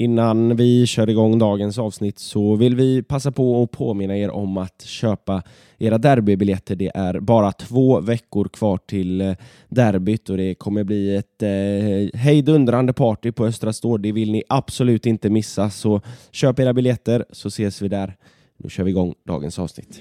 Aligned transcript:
Innan 0.00 0.56
vi 0.56 0.86
kör 0.86 1.10
igång 1.10 1.38
dagens 1.38 1.78
avsnitt 1.78 2.18
så 2.18 2.56
vill 2.56 2.76
vi 2.76 3.02
passa 3.02 3.32
på 3.32 3.62
att 3.62 3.70
påminna 3.70 4.18
er 4.18 4.30
om 4.30 4.56
att 4.56 4.82
köpa 4.82 5.42
era 5.78 5.98
derbybiljetter. 5.98 6.76
Det 6.76 6.90
är 6.94 7.20
bara 7.20 7.52
två 7.52 8.00
veckor 8.00 8.48
kvar 8.48 8.78
till 8.78 9.20
eh, 9.20 9.34
derbyt 9.68 10.30
och 10.30 10.36
det 10.36 10.54
kommer 10.54 10.84
bli 10.84 11.16
ett 11.16 11.42
eh, 11.42 12.20
hejdundrande 12.20 12.92
party 12.92 13.32
på 13.32 13.46
Östra 13.46 13.72
Stå. 13.72 13.96
Det 13.96 14.12
vill 14.12 14.32
ni 14.32 14.42
absolut 14.48 15.06
inte 15.06 15.30
missa, 15.30 15.70
så 15.70 16.00
köp 16.30 16.58
era 16.58 16.72
biljetter 16.72 17.24
så 17.30 17.48
ses 17.48 17.82
vi 17.82 17.88
där. 17.88 18.16
Nu 18.56 18.70
kör 18.70 18.84
vi 18.84 18.90
igång 18.90 19.14
dagens 19.24 19.58
avsnitt. 19.58 20.00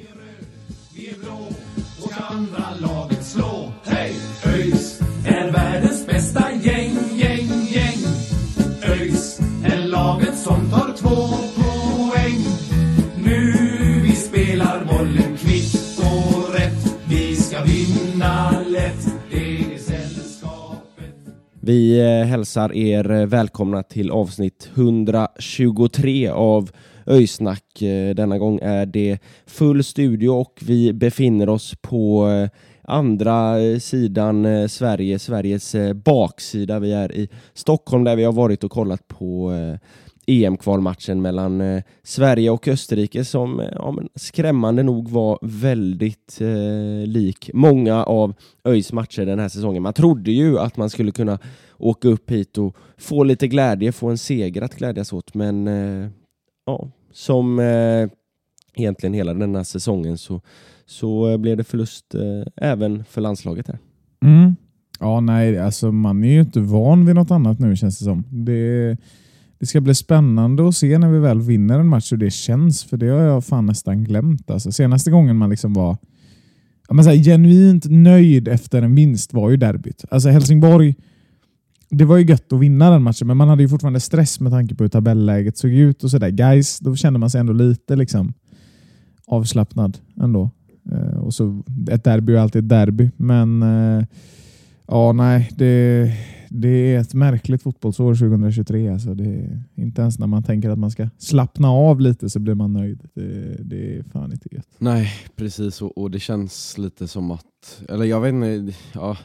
Vi 0.96 1.10
är 1.10 1.20
blå 1.20 1.48
och 2.02 2.32
andra 2.32 2.66
lag. 2.80 2.97
Två 11.08 11.28
poäng. 11.56 12.42
Nu 13.24 13.54
vi 14.04 14.12
spelar 14.12 14.86
bollen 14.86 15.38
kvitt 15.38 16.00
och 16.00 16.54
rätt. 16.54 17.00
Vi 17.10 17.36
ska 17.36 17.64
vinna 17.64 18.62
lätt. 18.68 19.08
Det 19.32 19.74
är 19.74 19.78
sällskapet. 19.78 21.16
Vi 21.62 22.00
eh, 22.00 22.28
hälsar 22.28 22.76
er 22.76 23.12
eh, 23.12 23.26
välkomna 23.26 23.84
till 23.84 24.12
avsnitt 24.12 24.70
123 24.76 26.28
av 26.28 26.72
Öysnack. 27.06 27.82
Eh, 27.82 28.16
denna 28.16 28.38
gång 28.38 28.60
är 28.62 28.86
det 28.86 29.20
full 29.46 29.84
studio 29.84 30.30
och 30.30 30.60
vi 30.66 30.94
befinner 30.94 31.50
oss 31.50 31.76
på 31.82 32.28
andra 32.82 33.56
sidan 33.80 34.70
Sverige, 34.70 35.20
Sveriges 35.20 35.76
baksida. 36.06 36.80
Vi 36.80 36.94
är 36.94 37.12
i 37.16 37.30
Stockholm 37.54 38.04
där 38.04 38.16
vi 38.16 38.24
har 38.24 38.34
varit 38.34 38.64
och 38.64 38.72
kollat 38.72 39.08
på 39.08 39.54
EM-kvalmatchen 40.28 41.22
mellan 41.22 41.62
eh, 41.62 41.84
Sverige 42.04 42.50
och 42.50 42.68
Österrike 42.68 43.26
som 43.26 43.60
eh, 43.60 43.68
ja, 43.76 43.92
men 43.92 44.10
skrämmande 44.16 44.84
nog 44.84 45.10
var 45.10 45.40
väldigt 45.42 46.42
eh, 46.42 47.08
lik 47.08 47.50
många 47.54 48.04
av 48.04 48.34
ÖIS 48.64 48.94
matcher 48.94 49.26
den 49.26 49.40
här 49.40 49.50
säsongen. 49.50 49.84
Man 49.84 49.94
trodde 49.94 50.32
ju 50.32 50.60
att 50.60 50.78
man 50.78 50.90
skulle 50.90 51.12
kunna 51.12 51.40
åka 51.78 52.08
upp 52.08 52.32
hit 52.32 52.58
och 52.58 52.76
få 52.98 53.24
lite 53.24 53.48
glädje, 53.48 53.92
få 53.92 54.10
en 54.10 54.18
seger 54.18 54.62
att 54.62 54.76
glädjas 54.76 55.14
åt, 55.14 55.34
men 55.34 55.68
eh, 55.68 56.10
ja, 56.66 56.88
som 57.12 57.60
eh, 57.60 58.10
egentligen 58.76 59.14
hela 59.14 59.34
den 59.34 59.56
här 59.56 59.64
säsongen 59.64 60.18
så, 60.18 60.42
så 60.86 61.30
eh, 61.30 61.38
blev 61.38 61.58
det 61.58 61.64
förlust 61.64 62.16
eh, 62.16 62.22
även 62.56 63.04
för 63.04 63.22
landslaget 63.22 63.68
här. 63.68 63.80
Mm. 64.26 64.56
Ja, 65.00 65.20
nej, 65.20 65.60
alltså 65.60 65.92
man 65.92 66.24
är 66.24 66.32
ju 66.32 66.40
inte 66.40 66.60
van 66.60 67.06
vid 67.06 67.16
något 67.16 67.32
annat 67.32 67.60
nu 67.60 67.76
känns 67.76 68.00
det 68.00 68.06
som. 68.06 68.24
Det, 68.30 68.98
det 69.60 69.66
ska 69.66 69.82
bli 69.82 69.96
spännande 69.96 70.68
att 70.68 70.76
se 70.76 70.98
när 70.98 71.10
vi 71.12 71.20
väl 71.20 71.42
vinner 71.42 71.80
en 71.80 71.88
match 71.88 72.12
hur 72.12 72.18
det 72.18 72.32
känns, 72.32 72.84
för 72.84 72.98
det 72.98 73.08
har 73.08 73.22
jag 73.22 73.46
fan 73.46 73.66
nästan 73.66 74.04
glömt. 74.04 74.52
Alltså, 74.52 74.72
senaste 74.72 75.12
gången 75.12 75.36
man 75.36 75.50
liksom 75.50 75.74
var 75.74 75.98
ja, 76.88 76.94
men 76.94 77.04
så 77.04 77.10
här, 77.10 77.18
genuint 77.18 77.86
nöjd 77.90 78.48
efter 78.48 78.82
en 78.82 78.96
vinst 78.96 79.34
var 79.34 79.50
ju 79.50 79.58
derbyt. 79.58 80.06
Alltså 80.12 80.30
Helsingborg, 80.30 80.96
det 81.90 82.06
var 82.06 82.18
ju 82.18 82.26
gött 82.26 82.54
att 82.54 82.60
vinna 82.60 82.90
den 82.90 83.04
matchen, 83.04 83.28
men 83.28 83.38
man 83.38 83.50
hade 83.50 83.64
ju 83.64 83.70
fortfarande 83.70 84.00
stress 84.00 84.40
med 84.40 84.52
tanke 84.52 84.76
på 84.76 84.84
hur 84.84 84.90
tabelläget 84.90 85.58
såg 85.58 85.72
ut 85.72 86.04
och 86.04 86.12
sådär. 86.12 86.30
Guys, 86.30 86.80
då 86.80 86.96
kände 86.96 87.20
man 87.20 87.30
sig 87.30 87.40
ändå 87.40 87.54
lite 87.54 87.96
liksom 87.96 88.34
avslappnad 89.28 89.98
ändå. 90.22 90.50
Eh, 90.92 91.18
och 91.18 91.34
så 91.34 91.64
ett 91.92 92.04
derby 92.04 92.36
är 92.36 92.40
alltid 92.40 92.64
ett 92.64 92.70
derby, 92.70 93.12
men 93.18 93.64
eh, 93.64 94.06
ja, 94.88 95.14
nej, 95.14 95.50
det, 95.56 96.14
det 96.50 96.96
är 96.96 97.00
ett 97.00 97.14
märkligt 97.14 97.62
fotbollsår 97.62 98.16
2023. 98.16 98.90
Alltså 98.90 99.14
det 99.14 99.24
är, 99.24 99.64
inte 99.76 100.02
ens 100.02 100.20
när 100.20 100.28
man 100.28 100.44
tänker 100.44 100.70
att 100.70 100.80
man 100.80 100.92
ska 100.92 101.10
slappna 101.18 101.70
av 101.70 102.02
lite 102.02 102.30
så 102.30 102.40
blir 102.40 102.56
man 102.56 102.74
nöjd. 102.74 103.08
Det, 103.14 103.58
det 103.64 103.98
är 103.98 104.04
fan 104.04 104.32
inte 104.32 104.56
gött. 104.56 104.68
Nej, 104.78 105.10
precis. 105.36 105.82
Och, 105.82 105.98
och 105.98 106.12
det 106.12 106.20
känns 106.20 106.78
lite 106.78 107.08
som 107.08 107.32
att, 107.32 107.84
eller 107.90 108.06
jag 108.06 108.22
vet 108.22 108.34
inte, 108.34 108.74
ja, 108.94 109.18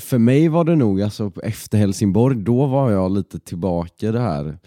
för 0.00 0.18
mig 0.18 0.48
var 0.48 0.64
det 0.64 0.76
nog, 0.76 1.02
alltså 1.02 1.32
efter 1.42 1.78
Helsingborg, 1.78 2.36
då 2.36 2.66
var 2.66 2.90
jag 2.90 3.12
lite 3.12 3.38
tillbaka 3.38 4.08
i 4.08 4.12
det 4.12 4.20
här, 4.20 4.58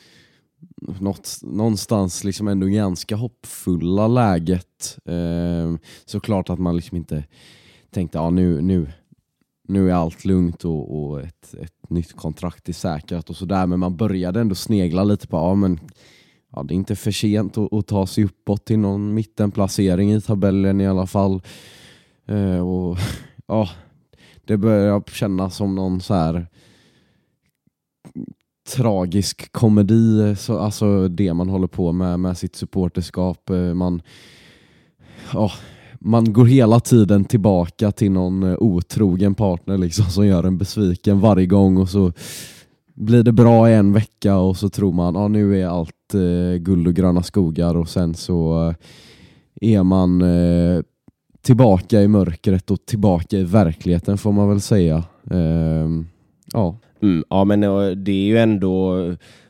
något, 1.00 1.40
någonstans 1.44 2.24
liksom 2.24 2.48
ändå 2.48 2.68
ganska 2.68 3.16
hoppfulla 3.16 4.08
läget. 4.08 4.98
Eh, 5.06 5.76
såklart 6.06 6.50
att 6.50 6.60
man 6.60 6.76
liksom 6.76 6.98
inte 6.98 7.24
tänkte, 7.92 8.18
ja 8.18 8.30
nu, 8.30 8.62
nu, 8.62 8.92
nu 9.68 9.90
är 9.90 9.94
allt 9.94 10.26
lugnt 10.26 10.66
och, 10.66 11.04
och 11.04 11.22
ett, 11.22 11.54
ett 11.62 11.90
nytt 11.90 12.16
kontrakt 12.16 12.70
är 12.70 12.74
säkrat 12.74 13.30
och 13.30 13.36
sådär, 13.36 13.68
men 13.68 13.80
man 13.80 13.98
började 13.98 14.42
ändå 14.42 14.56
snegla 14.56 15.04
lite 15.04 15.28
på, 15.28 15.38
ja 15.38 15.56
men 15.56 15.80
ja, 16.52 16.64
det 16.64 16.74
är 16.74 16.76
inte 16.76 16.96
för 16.96 17.12
sent 17.12 17.58
att, 17.58 17.74
att 17.74 17.88
ta 17.88 18.08
sig 18.08 18.24
uppåt 18.24 18.66
till 18.66 18.80
någon 18.80 19.14
mittenplacering 19.14 20.14
i 20.14 20.22
tabellen 20.22 20.82
i 20.82 20.88
alla 20.88 21.08
fall. 21.08 21.42
Eh, 22.28 22.60
och 22.68 22.98
ja, 23.48 23.70
Det 24.46 24.58
börjar 24.58 25.04
kännas 25.12 25.56
som 25.56 25.76
någon 25.76 26.02
så 26.02 26.14
här 26.14 26.48
tragisk 28.76 29.52
komedi, 29.52 30.36
så, 30.36 30.60
alltså 30.60 31.08
det 31.08 31.34
man 31.34 31.50
håller 31.50 31.68
på 31.68 31.92
med 31.92 32.20
med 32.20 32.38
sitt 32.38 32.56
supporterskap. 32.56 33.50
Eh, 33.50 33.74
Man, 33.74 34.02
ja, 35.34 35.52
man 36.04 36.34
går 36.34 36.46
hela 36.46 36.80
tiden 36.80 37.26
tillbaka 37.26 37.92
till 37.92 38.12
någon 38.12 38.44
eh, 38.44 38.56
otrogen 38.60 39.36
partner 39.36 39.78
liksom, 39.78 40.06
som 40.06 40.28
gör 40.28 40.44
en 40.44 40.58
besviken 40.58 41.20
varje 41.20 41.46
gång 41.46 41.78
och 41.78 41.90
så 41.90 42.12
blir 42.94 43.24
det 43.24 43.32
bra 43.32 43.70
i 43.70 43.74
en 43.74 43.94
vecka 43.94 44.38
och 44.38 44.58
så 44.58 44.70
tror 44.70 44.94
man 44.94 45.16
att 45.16 45.32
nu 45.32 45.62
är 45.62 45.68
allt 45.68 46.14
eh, 46.14 46.58
guld 46.60 46.88
och 46.88 46.94
gröna 46.94 47.24
skogar 47.24 47.76
och 47.76 47.90
sen 47.90 48.14
så 48.14 48.68
eh, 48.70 48.76
är 49.76 49.84
man 49.84 50.22
eh, 50.22 50.82
tillbaka 51.42 52.02
i 52.02 52.08
mörkret 52.08 52.72
och 52.72 52.86
tillbaka 52.86 53.38
i 53.38 53.44
verkligheten 53.44 54.18
får 54.18 54.32
man 54.32 54.50
väl 54.50 54.62
säga. 54.62 55.04
Ehm, 55.32 56.08
ja. 56.54 56.78
Mm, 57.02 57.24
ja, 57.30 57.44
men 57.44 57.60
det 58.04 58.12
är 58.12 58.26
ju 58.26 58.38
ändå, 58.38 58.98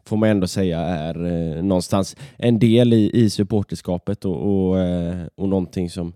får 0.06 0.18
man 0.18 0.30
ändå 0.30 0.47
säga, 0.47 0.80
är 0.80 1.25
eh, 1.25 1.64
någonstans 1.64 2.16
en 2.38 2.59
del 2.59 2.94
i, 2.94 3.12
i 3.14 3.30
supporterskapet 3.30 4.25
och, 4.25 4.69
och, 4.69 4.80
eh, 4.80 5.25
och 5.36 5.50
någonting 5.50 5.90
som 5.90 6.14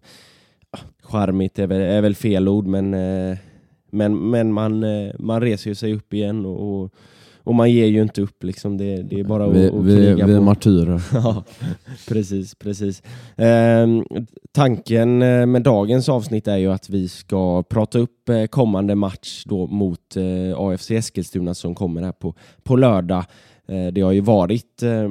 ja, 0.72 0.80
charmigt 1.03 1.59
är 1.59 1.68
väl, 1.68 1.81
är 1.81 2.02
väl 2.02 2.16
fel 2.16 2.48
ord, 2.48 2.66
men, 2.66 2.94
eh, 2.94 3.38
men, 3.92 4.30
men 4.30 4.53
man, 4.53 4.84
eh, 4.84 5.12
man 5.20 5.42
reser 5.42 5.70
ju 5.70 5.75
sig 5.75 5.94
upp 5.94 6.14
igen 6.14 6.46
och, 6.46 6.81
och, 6.81 6.94
och 7.44 7.56
man 7.56 7.72
ger 7.72 7.86
ju 7.86 8.02
inte 8.02 8.22
upp. 8.22 8.44
Liksom. 8.44 8.78
Det, 8.78 9.03
det 9.03 9.20
är 9.20 9.24
bara 9.24 9.46
att, 9.46 9.56
vi, 9.56 9.68
att 9.68 9.86
vi, 9.86 9.96
kriga 9.96 10.25
vi 10.25 10.34
är 10.34 10.42
martyrer. 10.42 11.02
Ja, 11.14 11.44
precis, 12.08 12.56
precis. 12.56 13.04
Ehm, 13.36 14.04
tanken 14.52 15.22
eh, 15.22 15.46
med 15.46 15.62
dagens 15.62 16.09
avsnitt 16.09 16.48
är 16.48 16.58
ju 16.58 16.72
att 16.72 16.90
vi 16.90 17.08
ska 17.08 17.64
prata 17.64 18.00
upp 18.00 18.30
eh, 18.30 18.46
kommande 18.46 18.96
match 18.96 19.44
då 19.46 19.68
mot 19.68 20.18
AFC 20.58 20.92
Eskilstuna 20.92 21.54
som 21.54 21.75
kommer 21.75 22.02
här 22.02 22.12
på, 22.12 22.36
på 22.64 22.75
lördag. 22.75 23.25
Eh, 23.67 23.88
det 23.88 24.01
har 24.01 24.11
ju 24.11 24.22
varit 24.22 24.83
eh, 24.83 25.09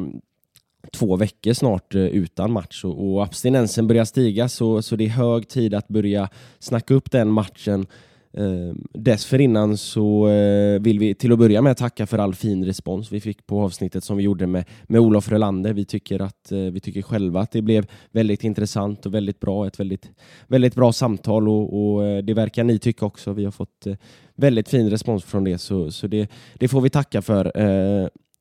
två 0.93 1.17
veckor 1.17 1.53
snart 1.53 1.95
eh, 1.95 2.03
utan 2.03 2.53
match 2.53 2.85
och, 2.85 3.13
och 3.13 3.23
abstinensen 3.23 3.87
börjar 3.87 4.05
stiga 4.05 4.49
så, 4.49 4.83
så 4.83 4.97
det 4.97 5.05
är 5.05 5.09
hög 5.09 5.49
tid 5.49 5.75
att 5.75 5.89
börja 5.89 6.29
snacka 6.59 6.95
upp 6.95 7.11
den 7.11 7.31
matchen. 7.31 7.87
Eh, 8.33 8.75
dessförinnan 8.95 9.77
så 9.77 10.29
eh, 10.29 10.81
vill 10.81 10.99
vi 10.99 11.15
till 11.15 11.33
att 11.33 11.39
börja 11.39 11.63
med 11.63 11.77
tacka 11.77 12.07
för 12.07 12.19
all 12.19 12.35
fin 12.35 12.65
respons 12.65 13.13
vi 13.13 13.21
fick 13.21 13.47
på 13.47 13.61
avsnittet 13.61 14.05
som 14.05 14.17
vi 14.17 14.23
gjorde 14.23 14.47
med, 14.47 14.65
med 14.87 15.01
Olof 15.01 15.29
Rölander. 15.29 15.73
Vi 15.73 15.85
tycker, 15.85 16.23
att, 16.23 16.53
eh, 16.53 16.59
vi 16.59 16.81
tycker 16.81 17.03
själva 17.03 17.41
att 17.41 17.51
det 17.51 17.63
blev 17.63 17.87
väldigt 18.13 18.45
intressant 18.45 19.07
och 19.07 19.15
väldigt 19.15 19.41
bra. 19.41 19.67
Ett 19.67 19.81
väldigt, 19.81 20.11
väldigt 20.47 20.75
bra 20.75 20.93
samtal 20.93 21.49
och, 21.49 21.97
och 21.97 22.25
det 22.25 22.35
verkar 22.35 22.65
ni 22.65 22.79
tycka 22.79 23.07
också. 23.07 23.33
Vi 23.33 23.45
har 23.45 23.53
fått 23.53 23.87
väldigt 24.35 24.69
fin 24.69 24.91
respons 24.91 25.25
från 25.25 25.45
det 25.45 25.59
så, 25.59 25.91
så 25.91 26.07
det, 26.07 26.31
det 26.55 26.69
får 26.69 26.81
vi 26.81 26.91
tacka 26.91 27.23
för. 27.23 27.53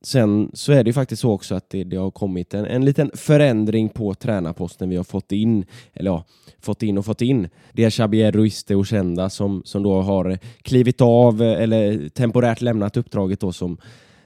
Sen 0.06 0.52
så 0.54 0.72
är 0.72 0.84
det 0.84 0.90
ju 0.90 0.94
faktiskt 0.94 1.22
så 1.22 1.32
också 1.32 1.56
att 1.56 1.70
det, 1.70 1.84
det 1.84 1.98
har 1.98 2.12
kommit 2.12 2.54
en, 2.54 2.66
en 2.66 2.86
liten 2.86 3.12
förändring 3.14 3.90
på 3.90 4.14
tränarposten. 4.14 4.90
Vi 4.90 4.96
har 4.96 5.04
fått 5.04 5.32
in, 5.32 5.66
eller 5.94 6.12
ja, 6.12 6.24
fått 6.60 6.84
in 6.84 6.98
och 6.98 7.06
fått 7.06 7.22
in. 7.22 7.50
Det 7.74 7.84
är 7.84 7.90
Xabier 7.90 8.32
Ruiz 8.32 8.64
de 8.64 8.76
Ochenda 8.76 9.30
som, 9.30 9.62
som 9.66 9.84
då 9.84 10.02
har 10.02 10.38
klivit 10.62 11.02
av 11.02 11.42
eh, 11.42 11.62
eller 11.62 12.10
temporärt 12.10 12.62
lämnat 12.62 12.98
uppdraget 12.98 13.40
då 13.40 13.52
som 13.52 13.78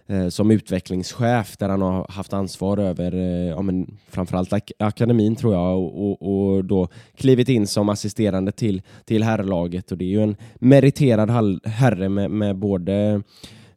eh, 0.07 0.27
som 0.27 0.51
utvecklingschef 0.51 1.57
där 1.57 1.69
han 1.69 1.81
har 1.81 2.05
haft 2.09 2.33
ansvar 2.33 2.77
över 2.77 3.15
eh, 3.15 3.49
ja, 3.49 3.61
men 3.61 3.97
framförallt 4.09 4.53
ak 4.53 4.71
akademin 4.79 5.35
tror 5.35 5.53
jag 5.53 5.77
och, 5.77 6.11
och, 6.11 6.21
och, 6.21 6.65
då 6.65 6.87
klivit 7.15 7.49
in 7.49 7.67
som 7.67 7.89
assisterande 7.89 8.51
till, 8.51 8.81
till 9.05 9.23
herrlaget 9.23 9.91
och 9.91 9.97
det 9.97 10.05
är 10.05 10.09
ju 10.09 10.23
en 10.23 10.35
meriterad 10.55 11.59
herre 11.65 12.09
med, 12.09 12.31
med 12.31 12.55
både 12.55 13.21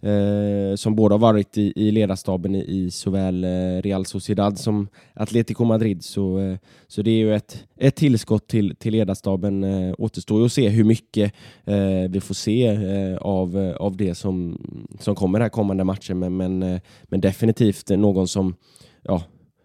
eh, 0.02 0.76
som 0.76 0.94
båda 0.94 1.14
har 1.14 1.19
varit 1.19 1.58
i, 1.58 1.72
i 1.76 1.90
ledarstaben 1.90 2.54
i, 2.54 2.60
i 2.60 2.90
såväl 2.90 3.44
eh, 3.44 3.82
Real 3.82 4.06
Sociedad 4.06 4.58
som 4.58 4.88
Atletico 5.14 5.64
Madrid. 5.64 6.04
Så, 6.04 6.38
eh, 6.38 6.56
så 6.88 7.02
det 7.02 7.10
är 7.10 7.16
ju 7.16 7.34
ett, 7.34 7.64
ett 7.76 7.96
tillskott 7.96 8.49
till, 8.49 8.76
till 8.76 8.93
ledarstaben. 8.93 9.64
Eh, 9.64 9.94
återstår 9.99 10.38
ju 10.40 10.46
att 10.46 10.52
se 10.52 10.69
hur 10.69 10.84
mycket 10.84 11.32
eh, 11.64 12.10
vi 12.10 12.20
får 12.20 12.34
se 12.34 12.66
eh, 12.66 13.16
av, 13.16 13.58
eh, 13.58 13.76
av 13.76 13.96
det 13.96 14.14
som, 14.14 14.58
som 15.00 15.14
kommer 15.14 15.40
här 15.40 15.49
kommande 15.49 15.84
matcher. 15.84 16.14
Men, 16.14 16.37
men, 16.37 16.62
eh, 16.62 16.81
men 17.04 17.20
definitivt 17.20 17.88
någon 17.88 18.28
som 18.28 18.54
ja, 19.02 19.22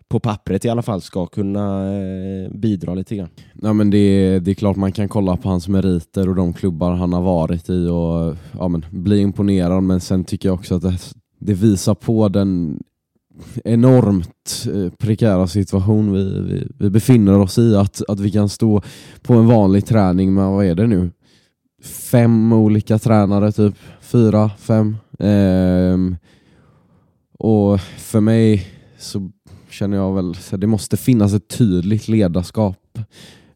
på 0.10 0.20
pappret 0.20 0.66
i 0.66 0.70
alla 0.70 0.82
fall 0.82 1.02
ska 1.02 1.26
kunna 1.26 1.94
eh, 1.94 2.52
bidra 2.52 2.94
lite 2.96 3.16
grann. 3.16 3.30
Ja, 3.62 3.74
men 3.74 3.90
det, 3.90 4.40
det 4.40 4.52
är 4.52 4.56
klart 4.56 4.78
man 4.78 4.92
kan 4.92 5.10
kolla 5.10 5.38
på 5.38 5.50
hans 5.50 5.68
meriter 5.68 6.30
och 6.30 6.36
de 6.36 6.54
klubbar 6.54 6.92
han 6.92 7.14
har 7.14 7.22
varit 7.22 7.70
i 7.70 7.88
och 7.88 8.36
ja, 8.60 8.68
men, 8.68 8.86
bli 8.92 9.20
imponerad 9.20 9.84
men 9.84 10.00
sen 10.00 10.24
tycker 10.24 10.50
jag 10.50 10.54
också 10.54 10.76
att 10.76 10.82
det, 10.82 10.98
det 11.40 11.54
visar 11.54 11.96
på 11.96 12.30
den 12.30 12.80
enormt 13.64 14.68
eh, 14.74 14.92
prekära 14.98 15.48
situation 15.48 16.14
vi, 16.14 16.42
vi, 16.42 16.68
vi, 16.80 16.90
befinner 16.90 17.40
oss 17.40 17.58
i. 17.58 17.76
Att, 17.76 18.02
att 18.08 18.20
vi 18.20 18.32
kan 18.32 18.50
stå 18.50 18.82
på 19.22 19.34
en 19.34 19.48
vanlig 19.48 19.86
träning 19.86 20.34
med, 20.34 20.52
vad 20.52 20.66
är 20.66 20.76
det 20.76 20.88
nu? 20.88 21.12
Fem 21.84 22.54
olika 22.54 23.00
tränare, 23.00 23.52
typ 23.52 23.76
fyra, 24.02 24.52
fem. 24.60 24.98
Ehm, 25.20 26.16
och 27.40 27.80
för 27.82 28.20
mig 28.20 28.68
så 28.98 29.32
känner 29.78 29.98
jag 29.98 30.14
väl. 30.14 30.36
Så 30.36 30.58
det 30.58 30.68
måste 30.68 30.98
finnas 30.98 31.34
ett 31.34 31.48
tydligt 31.48 32.08
ledarskap 32.08 33.00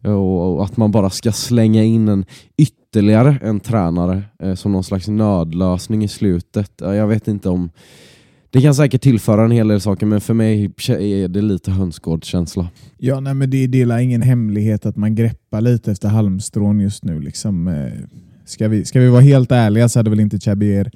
och 0.03 0.63
att 0.63 0.77
man 0.77 0.91
bara 0.91 1.09
ska 1.09 1.31
slänga 1.31 1.83
in 1.83 2.07
en 2.07 2.25
ytterligare 2.57 3.38
en 3.41 3.59
tränare 3.59 4.23
eh, 4.39 4.56
som 4.56 4.71
någon 4.71 4.83
slags 4.83 5.07
nödlösning 5.07 6.03
i 6.03 6.07
slutet. 6.07 6.71
Jag 6.77 7.07
vet 7.07 7.27
inte 7.27 7.50
om 7.50 7.69
det 8.50 8.62
kan 8.62 8.75
säkert 8.75 9.01
tillföra 9.01 9.45
en 9.45 9.51
hel 9.51 9.68
del 9.68 9.81
saker, 9.81 10.06
men 10.06 10.21
för 10.21 10.33
mig 10.33 10.65
är 10.88 11.27
det 11.27 11.41
lite 11.41 11.71
hönsgårdskänsla. 11.71 12.69
Ja, 12.97 13.19
nej, 13.19 13.33
men 13.33 13.50
det 13.50 13.57
är 13.57 13.97
ingen 13.97 14.21
hemlighet 14.21 14.85
att 14.85 14.95
man 14.95 15.15
greppar 15.15 15.62
lite 15.62 15.91
efter 15.91 16.09
halmstrån 16.09 16.79
just 16.79 17.03
nu. 17.03 17.21
Liksom, 17.21 17.68
eh, 17.68 17.91
ska, 18.45 18.68
vi, 18.68 18.85
ska 18.85 19.00
vi 19.00 19.07
vara 19.07 19.21
helt 19.21 19.51
ärliga 19.51 19.89
så 19.89 20.00
hade 20.00 20.09
väl 20.09 20.19
inte 20.19 20.39
Chabier 20.39 20.91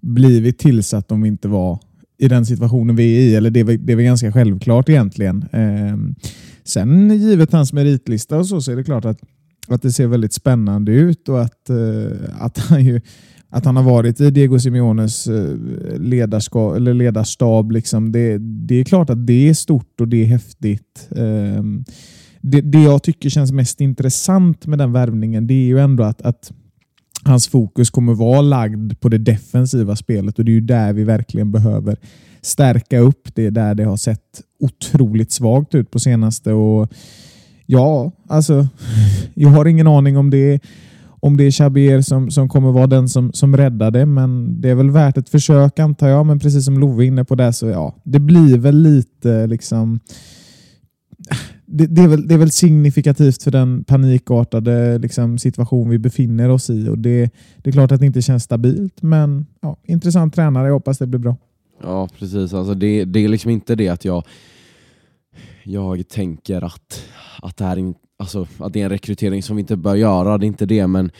blivit 0.00 0.58
tillsatt 0.58 1.12
om 1.12 1.22
vi 1.22 1.28
inte 1.28 1.48
var 1.48 1.78
i 2.18 2.28
den 2.28 2.46
situationen 2.46 2.96
vi 2.96 3.16
är 3.16 3.20
i. 3.20 3.34
Eller 3.34 3.50
det, 3.50 3.60
är, 3.60 3.64
det 3.64 3.92
är 3.92 3.96
väl 3.96 4.04
ganska 4.04 4.32
självklart 4.32 4.88
egentligen. 4.88 5.44
Eh, 5.52 5.96
sen 6.64 7.10
givet 7.18 7.52
hans 7.52 7.72
meritlista 7.72 8.38
och 8.38 8.46
så, 8.46 8.60
så 8.60 8.72
är 8.72 8.76
det 8.76 8.84
klart 8.84 9.04
att, 9.04 9.18
att 9.68 9.82
det 9.82 9.92
ser 9.92 10.06
väldigt 10.06 10.32
spännande 10.32 10.92
ut 10.92 11.28
och 11.28 11.42
att, 11.42 11.70
eh, 11.70 12.18
att, 12.38 12.58
han, 12.58 12.84
ju, 12.84 13.00
att 13.48 13.64
han 13.64 13.76
har 13.76 13.82
varit 13.82 14.20
i 14.20 14.30
Diego 14.30 14.58
Simeones 14.58 15.26
eh, 15.26 15.56
ledarskap, 15.98 16.76
eller 16.76 16.94
ledarstab. 16.94 17.70
Liksom. 17.70 18.12
Det, 18.12 18.38
det 18.38 18.74
är 18.74 18.84
klart 18.84 19.10
att 19.10 19.26
det 19.26 19.48
är 19.48 19.54
stort 19.54 20.00
och 20.00 20.08
det 20.08 20.22
är 20.22 20.26
häftigt. 20.26 21.08
Eh, 21.10 21.62
det, 22.40 22.60
det 22.60 22.82
jag 22.82 23.02
tycker 23.02 23.28
känns 23.28 23.52
mest 23.52 23.80
intressant 23.80 24.66
med 24.66 24.78
den 24.78 24.92
värvningen 24.92 25.46
det 25.46 25.54
är 25.54 25.66
ju 25.66 25.78
ändå 25.78 26.04
att, 26.04 26.22
att 26.22 26.52
hans 27.26 27.48
fokus 27.48 27.90
kommer 27.90 28.14
vara 28.14 28.40
lagd 28.40 29.00
på 29.00 29.08
det 29.08 29.18
defensiva 29.18 29.96
spelet 29.96 30.38
och 30.38 30.44
det 30.44 30.50
är 30.50 30.54
ju 30.54 30.60
där 30.60 30.92
vi 30.92 31.04
verkligen 31.04 31.52
behöver 31.52 31.96
stärka 32.42 32.98
upp. 32.98 33.34
Det 33.34 33.50
där 33.50 33.74
det 33.74 33.84
har 33.84 33.96
sett 33.96 34.42
otroligt 34.60 35.32
svagt 35.32 35.74
ut 35.74 35.90
på 35.90 35.98
senaste 35.98 36.52
och 36.52 36.88
ja, 37.66 38.12
alltså 38.28 38.68
jag 39.34 39.48
har 39.48 39.66
ingen 39.66 39.86
aning 39.86 40.16
om 40.16 40.30
det 40.30 40.60
om 41.20 41.36
det 41.36 41.44
är 41.44 41.50
Chabier 41.50 42.00
som, 42.00 42.30
som 42.30 42.48
kommer 42.48 42.72
vara 42.72 42.86
den 42.86 43.08
som, 43.08 43.32
som 43.32 43.56
räddar 43.56 43.90
det, 43.90 44.06
men 44.06 44.60
det 44.60 44.70
är 44.70 44.74
väl 44.74 44.90
värt 44.90 45.16
ett 45.16 45.28
försök 45.28 45.78
antar 45.78 46.08
jag. 46.08 46.26
Men 46.26 46.38
precis 46.38 46.64
som 46.64 46.78
Love 46.78 47.04
är 47.04 47.06
inne 47.06 47.24
på 47.24 47.34
det 47.34 47.52
så 47.52 47.66
ja, 47.66 47.94
det 48.04 48.18
blir 48.18 48.58
väl 48.58 48.82
lite 48.82 49.46
liksom 49.46 50.00
det, 51.66 51.86
det, 51.86 52.02
är 52.02 52.08
väl, 52.08 52.28
det 52.28 52.34
är 52.34 52.38
väl 52.38 52.50
signifikativt 52.50 53.42
för 53.42 53.50
den 53.50 53.84
panikartade 53.84 54.98
liksom, 54.98 55.38
situation 55.38 55.88
vi 55.88 55.98
befinner 55.98 56.48
oss 56.48 56.70
i. 56.70 56.88
Och 56.88 56.98
det, 56.98 57.30
det 57.56 57.70
är 57.70 57.72
klart 57.72 57.92
att 57.92 58.00
det 58.00 58.06
inte 58.06 58.22
känns 58.22 58.42
stabilt, 58.42 59.02
men 59.02 59.46
ja, 59.60 59.76
intressant 59.84 60.34
tränare. 60.34 60.66
Jag 60.66 60.74
hoppas 60.74 60.98
det 60.98 61.06
blir 61.06 61.20
bra. 61.20 61.36
Ja, 61.82 62.08
precis. 62.18 62.54
Alltså 62.54 62.74
det, 62.74 63.04
det 63.04 63.24
är 63.24 63.28
liksom 63.28 63.50
inte 63.50 63.74
det 63.74 63.88
att 63.88 64.04
jag, 64.04 64.24
jag 65.64 66.08
tänker 66.08 66.64
att, 66.64 67.04
att, 67.42 67.56
det 67.56 67.64
här 67.64 67.76
är, 67.76 67.94
alltså, 68.18 68.46
att 68.58 68.72
det 68.72 68.80
är 68.80 68.84
en 68.84 68.90
rekrytering 68.90 69.42
som 69.42 69.56
vi 69.56 69.60
inte 69.60 69.76
bör 69.76 69.94
göra. 69.94 70.38
Det 70.38 70.44
är 70.44 70.48
inte 70.48 70.66
det, 70.66 70.86
men 70.86 71.10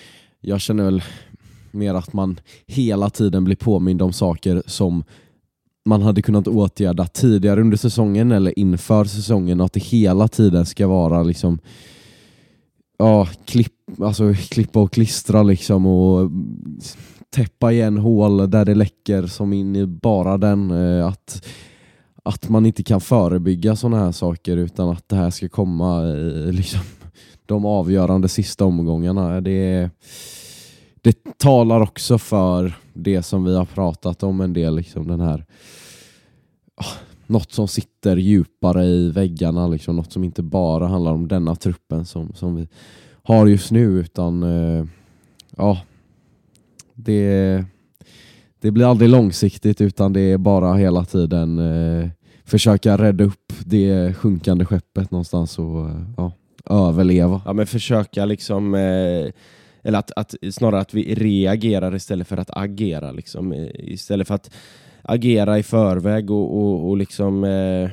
jag 0.40 0.60
känner 0.60 0.84
väl 0.84 1.02
mer 1.70 1.94
att 1.94 2.12
man 2.12 2.40
hela 2.66 3.10
tiden 3.10 3.44
blir 3.44 3.56
påmind 3.56 4.02
om 4.02 4.12
saker 4.12 4.62
som 4.66 5.04
man 5.86 6.02
hade 6.02 6.22
kunnat 6.22 6.48
åtgärda 6.48 7.06
tidigare 7.06 7.60
under 7.60 7.76
säsongen 7.76 8.32
eller 8.32 8.58
inför 8.58 9.04
säsongen 9.04 9.60
och 9.60 9.66
att 9.66 9.72
det 9.72 9.82
hela 9.82 10.28
tiden 10.28 10.66
ska 10.66 10.86
vara 10.86 11.22
liksom 11.22 11.58
ja, 12.98 13.28
klipp, 13.44 13.72
alltså, 14.00 14.34
klippa 14.34 14.80
och 14.80 14.92
klistra 14.92 15.42
liksom 15.42 15.86
och 15.86 16.30
täppa 17.30 17.72
igen 17.72 17.98
hål 17.98 18.50
där 18.50 18.64
det 18.64 18.74
läcker 18.74 19.26
som 19.26 19.52
in 19.52 19.76
i 19.76 19.86
bara 19.86 20.38
den. 20.38 20.70
Eh, 20.70 21.06
att, 21.06 21.46
att 22.22 22.48
man 22.48 22.66
inte 22.66 22.82
kan 22.82 23.00
förebygga 23.00 23.76
sådana 23.76 24.04
här 24.04 24.12
saker 24.12 24.56
utan 24.56 24.88
att 24.88 25.08
det 25.08 25.16
här 25.16 25.30
ska 25.30 25.48
komma 25.48 26.04
i 26.04 26.52
liksom, 26.52 26.80
de 27.46 27.66
avgörande 27.66 28.28
sista 28.28 28.64
omgångarna. 28.64 29.40
Det, 29.40 29.90
det 31.06 31.38
talar 31.38 31.80
också 31.80 32.18
för 32.18 32.72
det 32.94 33.22
som 33.22 33.44
vi 33.44 33.56
har 33.56 33.64
pratat 33.64 34.22
om 34.22 34.40
en 34.40 34.52
del, 34.52 34.76
liksom 34.76 35.08
den 35.08 35.20
här 35.20 35.44
oh, 36.76 36.92
något 37.26 37.52
som 37.52 37.68
sitter 37.68 38.16
djupare 38.16 38.84
i 38.84 39.10
väggarna, 39.10 39.68
liksom, 39.68 39.96
något 39.96 40.12
som 40.12 40.24
inte 40.24 40.42
bara 40.42 40.86
handlar 40.86 41.12
om 41.12 41.28
denna 41.28 41.56
truppen 41.56 42.04
som, 42.04 42.32
som 42.34 42.56
vi 42.56 42.68
har 43.22 43.46
just 43.46 43.70
nu 43.70 43.84
utan 43.84 44.42
eh, 44.42 44.84
ja, 45.56 45.80
det, 46.94 47.64
det 48.60 48.70
blir 48.70 48.90
aldrig 48.90 49.10
långsiktigt 49.10 49.80
utan 49.80 50.12
det 50.12 50.20
är 50.20 50.38
bara 50.38 50.74
hela 50.74 51.04
tiden 51.04 51.58
eh, 51.58 52.08
försöka 52.44 52.98
rädda 52.98 53.24
upp 53.24 53.52
det 53.64 54.14
sjunkande 54.16 54.64
skeppet 54.64 55.10
någonstans 55.10 55.58
och 55.58 55.88
eh, 55.88 56.02
ja, 56.16 56.32
överleva. 56.70 57.42
Ja 57.44 57.52
men 57.52 57.66
försöka 57.66 58.24
liksom 58.24 58.74
eh 58.74 59.32
eller 59.86 59.98
att, 59.98 60.12
att, 60.16 60.34
snarare 60.50 60.80
att 60.80 60.94
vi 60.94 61.14
reagerar 61.14 61.94
istället 61.94 62.28
för 62.28 62.36
att 62.36 62.50
agera. 62.52 63.12
Liksom. 63.12 63.52
Istället 63.74 64.28
för 64.28 64.34
att 64.34 64.50
agera 65.02 65.58
i 65.58 65.62
förväg 65.62 66.30
och, 66.30 66.56
och, 66.56 66.88
och 66.88 66.96
liksom, 66.96 67.44
eh, 67.44 67.90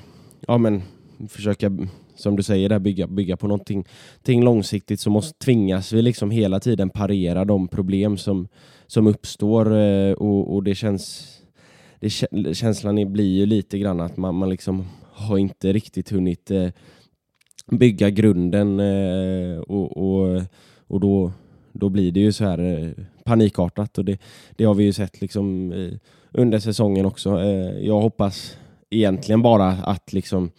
ja, 0.48 0.58
men, 0.58 0.82
försöka 1.30 1.72
som 2.16 2.36
du 2.36 2.44
säger, 2.44 2.70
där, 2.70 2.80
bygga, 2.80 3.08
bygga 3.08 3.38
på 3.38 3.48
någonting 3.48 3.86
ting 4.22 4.44
långsiktigt 4.44 5.00
så 5.00 5.10
måste, 5.10 5.46
tvingas 5.46 5.94
vi 5.94 6.02
liksom 6.02 6.32
hela 6.32 6.60
tiden 6.60 6.90
parera 6.90 7.46
de 7.46 7.68
problem 7.68 8.18
som, 8.18 8.48
som 8.88 9.08
uppstår 9.08 9.78
eh, 9.78 10.12
och, 10.12 10.56
och 10.56 10.64
det 10.64 10.76
känns 10.76 11.30
det, 12.00 12.10
känslan 12.56 13.14
blir 13.14 13.38
ju 13.38 13.46
lite 13.46 13.80
grann 13.80 14.00
att 14.00 14.18
man, 14.18 14.36
man 14.36 14.50
liksom 14.50 14.86
har 15.12 15.38
inte 15.38 15.74
riktigt 15.74 16.10
hunnit 16.10 16.52
eh, 16.52 16.70
bygga 17.72 18.10
grunden 18.10 18.80
eh, 18.80 19.60
och, 19.60 19.98
och, 19.98 20.42
och 20.88 21.00
då, 21.00 21.32
då 21.74 21.90
blir 21.90 22.12
det 22.12 22.20
ju 22.20 22.32
så 22.32 22.46
här 22.46 22.60
eh, 22.60 23.06
panikartat 23.24 23.98
och 23.98 24.06
det, 24.06 24.18
det 24.56 24.66
har 24.66 24.74
vi 24.74 24.84
ju 24.84 24.94
sett 24.94 25.22
liksom 25.22 25.72
eh, 25.72 25.94
under 26.32 26.60
säsongen 26.60 27.06
också. 27.06 27.40
Eh, 27.40 27.80
jag 27.80 28.02
hoppas 28.02 28.58
egentligen 28.90 29.42
bara 29.42 29.68
att 29.68 30.14
liksom 30.14 30.52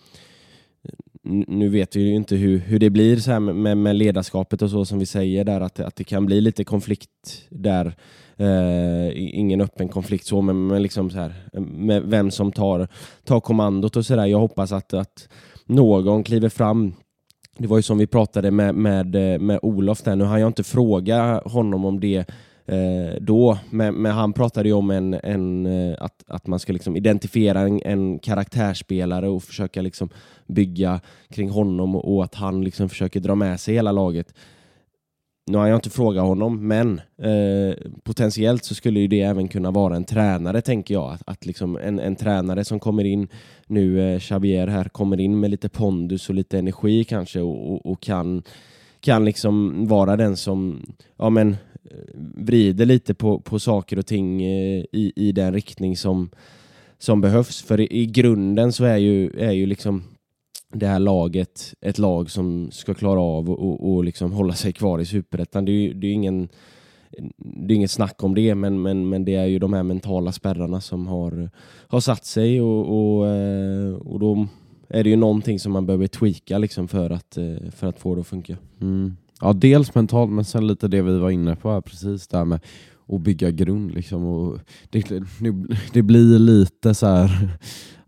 eh, 0.83 1.45
nu 1.49 1.69
vet 1.69 1.97
vi 1.97 2.01
ju 2.01 2.15
inte 2.15 2.37
hur, 2.37 2.59
hur 2.59 2.79
det 2.79 2.91
blir 2.91 3.17
så 3.17 3.33
här 3.33 3.41
med, 3.41 3.77
med 3.77 3.97
ledarskapet 3.97 4.63
och 4.63 4.71
så 4.71 4.85
som 4.85 4.99
vi 4.99 5.07
säger 5.07 5.45
där 5.45 5.61
att, 5.61 5.81
att 5.81 5.97
det 5.97 6.05
kan 6.05 6.27
bli 6.27 6.41
lite 6.41 6.65
konflikt 6.65 7.47
där. 7.51 7.95
Eh, 8.37 9.39
ingen 9.39 9.61
öppen 9.61 9.89
konflikt 9.89 10.27
så 10.27 10.43
men, 10.43 10.67
men 10.67 10.83
liksom 10.83 11.11
så 11.11 11.19
här 11.19 11.35
eh, 11.53 11.61
med 11.61 12.03
vem 12.03 12.31
som 12.31 12.53
tar, 12.53 12.89
tar 13.25 13.41
kommandot 13.41 13.97
och 13.97 14.07
sådär. 14.07 14.27
Jag 14.27 14.39
hoppas 14.39 14.73
att, 14.73 14.95
att 14.95 15.29
någon 15.67 16.25
kliver 16.25 16.49
fram 16.49 16.95
det 17.59 17.67
var 17.67 17.77
ju 17.77 17.83
som 17.83 17.99
vi 17.99 18.07
pratade 18.07 18.51
med, 18.51 18.75
med, 18.75 19.35
eh, 19.35 19.41
med 19.41 19.59
Olof 19.63 20.03
där, 20.03 20.17
nu 20.17 20.25
har 20.25 20.39
jag 20.39 20.47
inte 20.47 20.65
frågat 20.65 21.53
honom 21.53 21.85
om 21.85 22.01
det 22.01 22.25
eh, 22.67 23.21
då, 23.21 23.59
men, 23.71 23.95
men, 23.95 24.13
han 24.13 24.33
pratade 24.33 24.69
ju 24.69 24.75
om 24.75 24.91
en, 24.91 25.15
en, 25.15 25.67
eh, 25.67 25.97
att, 26.01 26.25
att 26.27 26.47
man 26.47 26.59
ska 26.59 26.73
liksom 26.73 26.97
identifiera 26.97 27.61
en, 27.61 27.83
en 27.85 28.19
karaktärsspelare 28.19 29.29
och 29.29 29.43
försöka 29.43 29.83
liksom 29.83 30.09
bygga 30.47 31.01
kring 31.31 31.51
honom 31.51 31.97
och, 31.97 32.15
och 32.15 32.25
att 32.25 32.35
han 32.35 32.65
liksom 32.65 32.89
försöker 32.89 33.21
dra 33.21 33.35
med 33.35 33.61
sig 33.61 33.75
hela 33.75 33.93
laget 33.93 34.35
nu 35.47 35.59
har 35.59 35.67
jag 35.67 35.77
inte 35.77 35.91
frågat 35.91 36.25
honom, 36.25 36.69
men 36.69 37.01
eh, 37.19 37.77
potentiellt 38.03 38.65
så 38.65 38.75
skulle 38.75 39.01
ju 39.01 39.09
det 39.09 39.21
även 39.21 39.49
kunna 39.49 39.71
vara 39.71 39.97
en 39.97 40.05
tränare, 40.05 40.61
tänker 40.61 40.95
jag. 40.95 41.13
Att, 41.13 41.23
att 41.27 41.47
liksom 41.47 41.77
en, 41.77 41.99
en 41.99 42.17
tränare 42.17 42.65
som 42.65 42.81
kommer 42.81 43.05
in, 43.05 43.29
nu 43.67 44.15
eh, 44.15 44.21
Xavier 44.21 44.67
här, 44.67 44.85
kommer 44.85 45.21
in 45.21 45.41
med 45.41 45.51
lite 45.51 45.69
pondus 45.69 46.29
och 46.29 46.35
lite 46.35 46.59
energi 46.59 47.05
kanske 47.05 47.41
och, 47.41 47.73
och, 47.73 47.87
och 47.87 48.01
kan, 48.01 48.43
kan 49.01 49.25
liksom 49.25 49.87
vara 49.87 50.17
den 50.17 50.37
som 50.37 50.87
ja, 51.17 51.31
men, 51.31 51.51
eh, 51.85 51.99
vrider 52.37 52.87
lite 52.87 53.15
på, 53.15 53.41
på 53.41 53.59
saker 53.59 53.99
och 53.99 54.07
ting 54.07 54.43
eh, 54.43 54.85
i, 54.93 55.13
i 55.17 55.33
den 55.33 55.55
riktning 55.55 55.97
som, 55.97 56.31
som 56.99 57.21
behövs. 57.21 57.63
För 57.63 57.81
i, 57.81 57.89
i 57.91 58.07
grunden 58.07 58.73
så 58.73 58.85
är 58.85 58.97
ju, 58.97 59.31
är 59.39 59.53
ju 59.53 59.67
liksom 59.67 60.03
det 60.75 60.87
här 60.87 60.99
laget 60.99 61.75
ett 61.81 61.99
lag 61.99 62.31
som 62.31 62.71
ska 62.71 62.95
klara 62.95 63.21
av 63.21 63.51
och, 63.51 63.95
och 63.95 64.05
liksom 64.05 64.33
hålla 64.33 64.55
sig 64.55 64.73
kvar 64.73 64.99
i 64.99 65.07
superettan. 65.07 65.65
Det 65.65 65.73
är 65.73 65.75
ju 65.75 65.95
det 65.95 66.07
är 66.07 66.13
ingen 66.13 66.49
det 67.37 67.75
är 67.75 67.77
inget 67.77 67.91
snack 67.91 68.23
om 68.25 68.35
det, 68.35 68.55
men, 68.55 68.83
men, 68.83 69.09
men 69.09 69.25
det 69.25 69.35
är 69.35 69.47
ju 69.47 69.59
de 69.59 69.73
här 69.73 69.83
mentala 69.83 70.33
spärrarna 70.33 70.81
som 70.81 71.07
har, 71.07 71.51
har 71.89 72.01
satt 72.01 72.25
sig 72.25 72.61
och, 72.61 73.19
och, 73.19 73.29
eh, 73.29 73.95
och 73.95 74.21
då 74.21 74.47
är 74.89 75.05
det 75.05 75.11
ju 75.11 75.17
någonting 75.17 75.61
som 75.61 75.73
man 75.73 75.87
behöver 75.87 76.07
tweaka 76.07 76.59
liksom 76.59 76.89
för, 76.89 77.11
att, 77.11 77.37
eh, 77.37 77.71
för 77.71 77.87
att 77.87 77.99
få 77.99 78.15
det 78.15 78.21
att 78.21 78.27
funka. 78.27 78.57
Mm. 78.81 79.17
Ja, 79.41 79.53
dels 79.53 79.95
mentalt 79.95 80.31
men 80.33 80.45
sen 80.45 80.67
lite 80.67 80.89
det 80.89 81.03
vi 81.03 81.19
var 81.19 81.31
inne 81.31 81.57
på 81.57 81.73
här 81.73 81.81
precis 81.81 82.29
där 82.29 82.45
med 82.45 82.61
att 83.09 83.21
bygga 83.21 83.51
grund. 83.51 83.95
Liksom. 83.95 84.25
Och 84.25 84.59
det, 84.91 85.23
det 85.93 86.03
blir 86.03 86.39
lite 86.39 86.95
så 86.95 87.07
här 87.07 87.49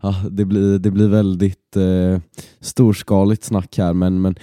ja, 0.01 0.15
det, 0.31 0.45
blir, 0.45 0.79
det 0.79 0.91
blir 0.91 1.07
väldigt 1.07 1.75
eh, 1.75 2.21
storskaligt 2.59 3.43
snack 3.43 3.77
här 3.77 3.93
men, 3.93 4.21
men 4.21 4.35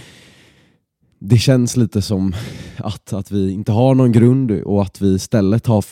det 1.18 1.38
känns 1.38 1.76
lite 1.76 2.02
som 2.02 2.34
att, 2.76 3.12
att 3.12 3.30
vi 3.30 3.52
inte 3.52 3.73
har 3.73 3.94
någon 3.94 4.12
grund 4.12 4.50
och 4.50 4.82
att 4.82 5.00
vi 5.00 5.14
istället 5.14 5.66
har 5.66 5.84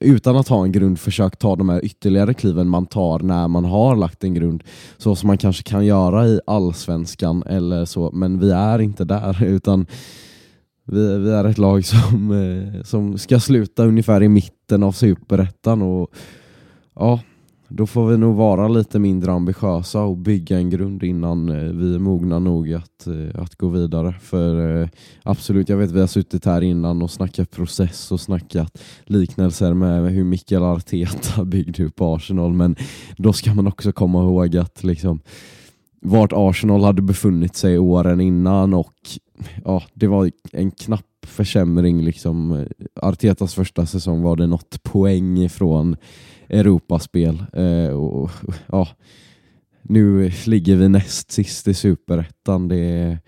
utan 0.00 0.36
att 0.36 0.48
ha 0.48 0.64
en 0.64 0.72
grund 0.72 1.00
försökt 1.00 1.38
ta 1.38 1.56
de 1.56 1.68
här 1.68 1.84
ytterligare 1.84 2.34
kliven 2.34 2.68
man 2.68 2.86
tar 2.86 3.18
när 3.18 3.48
man 3.48 3.64
har 3.64 3.96
lagt 3.96 4.24
en 4.24 4.34
grund. 4.34 4.64
Så 4.98 5.16
som 5.16 5.26
man 5.26 5.38
kanske 5.38 5.62
kan 5.62 5.86
göra 5.86 6.26
i 6.26 6.40
allsvenskan 6.46 7.42
eller 7.46 7.84
så, 7.84 8.10
men 8.12 8.38
vi 8.38 8.50
är 8.50 8.78
inte 8.78 9.04
där 9.04 9.44
utan 9.44 9.86
vi, 10.84 11.18
vi 11.18 11.30
är 11.30 11.44
ett 11.44 11.58
lag 11.58 11.84
som, 11.84 12.30
eh, 12.30 12.82
som 12.82 13.18
ska 13.18 13.40
sluta 13.40 13.84
ungefär 13.84 14.22
i 14.22 14.28
mitten 14.28 14.82
av 14.82 14.92
superettan 14.92 15.82
och 15.82 16.10
ja, 16.94 17.20
då 17.68 17.86
får 17.86 18.06
vi 18.06 18.18
nog 18.18 18.36
vara 18.36 18.68
lite 18.68 18.98
mindre 18.98 19.32
ambitiösa 19.32 20.02
och 20.02 20.16
bygga 20.16 20.56
en 20.58 20.70
grund 20.70 21.02
innan 21.02 21.48
eh, 21.48 21.72
vi 21.72 21.94
är 21.94 21.98
mogna 21.98 22.38
nog 22.38 22.72
att, 22.72 23.06
eh, 23.06 23.42
att 23.42 23.54
gå 23.54 23.68
vidare. 23.68 24.14
För 24.20 24.82
eh, 24.82 24.88
absolut, 25.22 25.68
jag 25.68 25.76
vet 25.76 25.90
vi 25.90 26.00
har 26.00 26.06
suttit 26.06 26.44
här 26.44 26.62
innan 26.62 27.02
och 27.02 27.10
snackat 27.10 27.50
process 27.50 28.12
och 28.12 28.20
snackat 28.20 28.78
liknelser 29.04 29.74
med 29.74 30.12
hur 30.12 30.24
Mikael 30.24 30.62
Arteta 30.62 31.44
byggde 31.44 31.84
upp 31.84 32.00
Arsenal, 32.00 32.52
men 32.52 32.76
då 33.16 33.32
ska 33.32 33.54
man 33.54 33.66
också 33.66 33.92
komma 33.92 34.22
ihåg 34.22 34.56
att 34.56 34.84
liksom 34.84 35.20
vart 36.00 36.32
Arsenal 36.32 36.84
hade 36.84 37.02
befunnit 37.02 37.56
sig 37.56 37.78
åren 37.78 38.20
innan 38.20 38.74
och 38.74 38.94
ja, 39.64 39.82
det 39.94 40.06
var 40.06 40.30
en 40.52 40.70
knapp 40.70 41.26
försämring. 41.26 42.04
Liksom. 42.04 42.66
Artetas 43.02 43.54
första 43.54 43.86
säsong 43.86 44.22
var 44.22 44.36
det 44.36 44.46
något 44.46 44.82
poäng 44.82 45.38
ifrån 45.38 45.96
Europaspel. 46.48 47.44
Eh, 47.52 47.88
och, 47.88 48.30
ja, 48.66 48.88
nu 49.82 50.32
ligger 50.46 50.76
vi 50.76 50.88
näst 50.88 51.32
sist 51.32 51.68
i 51.68 51.74
superettan. 51.74 52.68
Det 52.68 53.18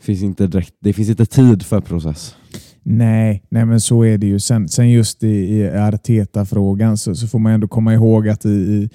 finns 0.00 0.22
inte, 0.22 0.46
direkt, 0.46 0.74
det 0.80 0.92
finns 0.92 1.08
inte 1.08 1.26
tid 1.26 1.62
för 1.62 1.80
process. 1.80 2.36
Nej, 2.82 3.42
nej 3.48 3.64
men 3.64 3.80
så 3.80 4.04
är 4.04 4.18
det 4.18 4.26
ju. 4.26 4.40
Sen, 4.40 4.68
sen 4.68 4.90
just 4.90 5.24
i, 5.24 5.28
i 5.28 5.70
Arteta-frågan 5.70 6.96
så, 6.96 7.14
så, 7.14 7.28
får 7.28 7.38
man 7.38 7.52
ändå 7.52 7.68
komma 7.68 7.94
ihåg 7.94 8.28
att 8.28 8.44
i, 8.44 8.48
i, 8.48 8.88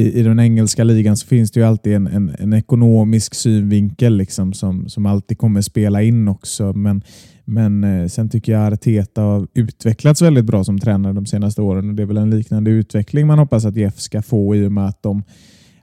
i 0.00 0.22
den 0.22 0.40
engelska 0.40 0.84
ligan 0.84 1.16
så 1.16 1.26
finns 1.26 1.50
det 1.50 1.60
ju 1.60 1.66
alltid 1.66 1.94
en, 1.94 2.06
en, 2.06 2.34
en 2.38 2.52
ekonomisk 2.52 3.34
synvinkel 3.34 4.16
liksom 4.16 4.52
som, 4.52 4.88
som 4.88 5.06
alltid 5.06 5.38
kommer 5.38 5.60
spela 5.60 6.02
in 6.02 6.28
också. 6.28 6.72
Men 6.72 7.02
men 7.44 7.84
eh, 7.84 8.06
sen 8.06 8.28
tycker 8.28 8.52
jag 8.52 8.72
Arteta 8.72 9.22
har 9.22 9.48
utvecklats 9.54 10.22
väldigt 10.22 10.44
bra 10.44 10.64
som 10.64 10.78
tränare 10.78 11.12
de 11.12 11.26
senaste 11.26 11.62
åren 11.62 11.88
och 11.88 11.94
det 11.94 12.02
är 12.02 12.06
väl 12.06 12.16
en 12.16 12.30
liknande 12.30 12.70
utveckling 12.70 13.26
man 13.26 13.38
hoppas 13.38 13.64
att 13.64 13.76
Jeff 13.76 13.98
ska 13.98 14.22
få 14.22 14.56
i 14.56 14.66
och 14.66 14.72
med 14.72 14.86
att 14.86 15.02
de, 15.02 15.22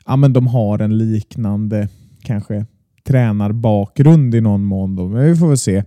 ja, 0.06 0.16
men 0.16 0.34
de 0.34 0.48
har 0.48 0.80
en 0.80 0.98
liknande 0.98 1.88
kanske 2.24 2.66
tränarbakgrund 3.08 4.36
i 4.36 4.42
någon 4.42 4.66
mån. 4.66 4.96
Då. 4.96 5.08
Men 5.08 5.25
vi 5.25 5.36
får 5.36 5.48
väl 5.48 5.58
se. 5.58 5.84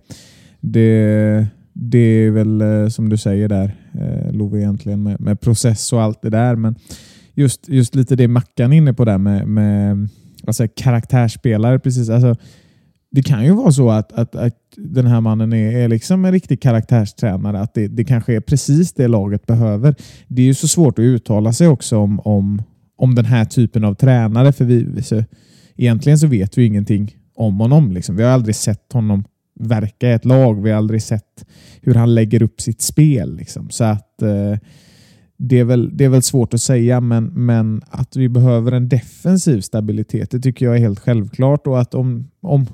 Det, 0.59 1.47
det 1.73 1.97
är 1.97 2.31
väl 2.31 2.61
eh, 2.61 2.87
som 2.87 3.09
du 3.09 3.17
säger 3.17 3.49
där, 3.49 3.75
eh, 3.93 4.31
Love, 4.31 4.59
egentligen 4.59 5.03
med, 5.03 5.21
med, 5.21 5.41
process 5.41 5.93
och 5.93 6.01
allt 6.01 6.21
det 6.21 6.29
där. 6.29 6.55
Men 6.55 6.75
just, 7.35 7.69
just 7.69 7.95
lite 7.95 8.15
det 8.15 8.27
Mackan 8.27 8.73
är 8.73 8.77
inne 8.77 8.93
på 8.93 9.05
där 9.05 9.17
med, 9.17 9.47
med 9.47 10.09
alltså 10.47 10.67
karaktärsspelare. 10.75 11.79
Precis. 11.79 12.09
Alltså, 12.09 12.35
det 13.11 13.23
kan 13.23 13.45
ju 13.45 13.51
vara 13.51 13.71
så 13.71 13.89
att, 13.89 14.11
att, 14.11 14.35
att 14.35 14.57
den 14.77 15.07
här 15.07 15.21
mannen 15.21 15.53
är, 15.53 15.77
är 15.77 15.87
liksom 15.87 16.25
en 16.25 16.31
riktig 16.31 16.61
karaktärstränare. 16.61 17.59
Att 17.59 17.73
det, 17.73 17.87
det 17.87 18.03
kanske 18.03 18.35
är 18.35 18.39
precis 18.39 18.93
det 18.93 19.07
laget 19.07 19.45
behöver. 19.45 19.95
Det 20.27 20.41
är 20.41 20.45
ju 20.45 20.53
så 20.53 20.67
svårt 20.67 20.99
att 20.99 21.03
uttala 21.03 21.53
sig 21.53 21.67
också 21.67 21.97
om, 21.97 22.19
om, 22.19 22.61
om 22.97 23.15
den 23.15 23.25
här 23.25 23.45
typen 23.45 23.83
av 23.83 23.95
tränare. 23.95 24.53
För 24.53 24.65
vi, 24.65 25.03
så, 25.03 25.23
egentligen 25.75 26.19
så 26.19 26.27
vet 26.27 26.57
vi 26.57 26.65
ingenting 26.65 27.15
om 27.35 27.59
honom. 27.59 27.91
Liksom. 27.91 28.15
Vi 28.15 28.23
har 28.23 28.29
aldrig 28.29 28.55
sett 28.55 28.93
honom 28.93 29.23
verka 29.59 30.09
i 30.09 30.11
ett 30.11 30.25
lag. 30.25 30.63
Vi 30.63 30.71
har 30.71 30.77
aldrig 30.77 31.01
sett 31.01 31.45
hur 31.81 31.95
han 31.95 32.15
lägger 32.15 32.43
upp 32.43 32.61
sitt 32.61 32.81
spel. 32.81 33.35
Liksom. 33.35 33.69
Så 33.69 33.83
att 33.83 34.21
eh, 34.21 34.57
det 35.45 35.59
är, 35.59 35.63
väl, 35.63 35.97
det 35.97 36.05
är 36.05 36.09
väl 36.09 36.21
svårt 36.21 36.53
att 36.53 36.61
säga, 36.61 37.01
men, 37.01 37.25
men 37.25 37.81
att 37.89 38.15
vi 38.15 38.29
behöver 38.29 38.71
en 38.71 38.89
defensiv 38.89 39.61
stabilitet, 39.61 40.31
det 40.31 40.39
tycker 40.39 40.65
jag 40.65 40.75
är 40.75 40.79
helt 40.79 40.99
självklart. 40.99 41.67
Och 41.67 41.81
att 41.81 41.93
om, 41.93 42.29
om 42.41 42.67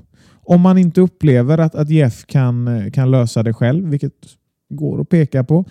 om 0.49 0.61
man 0.61 0.77
inte 0.77 1.01
upplever 1.01 1.57
att, 1.57 1.75
att 1.75 1.89
Jeff 1.89 2.25
kan, 2.25 2.91
kan 2.91 3.11
lösa 3.11 3.43
det 3.43 3.53
själv, 3.53 3.89
vilket 3.89 4.13
går 4.69 5.01
att 5.01 5.09
peka 5.09 5.43
på, 5.43 5.65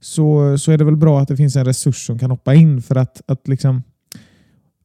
så, 0.00 0.58
så 0.58 0.72
är 0.72 0.78
det 0.78 0.84
väl 0.84 0.96
bra 0.96 1.20
att 1.20 1.28
det 1.28 1.36
finns 1.36 1.56
en 1.56 1.64
resurs 1.64 2.06
som 2.06 2.18
kan 2.18 2.30
hoppa 2.30 2.54
in 2.54 2.82
för 2.82 2.96
att, 2.96 3.22
att 3.26 3.48
liksom 3.48 3.82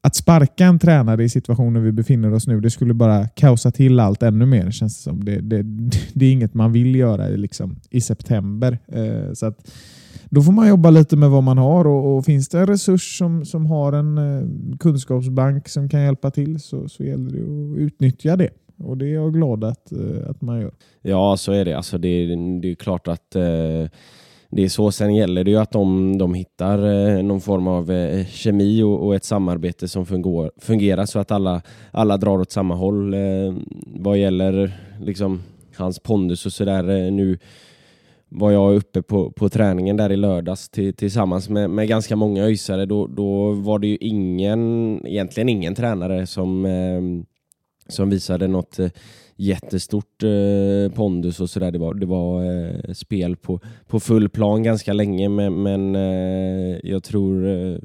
att 0.01 0.15
sparka 0.15 0.65
en 0.65 0.79
tränare 0.79 1.24
i 1.24 1.29
situationen 1.29 1.83
vi 1.83 1.91
befinner 1.91 2.33
oss 2.33 2.47
nu, 2.47 2.62
det 2.62 2.69
skulle 2.69 2.93
bara 2.93 3.27
kaosa 3.27 3.71
till 3.71 4.00
allt 4.00 4.24
ännu 4.24 4.45
mer. 4.45 4.71
känns 4.71 4.97
det 4.97 5.03
som. 5.03 5.25
Det, 5.25 5.41
det, 5.41 5.63
det 6.13 6.25
är 6.25 6.31
inget 6.31 6.53
man 6.53 6.71
vill 6.71 6.95
göra 6.95 7.29
i, 7.29 7.38
liksom, 7.38 7.75
i 7.89 8.01
september. 8.01 8.79
Eh, 8.88 9.33
så 9.33 9.45
att, 9.45 9.71
då 10.29 10.41
får 10.41 10.51
man 10.51 10.67
jobba 10.67 10.89
lite 10.89 11.15
med 11.15 11.29
vad 11.29 11.43
man 11.43 11.57
har 11.57 11.88
och, 11.88 12.17
och 12.17 12.25
finns 12.25 12.50
det 12.50 12.60
en 12.60 12.67
resurs 12.67 13.17
som, 13.17 13.46
som 13.46 13.65
har 13.65 13.93
en 13.93 14.17
eh, 14.17 14.77
kunskapsbank 14.79 15.67
som 15.67 15.89
kan 15.89 16.01
hjälpa 16.01 16.31
till 16.31 16.60
så, 16.60 16.89
så 16.89 17.03
gäller 17.03 17.31
det 17.31 17.41
att 17.41 17.79
utnyttja 17.79 18.36
det. 18.36 18.50
Och 18.77 18.98
det 18.98 19.05
är 19.05 19.13
jag 19.13 19.34
glad 19.34 19.63
att, 19.63 19.91
eh, 19.91 20.29
att 20.29 20.41
man 20.41 20.62
gör. 20.62 20.72
Ja, 21.01 21.38
så 21.38 21.51
är 21.51 21.65
det. 21.65 21.74
Alltså 21.74 21.98
det, 21.98 22.25
det 22.62 22.72
är 22.72 22.75
klart 22.75 23.07
att 23.07 23.36
eh, 23.36 23.89
det 24.50 24.63
är 24.63 24.69
så. 24.69 24.91
Sen 24.91 25.15
gäller 25.15 25.43
det 25.43 25.51
ju 25.51 25.57
att 25.57 25.72
de, 25.72 26.17
de 26.17 26.34
hittar 26.34 27.07
eh, 27.17 27.24
någon 27.24 27.41
form 27.41 27.67
av 27.67 27.91
eh, 27.91 28.25
kemi 28.25 28.84
och, 28.84 29.05
och, 29.05 29.15
ett 29.15 29.24
samarbete 29.24 29.88
som 29.88 30.05
fungår, 30.05 30.51
fungerar 30.57 31.05
så 31.05 31.19
att 31.19 31.31
alla, 31.31 31.62
alla 31.91 32.17
drar 32.17 32.39
åt 32.39 32.51
samma 32.51 32.75
håll. 32.75 33.13
Eh, 33.13 33.53
vad 33.86 34.17
gäller 34.17 34.79
liksom, 35.01 35.41
hans 35.75 36.00
pondus 36.00 36.46
och 36.46 36.53
sådär 36.53 36.89
eh, 36.89 37.12
nu 37.12 37.38
var 38.29 38.51
jag 38.51 38.75
uppe 38.75 39.01
på, 39.01 39.31
på 39.31 39.50
träningen 39.50 39.98
där 39.98 40.12
i 40.12 40.17
lördags 40.17 40.69
till, 40.69 40.93
tillsammans 40.93 41.50
med, 41.50 41.69
med 41.69 41.88
ganska 41.88 42.15
många 42.15 42.43
öjsare. 42.43 42.86
Då, 42.86 43.07
då 43.07 43.51
var 43.51 43.79
det 43.79 43.88
ju 43.88 43.98
ingen, 43.98 45.01
egentligen 45.07 45.50
ingen 45.50 45.75
tränare 45.75 46.27
som 46.27 46.65
eh, 46.65 47.25
som 47.88 48.10
visade 48.10 48.48
något 48.48 48.79
eh, 48.79 48.89
jättestort 49.36 50.24
eh, 50.24 50.91
pondus 50.96 51.39
och 51.39 51.50
sådär. 51.50 51.72
Det 51.72 51.79
var, 51.79 51.93
det 51.93 52.05
var 52.05 52.43
eh, 52.43 52.93
spel 52.93 53.36
på, 53.36 53.60
på 53.88 54.00
full 54.00 54.29
plan 54.29 54.63
ganska 54.63 54.93
länge 54.93 55.29
men, 55.29 55.63
men 55.63 55.96
eh, 55.96 56.79
jag 56.84 57.03
tror 57.03 57.48
eh, 57.48 57.77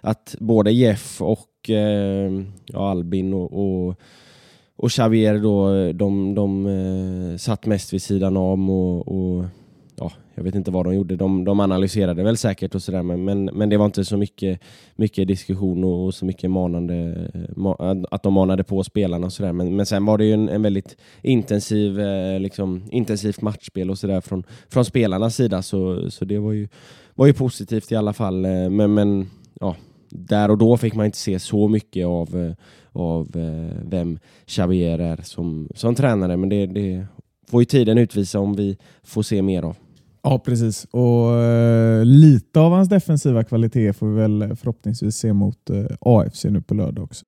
att 0.00 0.36
både 0.38 0.72
Jeff 0.72 1.22
och 1.22 1.70
eh, 1.70 2.32
ja, 2.66 2.90
Albin 2.90 3.34
och, 3.34 3.52
och, 3.52 3.94
och 4.76 4.90
Xavier 4.90 5.38
då, 5.38 5.92
de, 5.92 6.34
de 6.34 6.66
eh, 6.66 7.36
satt 7.36 7.66
mest 7.66 7.92
vid 7.92 8.02
sidan 8.02 8.36
om 8.36 8.70
och, 8.70 9.08
och 9.08 9.44
ja, 9.96 10.12
jag 10.34 10.42
vet 10.42 10.54
inte 10.54 10.70
vad 10.70 10.86
de 10.86 10.94
gjorde. 10.94 11.16
De, 11.16 11.44
de 11.44 11.60
analyserade 11.60 12.22
väl 12.22 12.36
säkert 12.36 12.74
och 12.74 12.82
sådär 12.82 13.02
men, 13.02 13.24
men, 13.24 13.44
men 13.44 13.68
det 13.68 13.76
var 13.76 13.84
inte 13.84 14.04
så 14.04 14.16
mycket, 14.16 14.60
mycket 14.96 15.28
diskussion 15.28 15.84
och, 15.84 16.04
och 16.04 16.14
så 16.14 16.24
mycket 16.24 16.50
manande, 16.50 17.28
ma, 17.56 18.04
att 18.10 18.22
de 18.22 18.32
manade 18.32 18.64
på 18.64 18.84
spelarna 18.84 19.26
och 19.26 19.32
sådär. 19.32 19.52
Men, 19.52 19.76
men 19.76 19.86
sen 19.86 20.04
var 20.04 20.18
det 20.18 20.24
ju 20.24 20.32
en, 20.32 20.48
en 20.48 20.62
väldigt 20.62 20.96
intensiv, 21.22 22.00
eh, 22.00 22.40
liksom, 22.40 22.82
intensivt 22.90 23.40
matchspel 23.40 23.90
och 23.90 23.98
sådär 23.98 24.20
från, 24.20 24.44
från 24.68 24.84
spelarnas 24.84 25.36
sida 25.36 25.62
så, 25.62 26.10
så 26.10 26.24
det 26.24 26.38
var 26.38 26.52
ju, 26.52 26.68
var 27.14 27.26
ju 27.26 27.32
positivt 27.32 27.92
i 27.92 27.96
alla 27.96 28.12
fall. 28.12 28.44
Eh, 28.44 28.70
men, 28.70 28.94
men 28.94 29.30
ja, 29.60 29.76
där 30.10 30.50
och 30.50 30.58
då 30.58 30.76
fick 30.76 30.94
man 30.94 31.06
inte 31.06 31.18
se 31.18 31.38
så 31.38 31.68
mycket 31.68 32.06
av, 32.06 32.36
eh, 32.36 32.54
av 32.92 33.36
eh, 33.36 33.76
vem 33.84 34.18
Xavier 34.46 34.98
är 34.98 35.20
som, 35.22 35.68
som 35.74 35.94
tränare 35.94 36.36
men 36.36 36.48
det, 36.48 36.66
det 36.66 37.06
får 37.50 37.62
ju 37.62 37.64
tiden 37.64 37.98
utvisa 37.98 38.38
om 38.38 38.56
vi 38.56 38.76
får 39.04 39.22
se 39.22 39.42
mer 39.42 39.62
av. 39.62 39.76
Ja, 40.22 40.38
precis. 40.38 40.84
Och 40.84 41.34
eh, 41.34 42.04
lite 42.04 42.60
av 42.60 42.72
hans 42.72 42.88
defensiva 42.88 43.44
kvalitet 43.44 43.92
får 43.92 44.06
vi 44.06 44.14
väl 44.14 44.56
förhoppningsvis 44.56 45.16
se 45.16 45.32
mot 45.32 45.70
eh, 45.70 45.84
AFC 46.00 46.44
nu 46.44 46.62
på 46.62 46.74
lördag 46.74 47.04
också. 47.04 47.24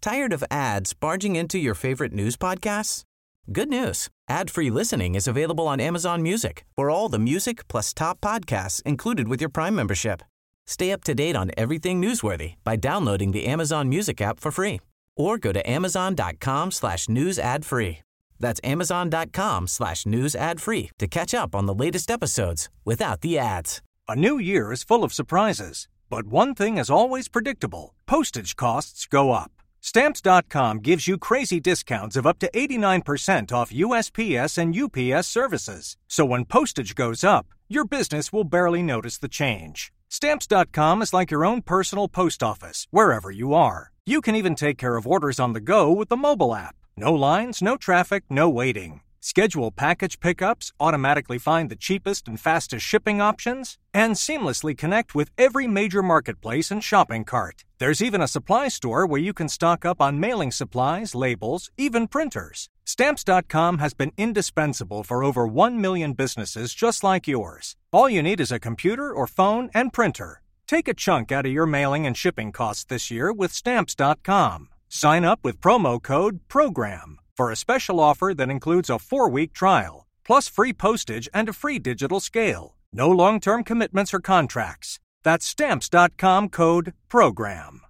Tired 0.00 0.34
of 0.34 0.42
ads 0.50 1.00
barging 1.00 1.36
into 1.36 1.58
your 1.58 1.74
favorite 1.74 2.14
news 2.14 2.38
podcasts? 2.38 3.02
Good 3.46 3.68
news. 3.68 4.08
Ad-free 4.30 4.70
listening 4.70 5.16
is 5.16 5.28
available 5.28 5.64
on 5.64 5.80
Amazon 5.80 6.22
Music 6.22 6.64
for 6.76 6.90
all 6.90 7.10
the 7.12 7.18
music 7.18 7.68
plus 7.68 7.94
top 7.94 8.20
podcasts 8.20 8.82
included 8.82 9.28
with 9.28 9.42
your 9.42 9.50
Prime 9.50 9.74
membership. 9.74 10.22
Stay 10.66 10.92
up 10.92 11.04
to 11.04 11.14
date 11.14 11.36
on 11.36 11.50
everything 11.56 12.02
newsworthy 12.02 12.54
by 12.64 12.76
downloading 12.76 13.32
the 13.32 13.46
Amazon 13.46 13.88
Music 13.88 14.20
app 14.20 14.40
for 14.40 14.50
free 14.50 14.80
or 15.16 15.38
go 15.38 15.52
to 15.52 15.68
amazon.com 15.68 16.70
slash 16.70 17.08
news 17.08 17.38
ad 17.38 17.64
free. 17.64 17.98
That's 18.38 18.60
amazon.com 18.62 19.66
slash 19.66 20.06
news 20.06 20.34
ad 20.34 20.60
free 20.60 20.90
to 20.98 21.06
catch 21.06 21.34
up 21.34 21.54
on 21.54 21.66
the 21.66 21.74
latest 21.74 22.10
episodes 22.10 22.68
without 22.84 23.22
the 23.22 23.38
ads. 23.38 23.82
A 24.08 24.14
new 24.14 24.38
year 24.38 24.72
is 24.72 24.84
full 24.84 25.02
of 25.02 25.12
surprises, 25.12 25.88
but 26.10 26.26
one 26.26 26.54
thing 26.54 26.78
is 26.78 26.90
always 26.90 27.28
predictable 27.28 27.94
postage 28.06 28.54
costs 28.56 29.06
go 29.06 29.32
up. 29.32 29.50
Stamps.com 29.80 30.78
gives 30.78 31.06
you 31.06 31.16
crazy 31.16 31.60
discounts 31.60 32.16
of 32.16 32.26
up 32.26 32.38
to 32.40 32.50
89% 32.50 33.52
off 33.52 33.72
USPS 33.72 34.58
and 34.58 34.76
UPS 34.76 35.28
services. 35.28 35.96
So 36.08 36.24
when 36.24 36.44
postage 36.44 36.94
goes 36.94 37.22
up, 37.22 37.46
your 37.68 37.84
business 37.84 38.32
will 38.32 38.44
barely 38.44 38.82
notice 38.82 39.18
the 39.18 39.28
change. 39.28 39.92
Stamps.com 40.08 41.02
is 41.02 41.12
like 41.12 41.30
your 41.30 41.44
own 41.44 41.62
personal 41.62 42.08
post 42.08 42.42
office, 42.42 42.86
wherever 42.90 43.30
you 43.30 43.54
are. 43.54 43.92
You 44.08 44.20
can 44.20 44.36
even 44.36 44.54
take 44.54 44.78
care 44.78 44.94
of 44.96 45.04
orders 45.04 45.40
on 45.40 45.52
the 45.52 45.60
go 45.60 45.90
with 45.90 46.10
the 46.10 46.16
mobile 46.16 46.54
app. 46.54 46.76
No 46.96 47.12
lines, 47.12 47.60
no 47.60 47.76
traffic, 47.76 48.22
no 48.30 48.48
waiting. 48.48 49.00
Schedule 49.18 49.72
package 49.72 50.20
pickups, 50.20 50.72
automatically 50.78 51.38
find 51.38 51.68
the 51.68 51.74
cheapest 51.74 52.28
and 52.28 52.38
fastest 52.38 52.86
shipping 52.86 53.20
options, 53.20 53.78
and 53.92 54.14
seamlessly 54.14 54.78
connect 54.78 55.16
with 55.16 55.32
every 55.36 55.66
major 55.66 56.04
marketplace 56.04 56.70
and 56.70 56.84
shopping 56.84 57.24
cart. 57.24 57.64
There's 57.78 58.00
even 58.00 58.20
a 58.20 58.28
supply 58.28 58.68
store 58.68 59.08
where 59.08 59.20
you 59.20 59.32
can 59.32 59.48
stock 59.48 59.84
up 59.84 60.00
on 60.00 60.20
mailing 60.20 60.52
supplies, 60.52 61.16
labels, 61.16 61.72
even 61.76 62.06
printers. 62.06 62.68
Stamps.com 62.84 63.78
has 63.78 63.92
been 63.92 64.12
indispensable 64.16 65.02
for 65.02 65.24
over 65.24 65.48
1 65.48 65.80
million 65.80 66.12
businesses 66.12 66.74
just 66.74 67.02
like 67.02 67.26
yours. 67.26 67.74
All 67.90 68.08
you 68.08 68.22
need 68.22 68.40
is 68.40 68.52
a 68.52 68.60
computer 68.60 69.12
or 69.12 69.26
phone 69.26 69.68
and 69.74 69.92
printer. 69.92 70.42
Take 70.66 70.88
a 70.88 70.94
chunk 70.94 71.30
out 71.30 71.46
of 71.46 71.52
your 71.52 71.66
mailing 71.66 72.06
and 72.06 72.16
shipping 72.16 72.50
costs 72.50 72.84
this 72.84 73.10
year 73.10 73.32
with 73.32 73.52
Stamps.com. 73.52 74.68
Sign 74.88 75.24
up 75.24 75.40
with 75.44 75.60
promo 75.60 76.02
code 76.02 76.40
PROGRAM 76.48 77.20
for 77.36 77.52
a 77.52 77.56
special 77.56 78.00
offer 78.00 78.32
that 78.34 78.50
includes 78.50 78.90
a 78.90 78.98
four 78.98 79.28
week 79.28 79.52
trial, 79.52 80.06
plus 80.24 80.48
free 80.48 80.72
postage 80.72 81.28
and 81.32 81.48
a 81.48 81.52
free 81.52 81.78
digital 81.78 82.18
scale. 82.18 82.76
No 82.92 83.10
long 83.10 83.38
term 83.40 83.62
commitments 83.62 84.12
or 84.12 84.20
contracts. 84.20 84.98
That's 85.22 85.46
Stamps.com 85.46 86.48
code 86.48 86.94
PROGRAM. 87.08 87.82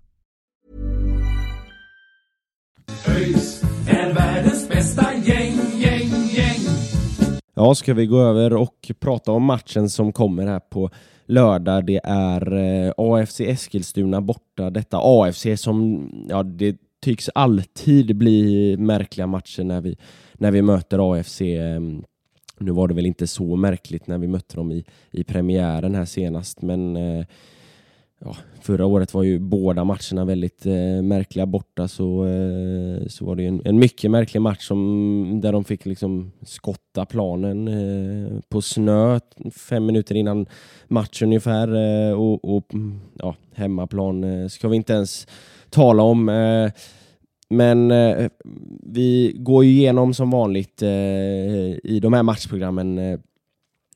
Ja, 7.58 7.74
ska 7.74 7.94
vi 7.94 8.06
gå 8.06 8.20
över 8.20 8.52
och 8.52 8.92
prata 9.00 9.32
om 9.32 9.42
matchen 9.44 9.90
som 9.90 10.12
kommer 10.12 10.46
här 10.46 10.60
på 10.60 10.90
lördag. 11.26 11.86
Det 11.86 12.00
är 12.04 12.52
eh, 12.54 12.92
AFC 12.96 13.40
Eskilstuna 13.40 14.20
borta. 14.20 14.70
Detta 14.70 14.98
AFC 15.02 15.46
som, 15.56 16.08
ja, 16.28 16.42
det 16.42 16.76
tycks 17.00 17.30
alltid 17.34 18.16
bli 18.16 18.76
märkliga 18.76 19.26
matcher 19.26 19.64
när 19.64 19.80
vi, 19.80 19.96
när 20.34 20.50
vi 20.50 20.62
möter 20.62 21.12
AFC. 21.12 21.40
Ehm, 21.40 22.04
nu 22.58 22.70
var 22.70 22.88
det 22.88 22.94
väl 22.94 23.06
inte 23.06 23.26
så 23.26 23.56
märkligt 23.56 24.06
när 24.06 24.18
vi 24.18 24.28
mötte 24.28 24.56
dem 24.56 24.72
i, 24.72 24.84
i 25.10 25.24
premiären 25.24 25.94
här 25.94 26.04
senast, 26.04 26.62
men 26.62 26.96
eh, 26.96 27.26
ja, 28.20 28.36
förra 28.60 28.86
året 28.86 29.14
var 29.14 29.22
ju 29.22 29.38
båda 29.38 29.84
matcherna 29.84 30.24
väldigt 30.24 30.66
eh, 30.66 31.02
märkliga 31.02 31.46
borta 31.46 31.88
så, 31.88 32.26
eh, 32.26 33.06
så 33.06 33.24
var 33.24 33.36
det 33.36 33.46
en, 33.46 33.62
en 33.64 33.78
mycket 33.78 34.10
märklig 34.10 34.40
match 34.40 34.66
som, 34.66 35.40
där 35.42 35.52
de 35.52 35.64
fick 35.64 35.86
liksom 35.86 36.32
skotta 36.42 37.04
planen 37.06 37.68
eh, 37.68 38.40
på 38.48 38.62
snö 38.62 39.20
fem 39.68 39.86
minuter 39.86 40.14
innan 40.14 40.46
match 40.88 41.22
ungefär 41.22 41.74
eh, 41.74 42.12
och, 42.12 42.56
och 42.56 42.66
ja, 43.14 43.36
hemmaplan 43.54 44.24
eh, 44.24 44.48
ska 44.48 44.68
vi 44.68 44.76
inte 44.76 44.92
ens 44.92 45.26
tala 45.70 46.02
om. 46.02 46.28
Eh, 46.28 46.70
men 47.48 47.90
eh, 47.90 48.28
vi 48.82 49.36
går 49.38 49.64
ju 49.64 49.70
igenom 49.70 50.14
som 50.14 50.30
vanligt 50.30 50.82
eh, 50.82 50.90
i 51.84 52.00
de 52.02 52.12
här 52.12 52.22
matchprogrammen 52.22 52.98
eh, 52.98 53.18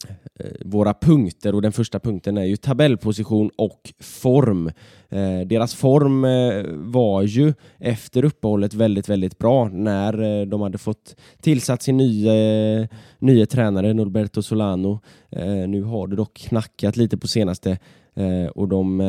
Eh, 0.09 0.51
våra 0.65 0.95
punkter 0.95 1.55
och 1.55 1.63
den 1.63 1.73
första 1.73 2.01
punkten 2.01 2.39
är 2.39 2.45
ju 2.45 2.57
tabellposition 2.57 3.51
och 3.57 3.93
form. 4.01 4.67
Eh, 5.09 5.41
deras 5.47 5.75
form 5.75 6.25
eh, 6.25 6.65
var 6.73 7.23
ju 7.23 7.55
efter 7.79 8.25
uppehållet 8.25 8.75
väldigt, 8.75 9.09
väldigt 9.09 9.39
bra 9.39 9.69
när 9.69 10.47
de 10.47 10.61
hade 10.61 10.79
fått 10.79 11.17
tillsatt 11.41 11.83
sin 11.83 11.97
nya, 11.97 12.33
nya 13.19 13.47
tränare 13.47 13.95
Norberto 13.95 14.43
Solano. 14.43 15.01
Nu 15.69 15.83
har 15.83 16.07
det 16.07 16.17
dock 16.17 16.39
knackat 16.39 16.97
lite 16.97 17.17
på 17.17 17.29
senaste 17.29 17.79
och 18.55 18.69
de 18.69 19.01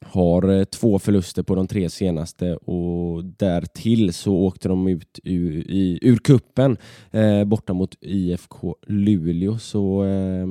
har 0.00 0.48
eh, 0.48 0.64
två 0.64 0.98
förluster 0.98 1.42
på 1.42 1.54
de 1.54 1.66
tre 1.66 1.90
senaste 1.90 2.56
och 2.56 3.24
därtill 3.24 4.12
så 4.12 4.34
åkte 4.34 4.68
de 4.68 4.88
ut 4.88 5.20
ur, 5.24 5.70
i, 5.70 5.98
ur 6.02 6.16
kuppen 6.16 6.76
eh, 7.10 7.44
borta 7.44 7.72
mot 7.72 7.96
IFK 8.00 8.76
Luleå. 8.86 9.58
Så 9.58 10.04
eh, 10.04 10.46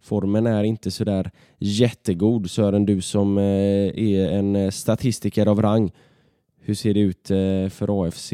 formen 0.00 0.46
är 0.46 0.64
inte 0.64 0.90
sådär 0.90 1.30
jättegod. 1.58 2.50
Sören, 2.50 2.86
du 2.86 3.00
som 3.00 3.38
eh, 3.38 3.44
är 3.44 4.28
en 4.28 4.56
eh, 4.56 4.70
statistiker 4.70 5.46
av 5.46 5.62
rang. 5.62 5.92
Hur 6.60 6.74
ser 6.74 6.94
det 6.94 7.00
ut 7.00 7.30
eh, 7.30 7.68
för 7.68 8.04
AFC 8.04 8.32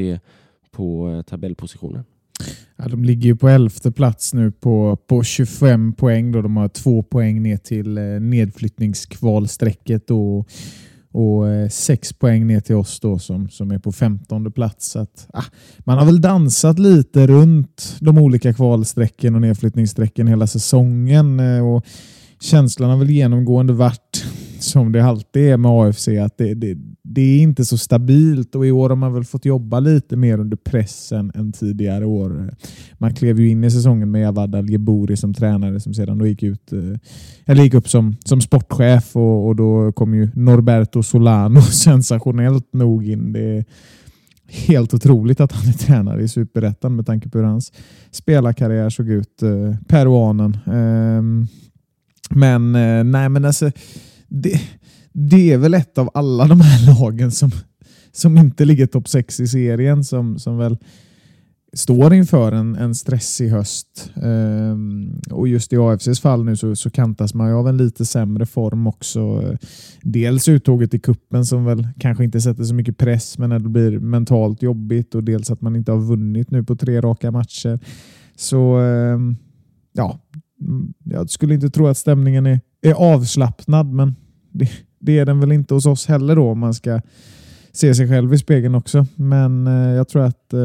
på 0.70 1.08
eh, 1.10 1.22
tabellpositionen? 1.22 2.04
Ja, 2.76 2.88
de 2.88 3.04
ligger 3.04 3.26
ju 3.26 3.36
på 3.36 3.48
elfte 3.48 3.92
plats 3.92 4.34
nu 4.34 4.52
på, 4.52 4.96
på 5.06 5.22
25 5.22 5.92
poäng. 5.92 6.32
Då. 6.32 6.42
De 6.42 6.56
har 6.56 6.68
två 6.68 7.02
poäng 7.02 7.42
ner 7.42 7.56
till 7.56 7.98
eh, 7.98 8.04
nedflyttningskvalstrecket 8.04 10.10
och, 10.10 10.48
och 11.12 11.48
eh, 11.48 11.68
sex 11.68 12.12
poäng 12.12 12.46
ner 12.46 12.60
till 12.60 12.74
oss 12.74 13.00
då, 13.00 13.18
som, 13.18 13.48
som 13.48 13.70
är 13.70 13.78
på 13.78 13.92
femtonde 13.92 14.50
plats. 14.50 14.90
Så 14.90 14.98
att, 14.98 15.28
ah, 15.32 15.44
man 15.78 15.98
har 15.98 16.06
väl 16.06 16.20
dansat 16.20 16.78
lite 16.78 17.26
runt 17.26 17.96
de 18.00 18.18
olika 18.18 18.54
kvalstrecken 18.54 19.34
och 19.34 19.40
nedflyttningsstrecken 19.40 20.26
hela 20.26 20.46
säsongen. 20.46 21.40
Eh, 21.40 21.68
och 21.68 21.86
känslan 22.40 22.90
har 22.90 22.96
väl 22.96 23.10
genomgående 23.10 23.72
varit 23.72 24.24
som 24.58 24.92
det 24.92 25.04
alltid 25.04 25.42
är 25.42 25.56
med 25.56 25.70
AFC, 25.70 26.08
att 26.08 26.38
det, 26.38 26.54
det, 26.54 26.76
det 27.04 27.20
är 27.20 27.42
inte 27.42 27.64
så 27.64 27.78
stabilt 27.78 28.54
och 28.54 28.66
i 28.66 28.70
år 28.70 28.88
har 28.88 28.96
man 28.96 29.14
väl 29.14 29.24
fått 29.24 29.44
jobba 29.44 29.80
lite 29.80 30.16
mer 30.16 30.38
under 30.38 30.56
pressen 30.56 31.32
än 31.34 31.52
tidigare 31.52 32.06
år. 32.06 32.54
Man 32.98 33.14
klev 33.14 33.40
ju 33.40 33.48
in 33.48 33.64
i 33.64 33.70
säsongen 33.70 34.10
med 34.10 34.22
Javad 34.22 34.54
al 34.54 35.16
som 35.16 35.34
tränare 35.34 35.80
som 35.80 35.94
sedan 35.94 36.18
då 36.18 36.26
gick, 36.26 36.42
ut, 36.42 36.72
eh, 36.72 36.98
eller 37.46 37.62
gick 37.62 37.74
upp 37.74 37.88
som, 37.88 38.16
som 38.24 38.40
sportchef 38.40 39.16
och, 39.16 39.46
och 39.46 39.56
då 39.56 39.92
kom 39.92 40.14
ju 40.14 40.30
Norberto 40.34 41.02
Solano 41.02 41.60
sensationellt 41.70 42.72
nog 42.72 43.08
in. 43.08 43.32
Det 43.32 43.40
är 43.40 43.64
helt 44.46 44.94
otroligt 44.94 45.40
att 45.40 45.52
han 45.52 45.68
är 45.68 45.72
tränare 45.72 46.22
i 46.22 46.28
Superettan 46.28 46.96
med 46.96 47.06
tanke 47.06 47.28
på 47.28 47.38
hur 47.38 47.44
hans 47.44 47.72
spelarkarriär 48.10 48.90
såg 48.90 49.08
ut. 49.08 49.42
eh, 49.42 49.74
Peruanen. 49.88 50.56
Ehm, 50.66 51.46
men 52.30 52.74
eh, 52.74 53.04
nej, 53.04 53.28
men 53.28 53.44
alltså 53.44 53.70
det, 54.28 54.60
det 55.12 55.52
är 55.52 55.58
väl 55.58 55.74
ett 55.74 55.98
av 55.98 56.10
alla 56.14 56.46
de 56.46 56.60
här 56.60 56.86
lagen 57.00 57.30
som, 57.30 57.50
som 58.12 58.38
inte 58.38 58.64
ligger 58.64 58.86
topp 58.86 59.08
6 59.08 59.40
i 59.40 59.46
serien 59.46 60.04
som, 60.04 60.38
som 60.38 60.58
väl 60.58 60.78
står 61.72 62.14
inför 62.14 62.52
en, 62.52 62.76
en 62.76 62.94
stressig 62.94 63.48
höst. 63.48 64.12
Ehm, 64.22 65.20
och 65.30 65.48
just 65.48 65.72
i 65.72 65.76
AFCs 65.76 66.20
fall 66.20 66.44
nu 66.44 66.56
så, 66.56 66.76
så 66.76 66.90
kantas 66.90 67.34
man 67.34 67.48
ju 67.48 67.54
av 67.54 67.68
en 67.68 67.76
lite 67.76 68.04
sämre 68.04 68.46
form 68.46 68.86
också. 68.86 69.54
Dels 70.02 70.48
uttåget 70.48 70.94
i 70.94 70.98
kuppen 70.98 71.46
som 71.46 71.64
väl 71.64 71.88
kanske 71.98 72.24
inte 72.24 72.40
sätter 72.40 72.64
så 72.64 72.74
mycket 72.74 72.98
press 72.98 73.38
men 73.38 73.50
det 73.50 73.68
blir 73.68 73.98
mentalt 73.98 74.62
jobbigt 74.62 75.14
och 75.14 75.24
dels 75.24 75.50
att 75.50 75.60
man 75.60 75.76
inte 75.76 75.92
har 75.92 76.00
vunnit 76.00 76.50
nu 76.50 76.64
på 76.64 76.76
tre 76.76 77.00
raka 77.00 77.30
matcher. 77.30 77.80
Så 78.36 78.76
ehm, 78.76 79.36
ja, 79.92 80.18
mm, 80.60 80.92
jag 81.04 81.30
skulle 81.30 81.54
inte 81.54 81.70
tro 81.70 81.86
att 81.86 81.98
stämningen 81.98 82.46
är, 82.46 82.60
är 82.82 82.94
avslappnad 82.94 83.92
men 83.92 84.14
det, 84.52 84.68
det 85.02 85.18
är 85.18 85.26
den 85.26 85.40
väl 85.40 85.52
inte 85.52 85.74
hos 85.74 85.86
oss 85.86 86.06
heller 86.06 86.36
då 86.36 86.50
om 86.50 86.58
man 86.58 86.74
ska 86.74 87.00
se 87.72 87.94
sig 87.94 88.08
själv 88.08 88.34
i 88.34 88.38
spegeln 88.38 88.74
också. 88.74 89.06
Men 89.14 89.66
eh, 89.66 89.96
jag 89.96 90.08
tror 90.08 90.22
att 90.22 90.52
eh, 90.52 90.58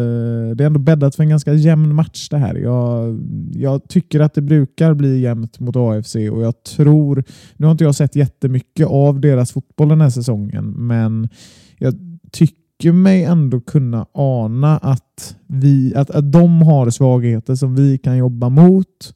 det 0.56 0.64
är 0.64 0.66
ändå 0.66 0.80
bäddat 0.80 1.16
för 1.16 1.24
en 1.24 1.30
ganska 1.30 1.54
jämn 1.54 1.96
match 1.96 2.30
det 2.30 2.38
här. 2.38 2.56
Jag, 2.56 3.20
jag 3.54 3.90
tycker 3.90 4.20
att 4.20 4.34
det 4.34 4.42
brukar 4.42 4.94
bli 4.94 5.20
jämnt 5.20 5.60
mot 5.60 5.76
AFC 5.76 6.16
och 6.16 6.42
jag 6.42 6.64
tror, 6.64 7.24
nu 7.58 7.66
har 7.66 7.72
inte 7.72 7.84
jag 7.84 7.96
sett 7.96 8.16
jättemycket 8.16 8.88
av 8.88 9.20
deras 9.20 9.52
fotboll 9.52 9.90
den 9.90 10.02
här 10.02 10.10
säsongen, 10.10 10.88
men 10.88 11.30
jag 11.78 11.94
tycker 12.32 12.92
mig 12.92 13.24
ändå 13.24 13.62
kunna 13.62 14.06
ana 14.12 14.78
att, 14.78 15.36
vi, 15.48 15.96
att, 15.96 16.10
att 16.10 16.32
de 16.32 16.62
har 16.62 16.90
svagheter 16.90 17.56
som 17.56 17.76
vi 17.76 17.98
kan 17.98 18.18
jobba 18.18 18.50
mot. 18.50 19.14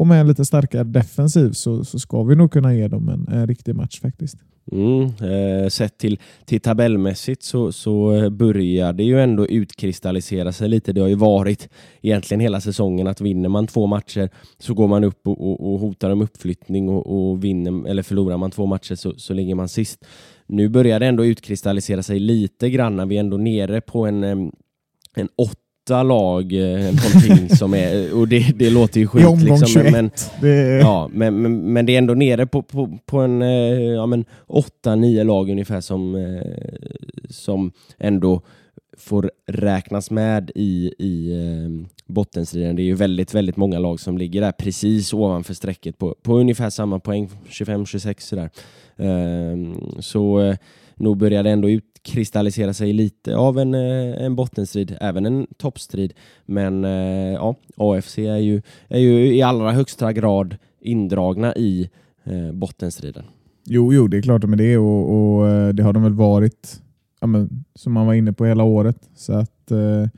Och 0.00 0.06
med 0.06 0.20
en 0.20 0.28
lite 0.28 0.44
starkare 0.44 0.84
defensiv 0.84 1.52
så, 1.52 1.84
så 1.84 1.98
ska 1.98 2.22
vi 2.22 2.36
nog 2.36 2.52
kunna 2.52 2.74
ge 2.74 2.88
dem 2.88 3.08
en, 3.08 3.28
en 3.34 3.46
riktig 3.46 3.74
match 3.74 4.00
faktiskt. 4.00 4.36
Mm, 4.72 5.02
eh, 5.02 5.68
sett 5.68 5.98
till, 5.98 6.18
till 6.44 6.60
tabellmässigt 6.60 7.42
så, 7.42 7.72
så 7.72 8.30
börjar 8.30 8.92
det 8.92 9.04
ju 9.04 9.20
ändå 9.20 9.46
utkristallisera 9.46 10.52
sig 10.52 10.68
lite. 10.68 10.92
Det 10.92 11.00
har 11.00 11.08
ju 11.08 11.14
varit 11.14 11.68
egentligen 12.02 12.40
hela 12.40 12.60
säsongen 12.60 13.06
att 13.06 13.20
vinner 13.20 13.48
man 13.48 13.66
två 13.66 13.86
matcher 13.86 14.30
så 14.58 14.74
går 14.74 14.88
man 14.88 15.04
upp 15.04 15.26
och, 15.26 15.50
och, 15.50 15.72
och 15.72 15.80
hotar 15.80 16.10
om 16.10 16.22
uppflyttning 16.22 16.88
och, 16.88 17.30
och 17.30 17.44
vinner, 17.44 17.88
eller 17.88 18.02
förlorar 18.02 18.36
man 18.36 18.50
två 18.50 18.66
matcher 18.66 18.94
så, 18.94 19.14
så 19.16 19.34
ligger 19.34 19.54
man 19.54 19.68
sist. 19.68 20.04
Nu 20.46 20.68
börjar 20.68 21.00
det 21.00 21.06
ändå 21.06 21.24
utkristallisera 21.24 22.02
sig 22.02 22.18
lite 22.18 22.70
grann. 22.70 23.08
Vi 23.08 23.16
är 23.16 23.20
ändå 23.20 23.36
nere 23.36 23.80
på 23.80 24.06
en, 24.06 24.24
en 25.14 25.28
åtta 25.36 25.69
lag, 25.90 26.52
eh, 26.52 26.94
någonting 26.94 27.48
som 27.56 27.74
är, 27.74 28.14
och 28.14 28.28
det, 28.28 28.58
det 28.58 28.70
låter 28.70 29.00
ju 29.00 29.06
skit. 29.06 29.22
I 29.22 29.26
omgång 29.26 29.58
liksom, 29.58 29.68
21. 29.68 29.92
men, 29.92 30.10
det 30.40 30.78
Ja, 30.78 31.10
men, 31.12 31.42
men, 31.42 31.72
men 31.72 31.86
det 31.86 31.94
är 31.94 31.98
ändå 31.98 32.14
nere 32.14 32.46
på, 32.46 32.62
på, 32.62 32.98
på 33.06 33.18
en 33.18 33.42
eh, 33.42 33.80
ja, 33.80 34.06
men 34.06 34.24
åtta, 34.46 34.94
nio 34.94 35.24
lag 35.24 35.50
ungefär 35.50 35.80
som, 35.80 36.14
eh, 36.14 36.42
som 37.28 37.72
ändå 37.98 38.42
får 39.00 39.30
räknas 39.46 40.10
med 40.10 40.50
i, 40.54 40.94
i 40.98 41.32
eh, 41.32 41.88
bottenstriden. 42.06 42.76
Det 42.76 42.82
är 42.82 42.84
ju 42.84 42.94
väldigt, 42.94 43.34
väldigt 43.34 43.56
många 43.56 43.78
lag 43.78 44.00
som 44.00 44.18
ligger 44.18 44.40
där 44.40 44.52
precis 44.52 45.12
ovanför 45.12 45.54
strecket 45.54 45.98
på, 45.98 46.14
på 46.22 46.38
ungefär 46.38 46.70
samma 46.70 46.98
poäng, 46.98 47.30
25-26 47.48 48.20
sådär. 48.20 48.50
Eh, 48.96 49.56
så 50.00 50.40
eh, 50.40 50.56
nog 50.94 51.16
börjar 51.16 51.42
det 51.42 51.50
ändå 51.50 51.68
utkristallisera 52.00 52.74
sig 52.74 52.92
lite 52.92 53.36
av 53.36 53.58
en, 53.58 53.74
eh, 53.74 54.24
en 54.24 54.36
bottenstrid, 54.36 54.96
även 55.00 55.26
en 55.26 55.46
toppstrid. 55.56 56.12
Men 56.46 56.84
eh, 56.84 57.32
ja, 57.32 57.54
AFC 57.76 58.18
är 58.18 58.36
ju, 58.36 58.62
är 58.88 58.98
ju 58.98 59.34
i 59.34 59.42
allra 59.42 59.72
högsta 59.72 60.12
grad 60.12 60.56
indragna 60.80 61.54
i 61.54 61.90
eh, 62.24 62.52
bottenstriden. 62.52 63.24
Jo, 63.64 63.92
jo, 63.92 64.08
det 64.08 64.18
är 64.18 64.22
klart 64.22 64.44
med 64.44 64.58
det 64.58 64.78
och, 64.78 65.10
och 65.10 65.48
eh, 65.48 65.68
det 65.68 65.82
har 65.82 65.92
de 65.92 66.02
väl 66.02 66.14
varit 66.14 66.80
ja, 67.20 67.26
men, 67.26 67.64
som 67.74 67.92
man 67.92 68.06
var 68.06 68.14
inne 68.14 68.32
på 68.32 68.46
hela 68.46 68.64
året. 68.64 69.08
Så 69.14 69.32
att 69.32 69.70
eh, 69.70 70.08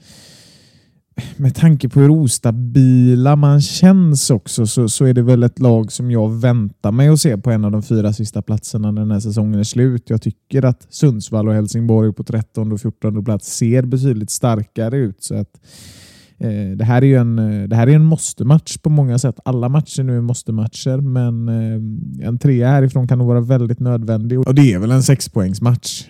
med 1.36 1.54
tanke 1.54 1.88
på 1.88 2.00
hur 2.00 2.10
ostabila 2.10 3.36
man 3.36 3.60
känns 3.60 4.30
också 4.30 4.66
så, 4.66 4.88
så 4.88 5.04
är 5.04 5.14
det 5.14 5.22
väl 5.22 5.42
ett 5.42 5.58
lag 5.58 5.92
som 5.92 6.10
jag 6.10 6.40
väntar 6.40 6.92
mig 6.92 7.08
att 7.08 7.20
se 7.20 7.38
på 7.38 7.50
en 7.50 7.64
av 7.64 7.72
de 7.72 7.82
fyra 7.82 8.12
sista 8.12 8.42
platserna 8.42 8.90
när 8.90 9.02
den 9.02 9.10
här 9.10 9.20
säsongen 9.20 9.60
är 9.60 9.64
slut. 9.64 10.10
Jag 10.10 10.22
tycker 10.22 10.64
att 10.64 10.86
Sundsvall 10.90 11.48
och 11.48 11.54
Helsingborg 11.54 12.12
på 12.12 12.24
13 12.24 12.72
och 12.72 12.80
14 12.80 13.24
plats 13.24 13.56
ser 13.56 13.82
betydligt 13.82 14.30
starkare 14.30 14.96
ut. 14.96 15.22
Så 15.22 15.34
att 15.34 15.48
Eh, 15.56 16.11
det 16.76 16.84
här 16.84 17.02
är 17.02 17.06
ju 17.06 17.16
en, 17.16 17.38
eh, 17.38 17.68
det 17.68 17.76
här 17.76 17.86
är 17.86 17.94
en 17.94 18.04
måste-match 18.04 18.76
på 18.78 18.90
många 18.90 19.18
sätt. 19.18 19.40
Alla 19.44 19.68
matcher 19.68 20.02
nu 20.02 20.16
är 20.16 20.20
måste-matcher, 20.20 21.00
men 21.00 21.48
eh, 21.48 22.26
en 22.28 22.38
trea 22.38 22.68
härifrån 22.68 23.08
kan 23.08 23.18
nog 23.18 23.28
vara 23.28 23.40
väldigt 23.40 23.80
nödvändig. 23.80 24.38
Och 24.38 24.54
det 24.54 24.72
är 24.72 24.78
väl 24.78 24.90
en 24.90 25.02
sexpoängsmatch 25.02 26.04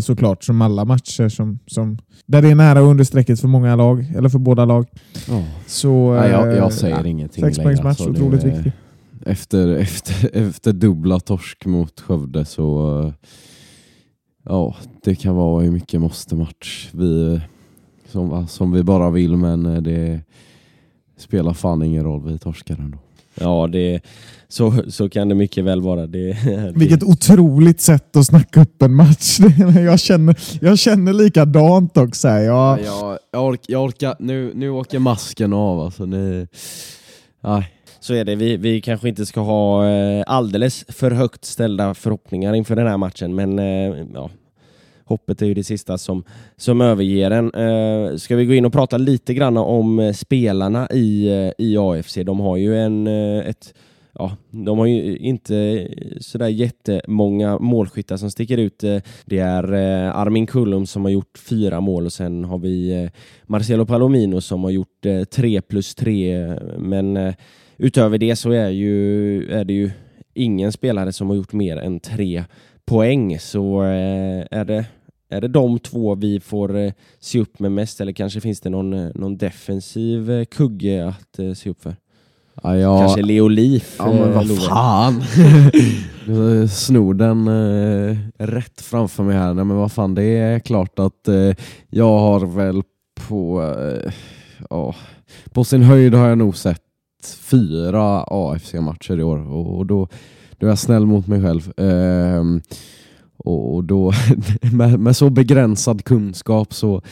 såklart, 0.00 0.44
som 0.44 0.62
alla 0.62 0.84
matcher 0.84 1.28
som, 1.28 1.58
som 1.66 1.98
där 2.26 2.42
det 2.42 2.50
är 2.50 2.54
nära 2.54 2.80
under 2.80 3.04
strecket 3.04 3.40
för 3.40 3.48
många 3.48 3.76
lag, 3.76 4.12
eller 4.16 4.28
för 4.28 4.38
båda 4.38 4.64
lag. 4.64 4.86
Ja. 5.28 5.44
Så, 5.66 6.14
Nej, 6.14 6.30
jag, 6.30 6.56
jag 6.56 6.72
säger 6.72 6.96
ja, 6.96 7.06
ingenting 7.06 7.44
Sexpoängsmatch, 7.44 8.00
längre. 8.00 8.12
otroligt 8.12 8.44
viktig. 8.44 8.72
Efter, 9.26 9.68
efter, 9.68 10.36
efter 10.36 10.72
dubbla 10.72 11.20
torsk 11.20 11.66
mot 11.66 12.00
Skövde 12.00 12.44
så 12.44 13.00
eh, 13.00 13.12
ja, 14.44 14.76
det 15.04 15.14
kan 15.14 15.34
vara 15.34 15.62
hur 15.62 15.70
mycket 15.70 16.00
måste-match 16.00 16.90
vi, 16.92 17.40
som, 18.12 18.48
som 18.48 18.72
vi 18.72 18.82
bara 18.82 19.10
vill 19.10 19.36
men 19.36 19.66
eh, 19.66 19.82
det 19.82 20.20
spelar 21.16 21.52
fan 21.52 21.82
ingen 21.82 22.04
roll, 22.04 22.22
vi 22.26 22.38
torskar 22.38 22.74
ändå. 22.74 22.98
Ja, 23.34 23.68
det, 23.72 24.00
så, 24.48 24.82
så 24.88 25.08
kan 25.08 25.28
det 25.28 25.34
mycket 25.34 25.64
väl 25.64 25.80
vara. 25.82 26.06
Det, 26.06 26.32
det, 26.32 26.72
Vilket 26.74 27.02
otroligt 27.02 27.80
sätt 27.80 28.16
att 28.16 28.26
snacka 28.26 28.60
upp 28.60 28.82
en 28.82 28.94
match. 28.94 29.38
jag, 29.76 30.00
känner, 30.00 30.36
jag 30.60 30.78
känner 30.78 31.12
likadant 31.12 31.96
också. 31.96 32.28
Jag, 32.28 32.80
Jag, 32.80 33.18
jag, 33.32 33.44
ork, 33.44 33.60
jag 33.66 33.84
orkar, 33.84 34.16
nu, 34.18 34.52
nu 34.54 34.70
åker 34.70 34.98
masken 34.98 35.52
av 35.52 35.80
alltså. 35.80 36.04
Ni, 36.04 36.46
nej. 37.40 37.72
Så 38.00 38.14
är 38.14 38.24
det. 38.24 38.34
Vi, 38.34 38.56
vi 38.56 38.80
kanske 38.80 39.08
inte 39.08 39.26
ska 39.26 39.40
ha 39.40 39.88
eh, 39.88 40.24
alldeles 40.26 40.84
för 40.88 41.10
högt 41.10 41.44
ställda 41.44 41.94
förhoppningar 41.94 42.54
inför 42.54 42.76
den 42.76 42.86
här 42.86 42.96
matchen, 42.96 43.34
men 43.34 43.58
eh, 43.58 44.06
ja, 44.14 44.30
hoppet 45.04 45.42
är 45.42 45.46
ju 45.46 45.54
det 45.54 45.64
sista 45.64 45.98
som, 45.98 46.24
som 46.56 46.80
överger 46.80 47.30
en. 47.30 47.54
Eh, 47.54 48.16
ska 48.16 48.36
vi 48.36 48.46
gå 48.46 48.54
in 48.54 48.64
och 48.64 48.72
prata 48.72 48.98
lite 48.98 49.34
grann 49.34 49.56
om 49.56 49.98
eh, 49.98 50.12
spelarna 50.12 50.88
i, 50.90 51.28
eh, 51.28 51.64
i 51.66 51.76
AFC? 51.78 52.14
De 52.14 52.40
har 52.40 52.56
ju 52.56 52.78
en, 52.78 53.06
eh, 53.06 53.48
ett 53.48 53.74
Ja, 54.14 54.36
de 54.50 54.78
har 54.78 54.86
ju 54.86 55.16
inte 55.16 55.88
sådär 56.20 56.48
jättemånga 56.48 57.58
målskyttar 57.58 58.16
som 58.16 58.30
sticker 58.30 58.58
ut. 58.58 58.84
Det 59.24 59.38
är 59.38 59.64
Armin 60.12 60.46
Kullum 60.46 60.86
som 60.86 61.04
har 61.04 61.10
gjort 61.10 61.38
fyra 61.38 61.80
mål 61.80 62.06
och 62.06 62.12
sen 62.12 62.44
har 62.44 62.58
vi 62.58 63.08
Marcelo 63.46 63.86
Palomino 63.86 64.40
som 64.40 64.64
har 64.64 64.70
gjort 64.70 65.06
tre 65.30 65.60
plus 65.60 65.94
tre. 65.94 66.54
Men 66.78 67.34
utöver 67.76 68.18
det 68.18 68.36
så 68.36 68.50
är, 68.50 68.70
ju, 68.70 69.50
är 69.50 69.64
det 69.64 69.72
ju 69.72 69.90
ingen 70.34 70.72
spelare 70.72 71.12
som 71.12 71.28
har 71.28 71.36
gjort 71.36 71.52
mer 71.52 71.76
än 71.76 72.00
tre 72.00 72.44
poäng. 72.92 73.38
Så 73.38 73.82
eh, 73.82 74.46
är 74.50 74.64
det, 74.64 74.84
är 75.28 75.40
det 75.40 75.48
de 75.48 75.78
två 75.78 76.14
vi 76.14 76.40
får 76.40 76.76
eh, 76.76 76.92
se 77.20 77.40
upp 77.40 77.58
med 77.58 77.72
mest 77.72 78.00
eller 78.00 78.12
kanske 78.12 78.40
finns 78.40 78.60
det 78.60 78.70
någon, 78.70 78.92
eh, 78.92 79.10
någon 79.14 79.36
defensiv 79.36 80.44
kugge 80.44 81.06
att 81.08 81.58
se 81.58 81.70
upp 81.70 81.82
för? 81.82 81.96
Ja, 82.62 82.76
jag, 82.76 83.00
Kanske 83.00 83.22
Leo 83.22 83.48
Leaf? 83.48 83.96
Ja 83.98 84.12
men 84.12 84.32
vad 84.32 84.62
fan! 84.62 85.22
Snor 86.68 87.14
den 87.14 87.48
eh, 87.48 88.16
rätt 88.38 88.80
framför 88.80 89.22
mig 89.22 89.36
här. 89.36 89.54
Nej 89.54 89.64
men 89.64 89.76
vad 89.76 89.92
fan, 89.92 90.14
det 90.14 90.24
är 90.24 90.58
klart 90.58 90.98
att 90.98 91.28
eh, 91.28 91.52
jag 91.90 92.18
har 92.18 92.46
väl 92.46 92.82
på, 93.28 93.62
eh, 93.62 94.12
ja, 94.70 94.94
på 95.52 95.64
sin 95.64 95.82
höjd 95.82 96.14
har 96.14 96.28
jag 96.28 96.38
nog 96.38 96.56
sett 96.56 96.80
fyra 97.50 98.24
AFC-matcher 98.26 99.20
i 99.20 99.22
år 99.22 99.52
och, 99.52 99.78
och 99.78 99.86
då, 99.86 100.08
då 100.62 100.66
är 100.66 100.70
jag 100.70 100.78
snäll 100.78 101.06
mot 101.06 101.26
mig 101.26 101.42
själv. 101.42 101.72
Eh, 101.80 102.44
och 103.36 103.74
och 103.74 103.84
då, 103.84 104.12
med, 104.72 105.00
med 105.00 105.16
så 105.16 105.30
begränsad 105.30 106.04
kunskap 106.04 106.74
så 106.74 107.02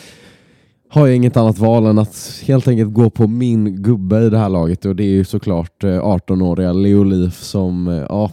har 0.88 1.06
jag 1.06 1.16
inget 1.16 1.36
annat 1.36 1.58
val 1.58 1.86
än 1.86 1.98
att 1.98 2.42
helt 2.46 2.68
enkelt 2.68 2.92
gå 2.92 3.10
på 3.10 3.26
min 3.26 3.82
gubbe 3.82 4.20
i 4.20 4.30
det 4.30 4.38
här 4.38 4.48
laget 4.48 4.84
och 4.84 4.96
det 4.96 5.04
är 5.04 5.08
ju 5.08 5.24
såklart 5.24 5.84
eh, 5.84 5.88
18-åriga 5.88 6.72
Leo 6.72 7.04
Leaf 7.04 7.42
som 7.42 7.88
eh, 7.88 7.94
ja, 7.94 8.30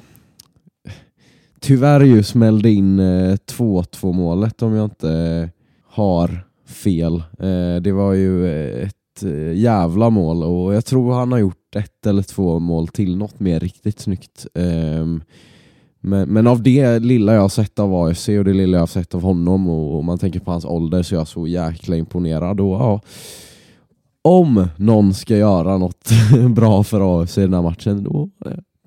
tyvärr 1.59 2.01
ju 2.01 2.23
smällde 2.23 2.69
in 2.69 2.99
eh, 2.99 3.35
2-2 3.51 4.13
målet 4.13 4.61
om 4.61 4.73
jag 4.73 4.85
inte 4.85 5.49
har 5.89 6.45
fel. 6.67 7.23
Det 7.81 7.91
var 7.91 8.13
ju 8.13 8.47
ett 8.83 9.23
jävla 9.53 10.09
mål 10.09 10.43
och 10.43 10.73
jag 10.73 10.85
tror 10.85 11.13
han 11.13 11.31
har 11.31 11.39
gjort 11.39 11.66
ett 11.77 12.05
eller 12.05 12.21
två 12.21 12.59
mål 12.59 12.87
till, 12.87 13.17
något 13.17 13.39
mer 13.39 13.59
riktigt 13.59 13.99
snyggt. 13.99 14.47
Um, 14.53 15.23
men, 15.99 16.29
men 16.29 16.47
av 16.47 16.63
det 16.63 16.99
lilla 16.99 17.33
jag 17.33 17.41
har 17.41 17.49
sett 17.49 17.79
av 17.79 17.95
AFC 17.95 18.29
och 18.29 18.45
det 18.45 18.53
lilla 18.53 18.77
jag 18.77 18.81
har 18.81 18.87
sett 18.87 19.15
av 19.15 19.21
honom 19.21 19.69
och, 19.69 19.97
och 19.97 20.03
man 20.03 20.17
tänker 20.17 20.39
på 20.39 20.51
hans 20.51 20.65
ålder 20.65 21.03
så 21.03 21.15
är 21.15 21.19
jag 21.19 21.27
så 21.27 21.47
jäkla 21.47 21.95
imponerad. 21.95 22.59
Och, 22.59 22.75
ja, 22.75 23.01
om 24.21 24.67
någon 24.77 25.13
ska 25.13 25.37
göra 25.37 25.77
något 25.77 26.09
bra 26.55 26.83
för 26.83 27.21
AFC 27.21 27.37
i 27.37 27.41
den 27.41 27.53
här 27.53 27.61
matchen 27.61 28.03
då 28.03 28.29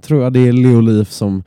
tror 0.00 0.22
jag 0.22 0.32
det 0.32 0.48
är 0.48 0.52
Leo 0.52 0.80
Leif 0.80 1.10
som 1.10 1.42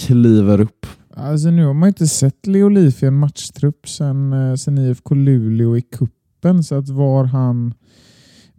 kliver 0.00 0.60
upp. 0.60 0.86
Alltså 1.14 1.50
nu 1.50 1.64
har 1.64 1.74
man 1.74 1.88
inte 1.88 2.06
sett 2.06 2.46
Leo 2.46 2.68
Leif 2.68 3.02
i 3.02 3.06
en 3.06 3.18
matchtrupp 3.18 3.88
sen, 3.88 4.32
eh, 4.32 4.54
sen 4.54 4.78
IFK 4.78 5.14
Luleå 5.14 5.76
i 5.76 5.82
kuppen 5.82 6.64
så 6.64 6.74
att 6.74 6.88
var 6.88 7.24
han 7.24 7.74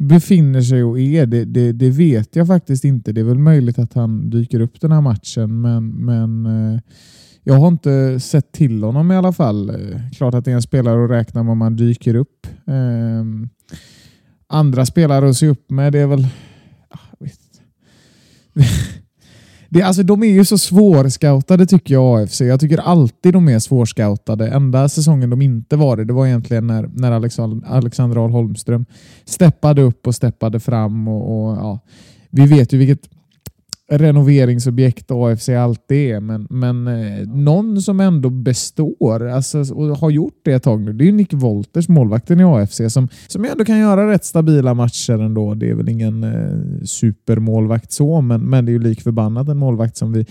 befinner 0.03 0.61
sig 0.61 0.83
och 0.83 0.99
är, 0.99 1.25
det, 1.25 1.45
det, 1.45 1.71
det 1.71 1.89
vet 1.89 2.35
jag 2.35 2.47
faktiskt 2.47 2.83
inte. 2.83 3.11
Det 3.11 3.21
är 3.21 3.25
väl 3.25 3.39
möjligt 3.39 3.79
att 3.79 3.93
han 3.93 4.29
dyker 4.29 4.59
upp 4.59 4.81
den 4.81 4.91
här 4.91 5.01
matchen, 5.01 5.61
men, 5.61 5.89
men 5.89 6.45
eh, 6.45 6.79
jag 7.43 7.53
har 7.53 7.67
inte 7.67 8.19
sett 8.19 8.51
till 8.51 8.83
honom 8.83 9.11
i 9.11 9.15
alla 9.15 9.33
fall. 9.33 9.69
Eh, 9.69 9.99
klart 10.15 10.33
att 10.33 10.45
det 10.45 10.51
är 10.51 10.55
en 10.55 10.61
spelare 10.61 11.03
att 11.05 11.11
räkna 11.11 11.43
med 11.43 11.51
om 11.51 11.61
han 11.61 11.75
dyker 11.75 12.15
upp. 12.15 12.47
Ehm, 12.67 13.49
andra 14.47 14.85
spelare 14.85 15.29
att 15.29 15.37
se 15.37 15.47
upp 15.47 15.71
med, 15.71 15.93
det 15.93 15.99
är 15.99 16.07
väl... 16.07 16.27
Ah, 16.89 16.99
jag 17.19 17.25
vet. 17.25 17.39
Det, 19.73 19.81
alltså, 19.81 20.03
de 20.03 20.23
är 20.23 20.27
ju 20.27 20.45
så 20.45 20.57
svårscoutade 20.57 21.65
tycker 21.65 21.93
jag 21.93 22.21
AFC. 22.21 22.41
Jag 22.41 22.59
tycker 22.59 22.77
alltid 22.77 23.33
de 23.33 23.49
är 23.49 23.59
svårscoutade. 23.59 24.47
Enda 24.47 24.89
säsongen 24.89 25.29
de 25.29 25.41
inte 25.41 25.75
var 25.75 25.97
det, 25.97 26.05
det 26.05 26.13
var 26.13 26.27
egentligen 26.27 26.67
när, 26.67 26.89
när 26.93 27.11
Alexander, 27.11 27.67
Alexander 27.67 28.17
Ahl 28.17 28.31
Holmström 28.31 28.85
steppade 29.25 29.81
upp 29.81 30.07
och 30.07 30.15
steppade 30.15 30.59
fram. 30.59 31.07
Och, 31.07 31.49
och, 31.49 31.57
ja. 31.57 31.79
Vi 32.29 32.45
vet 32.45 32.73
ju 32.73 32.77
vilket 32.77 33.09
renoveringsobjekt 33.97 35.11
AFC 35.11 35.49
alltid 35.49 36.15
är, 36.15 36.19
men, 36.19 36.47
men 36.49 36.87
eh, 36.87 37.27
någon 37.27 37.81
som 37.81 37.99
ändå 37.99 38.29
består 38.29 39.27
alltså, 39.27 39.73
och 39.73 39.97
har 39.97 40.09
gjort 40.09 40.41
det 40.43 40.53
ett 40.53 40.63
tag 40.63 40.81
nu, 40.81 40.93
det 40.93 41.07
är 41.07 41.11
Nick 41.11 41.33
Wolters, 41.33 41.89
målvakten 41.89 42.39
i 42.39 42.43
AFC, 42.43 42.81
som, 42.87 43.07
som 43.27 43.45
ändå 43.45 43.65
kan 43.65 43.79
göra 43.79 44.11
rätt 44.11 44.25
stabila 44.25 44.73
matcher 44.73 45.19
ändå. 45.19 45.53
Det 45.53 45.69
är 45.69 45.73
väl 45.73 45.89
ingen 45.89 46.23
eh, 46.23 46.83
supermålvakt 46.85 47.91
så, 47.91 48.21
men, 48.21 48.41
men 48.41 48.65
det 48.65 48.69
är 48.69 48.73
ju 48.73 48.79
lik 48.79 49.01
förbannat 49.01 49.49
en 49.49 49.57
målvakt 49.57 49.97
som 49.97 50.13
vi 50.13 50.25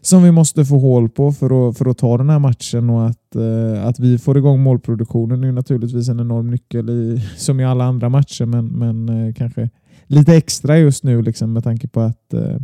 som 0.00 0.22
vi 0.22 0.30
måste 0.30 0.64
få 0.64 0.78
hål 0.78 1.08
på 1.08 1.32
för 1.32 1.68
att, 1.68 1.78
för 1.78 1.90
att 1.90 1.98
ta 1.98 2.18
den 2.18 2.30
här 2.30 2.38
matchen 2.38 2.90
och 2.90 3.06
att, 3.06 3.36
eh, 3.36 3.86
att 3.86 3.98
vi 3.98 4.18
får 4.18 4.38
igång 4.38 4.60
målproduktionen 4.60 5.44
är 5.44 5.52
naturligtvis 5.52 6.08
en 6.08 6.20
enorm 6.20 6.50
nyckel 6.50 6.90
i, 6.90 7.22
som 7.36 7.60
i 7.60 7.64
alla 7.64 7.84
andra 7.84 8.08
matcher 8.08 8.44
men, 8.44 8.66
men 8.66 9.08
eh, 9.08 9.34
kanske 9.34 9.70
lite 10.06 10.34
extra 10.34 10.78
just 10.78 11.04
nu 11.04 11.22
liksom, 11.22 11.52
med 11.52 11.64
tanke 11.64 11.88
på 11.88 12.00
att 12.00 12.34
eh, 12.34 12.56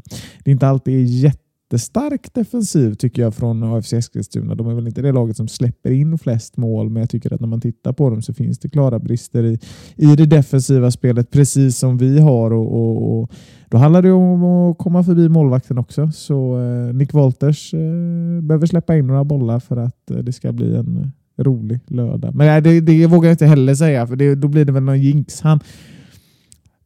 det 0.44 0.50
inte 0.50 0.68
alltid 0.68 0.94
är 0.94 1.02
jättestark 1.02 2.34
defensiv 2.34 2.94
tycker 2.94 3.22
jag 3.22 3.34
från 3.34 3.62
AFC 3.62 3.92
Eskilstuna. 3.92 4.54
De 4.54 4.66
är 4.66 4.74
väl 4.74 4.86
inte 4.86 5.02
det 5.02 5.12
laget 5.12 5.36
som 5.36 5.48
släpper 5.48 5.90
in 5.90 6.18
flest 6.18 6.56
mål, 6.56 6.90
men 6.90 7.00
jag 7.00 7.10
tycker 7.10 7.34
att 7.34 7.40
när 7.40 7.48
man 7.48 7.60
tittar 7.60 7.92
på 7.92 8.10
dem 8.10 8.22
så 8.22 8.34
finns 8.34 8.58
det 8.58 8.68
klara 8.68 8.98
brister 8.98 9.44
i, 9.44 9.58
i 9.96 10.16
det 10.16 10.26
defensiva 10.26 10.90
spelet, 10.90 11.30
precis 11.30 11.78
som 11.78 11.98
vi 11.98 12.20
har. 12.20 12.52
och, 12.52 12.74
och, 12.74 13.20
och 13.20 13.32
då 13.68 13.78
handlar 13.78 14.02
det 14.02 14.12
om 14.12 14.44
att 14.44 14.78
komma 14.78 15.04
förbi 15.04 15.28
målvakten 15.28 15.78
också. 15.78 16.10
Så 16.12 16.60
eh, 16.60 16.94
Nick 16.94 17.14
Wolters 17.14 17.74
eh, 17.74 18.42
behöver 18.42 18.66
släppa 18.66 18.96
in 18.96 19.06
några 19.06 19.24
bollar 19.24 19.60
för 19.60 19.76
att 19.76 20.10
eh, 20.10 20.16
det 20.16 20.32
ska 20.32 20.52
bli 20.52 20.76
en 20.76 21.12
rolig 21.38 21.80
lördag. 21.86 22.34
Men 22.34 22.46
nej, 22.46 22.62
det, 22.62 22.80
det 22.80 23.06
vågar 23.06 23.28
jag 23.28 23.34
inte 23.34 23.46
heller 23.46 23.74
säga, 23.74 24.06
för 24.06 24.16
det, 24.16 24.34
då 24.34 24.48
blir 24.48 24.64
det 24.64 24.72
väl 24.72 24.82
någon 24.82 25.00
jinx. 25.00 25.40
Han, 25.40 25.60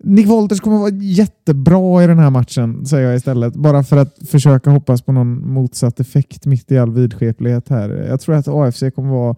Nick 0.07 0.27
Wolters 0.27 0.61
kommer 0.61 0.79
vara 0.79 0.95
jättebra 0.95 2.05
i 2.05 2.07
den 2.07 2.19
här 2.19 2.31
matchen, 2.31 2.87
säger 2.87 3.07
jag 3.07 3.17
istället. 3.17 3.55
Bara 3.55 3.83
för 3.83 3.97
att 3.97 4.29
försöka 4.29 4.71
hoppas 4.71 5.03
på 5.03 5.13
någon 5.13 5.53
motsatt 5.53 6.01
effekt 6.01 6.47
mitt 6.47 6.73
i 6.73 6.79
all 6.79 6.93
vidskeplighet 6.93 7.69
här. 7.69 7.91
Jag 7.91 8.21
tror 8.21 8.35
att 8.35 8.49
AFC 8.49 8.83
kommer 8.95 9.11
vara 9.11 9.37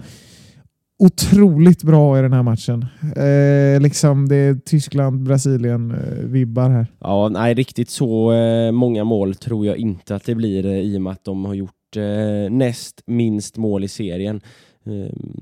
otroligt 0.99 1.83
bra 1.83 2.19
i 2.19 2.23
den 2.23 2.33
här 2.33 2.43
matchen. 2.43 2.87
Eh, 3.17 3.81
liksom 3.83 4.29
det 4.29 4.37
är 4.37 4.55
Tyskland-Brasilien-vibbar 4.55 6.65
eh, 6.65 6.71
här. 6.71 6.87
Ja, 7.01 7.29
nej, 7.29 7.55
riktigt 7.55 7.91
så 7.91 8.33
eh, 8.33 8.73
många 8.73 9.05
mål 9.05 9.35
tror 9.35 9.67
jag 9.67 9.77
inte 9.77 10.15
att 10.15 10.25
det 10.25 10.35
blir 10.35 10.67
eh, 10.67 10.73
i 10.73 10.97
och 10.97 11.03
med 11.03 11.13
att 11.13 11.25
de 11.25 11.45
har 11.45 11.55
gjort 11.55 11.97
eh, 11.97 12.51
näst 12.51 13.03
minst 13.07 13.57
mål 13.57 13.85
i 13.85 13.89
serien. 13.89 14.41
Ehm, 14.87 15.41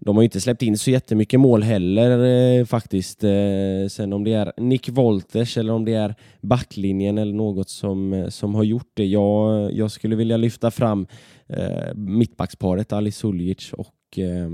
de 0.00 0.16
har 0.16 0.22
inte 0.22 0.40
släppt 0.40 0.62
in 0.62 0.78
så 0.78 0.90
jättemycket 0.90 1.40
mål 1.40 1.62
heller 1.62 2.24
eh, 2.58 2.64
faktiskt. 2.64 3.24
Eh, 3.24 3.88
sen 3.90 4.12
om 4.12 4.24
det 4.24 4.32
är 4.32 4.52
Nick 4.56 4.88
Wolters 4.88 5.56
eller 5.56 5.72
om 5.72 5.84
det 5.84 5.94
är 5.94 6.14
backlinjen 6.40 7.18
eller 7.18 7.32
något 7.32 7.68
som, 7.68 8.12
eh, 8.12 8.28
som 8.28 8.54
har 8.54 8.64
gjort 8.64 8.90
det. 8.94 9.06
Jag, 9.06 9.72
jag 9.72 9.90
skulle 9.90 10.16
vilja 10.16 10.36
lyfta 10.36 10.70
fram 10.70 11.06
eh, 11.46 11.94
mittbacksparet 11.94 12.92
Ali 12.92 13.12
Suljic 13.12 13.72
och 13.72 14.18
eh, 14.18 14.50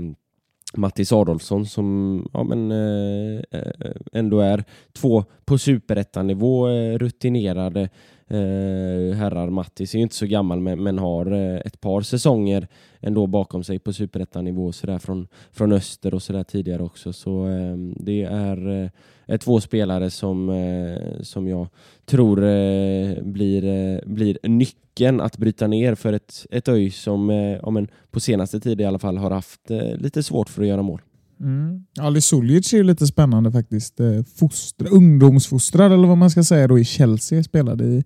Mattis 0.77 1.11
Adolfsson 1.11 1.65
som 1.65 2.29
ja, 2.33 2.43
men, 2.43 2.71
eh, 2.71 3.41
eh 3.51 3.91
ändå 4.13 4.39
är 4.39 4.63
två 4.93 5.23
på 5.45 5.57
superettanivå 5.57 6.69
eh, 6.69 6.97
rutinerade 6.97 7.89
eh, 8.29 9.17
herrar. 9.17 9.49
Mattis 9.49 9.93
är 9.93 9.97
ju 9.97 10.03
inte 10.03 10.15
så 10.15 10.25
gammal 10.25 10.59
men, 10.59 10.83
men 10.83 10.99
har 10.99 11.31
eh, 11.31 11.61
ett 11.65 11.81
par 11.81 12.01
säsonger 12.01 12.67
ändå 12.99 13.27
bakom 13.27 13.63
sig 13.63 13.79
på 13.79 13.93
superettanivå 13.93 14.71
sådär 14.71 14.99
från, 14.99 15.27
från 15.51 15.71
öster 15.71 16.13
och 16.13 16.23
sådär 16.23 16.43
tidigare 16.43 16.83
också. 16.83 17.13
Så 17.13 17.47
eh, 17.47 17.77
det 17.95 18.23
är 18.23 18.91
eh, 19.27 19.37
två 19.37 19.61
spelare 19.61 20.09
som, 20.09 20.49
eh, 20.49 21.21
som 21.21 21.47
jag 21.47 21.67
tror 22.05 22.43
eh, 22.43 23.23
blir, 23.23 23.65
eh, 23.65 23.99
blir 24.05 24.37
nyckeln 24.43 25.21
att 25.21 25.37
bryta 25.37 25.67
ner 25.67 25.95
för 25.95 26.13
ett, 26.13 26.45
ett 26.51 26.67
ÖIS 26.67 26.97
som 27.01 27.29
eh, 27.29 27.59
ja, 27.61 27.69
men 27.69 27.87
på 28.11 28.19
senaste 28.19 28.59
tid 28.59 28.81
i 28.81 28.85
alla 28.85 28.99
fall 28.99 29.17
har 29.17 29.31
haft 29.31 29.71
eh, 29.71 29.97
lite 29.97 30.23
svårt 30.23 30.49
för 30.49 30.61
att 30.61 30.67
göra 30.67 30.81
mål. 30.81 31.01
Mm. 31.45 31.85
Ali 31.99 32.21
Suljic 32.21 32.73
är 32.73 32.83
lite 32.83 33.07
spännande 33.07 33.51
faktiskt. 33.51 33.99
Eh, 33.99 34.23
fostra, 34.39 34.87
ungdomsfostrad 34.89 35.91
eller 35.91 36.07
vad 36.07 36.17
man 36.17 36.29
ska 36.29 36.43
säga 36.43 36.67
då 36.67 36.79
i 36.79 36.85
Chelsea. 36.85 37.43
Spelade 37.43 37.85
i, 37.85 38.03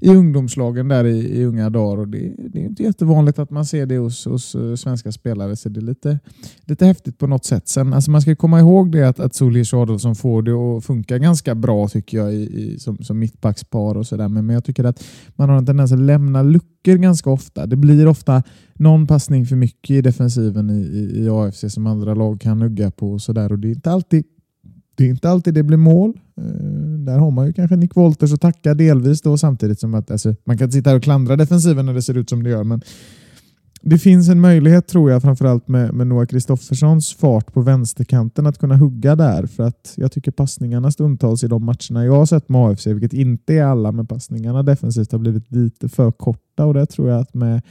i 0.00 0.08
ungdomslagen 0.08 0.88
där 0.88 1.04
i, 1.04 1.40
i 1.40 1.44
unga 1.44 1.70
dagar. 1.70 1.98
Och 1.98 2.08
det, 2.08 2.32
det, 2.38 2.60
är 2.60 2.64
inte 2.64 2.82
jättevanligt 2.82 3.38
att 3.38 3.50
man 3.50 3.66
ser 3.66 3.86
det 3.86 3.98
hos, 3.98 4.24
hos 4.24 4.54
eh, 4.54 4.74
svenska 4.74 5.12
spelare 5.12 5.56
så 5.56 5.68
det 5.68 5.80
är 5.80 5.82
lite, 5.82 6.18
lite 6.64 6.86
häftigt 6.86 7.18
på 7.18 7.26
något 7.26 7.44
sätt. 7.44 7.68
Sen, 7.68 7.92
alltså 7.92 8.10
man 8.10 8.22
ska 8.22 8.36
komma 8.36 8.60
ihåg 8.60 8.92
det 8.92 9.08
att, 9.08 9.20
att 9.20 9.34
Solis 9.34 9.72
och 9.72 9.82
Adolfsson 9.82 10.14
får 10.14 10.42
det 10.42 10.52
att 10.52 10.84
funka 10.84 11.18
ganska 11.18 11.54
bra 11.54 11.88
tycker 11.88 12.18
jag 12.18 12.34
i, 12.34 12.36
i 12.36 12.78
som, 12.78 12.98
som 12.98 13.18
mittbackspar 13.18 13.96
och 13.96 14.06
sådär. 14.06 14.28
Men, 14.28 14.46
men 14.46 14.54
jag 14.54 14.64
tycker 14.64 14.84
att 14.84 15.04
man 15.36 15.48
har 15.48 15.56
en 15.56 15.66
tendens 15.66 15.92
att 15.92 15.98
lämna 15.98 16.42
luckor 16.42 16.96
ganska 16.96 17.30
ofta. 17.30 17.66
Det 17.66 17.76
blir 17.76 18.06
ofta 18.06 18.42
någon 18.74 19.06
passning 19.06 19.46
för 19.46 19.56
mycket 19.56 19.90
i 19.90 20.00
defensiven 20.00 20.70
i, 20.70 20.82
i, 20.82 21.24
i 21.24 21.28
AFC 21.28 21.64
som 21.68 21.86
andra 21.86 22.14
lag 22.14 22.40
kan 22.40 22.58
nugga 22.58 22.90
på 22.90 23.12
och 23.12 23.22
sådär. 23.22 23.52
Och 23.52 23.58
det 23.58 23.68
är 23.68 23.74
inte 23.74 23.90
alltid 23.90 24.24
det 24.96 25.04
är 25.04 25.08
inte 25.08 25.30
alltid 25.30 25.54
det 25.54 25.62
blir 25.62 25.76
mål. 25.76 26.20
Eh, 26.36 26.44
där 27.04 27.18
har 27.18 27.30
man 27.30 27.46
ju 27.46 27.52
kanske 27.52 27.76
Nick 27.76 27.96
Wolters 27.96 28.32
att 28.32 28.40
tacka 28.40 28.74
delvis 28.74 29.20
då 29.20 29.38
samtidigt 29.38 29.80
som 29.80 29.94
att 29.94 30.10
alltså, 30.10 30.34
man 30.44 30.58
kan 30.58 30.72
sitta 30.72 30.90
här 30.90 30.96
och 30.96 31.02
klandra 31.02 31.36
defensiven 31.36 31.86
när 31.86 31.94
det 31.94 32.02
ser 32.02 32.16
ut 32.16 32.30
som 32.30 32.42
det 32.42 32.50
gör. 32.50 32.64
Men 32.64 32.82
det 33.82 33.98
finns 33.98 34.28
en 34.28 34.40
möjlighet 34.40 34.86
tror 34.86 35.10
jag 35.10 35.22
framförallt 35.22 35.68
med, 35.68 35.94
med 35.94 36.06
Noah 36.06 36.26
Kristofferssons 36.26 37.14
fart 37.14 37.52
på 37.52 37.60
vänsterkanten 37.60 38.46
att 38.46 38.58
kunna 38.58 38.76
hugga 38.76 39.16
där. 39.16 39.46
För 39.46 39.62
att 39.62 39.94
jag 39.96 40.12
tycker 40.12 40.30
passningarna 40.30 40.90
stundtals 40.90 41.44
i 41.44 41.48
de 41.48 41.64
matcherna 41.64 42.04
jag 42.04 42.12
har 42.12 42.26
sett 42.26 42.48
med 42.48 42.60
AFC, 42.60 42.86
vilket 42.86 43.12
inte 43.12 43.54
är 43.54 43.64
alla, 43.64 43.92
men 43.92 44.06
passningarna 44.06 44.62
defensivt 44.62 45.12
har 45.12 45.18
blivit 45.18 45.52
lite 45.52 45.88
för 45.88 46.12
korta 46.12 46.64
och 46.64 46.74
det 46.74 46.86
tror 46.86 47.08
jag 47.08 47.20
att 47.20 47.34
med 47.34 47.62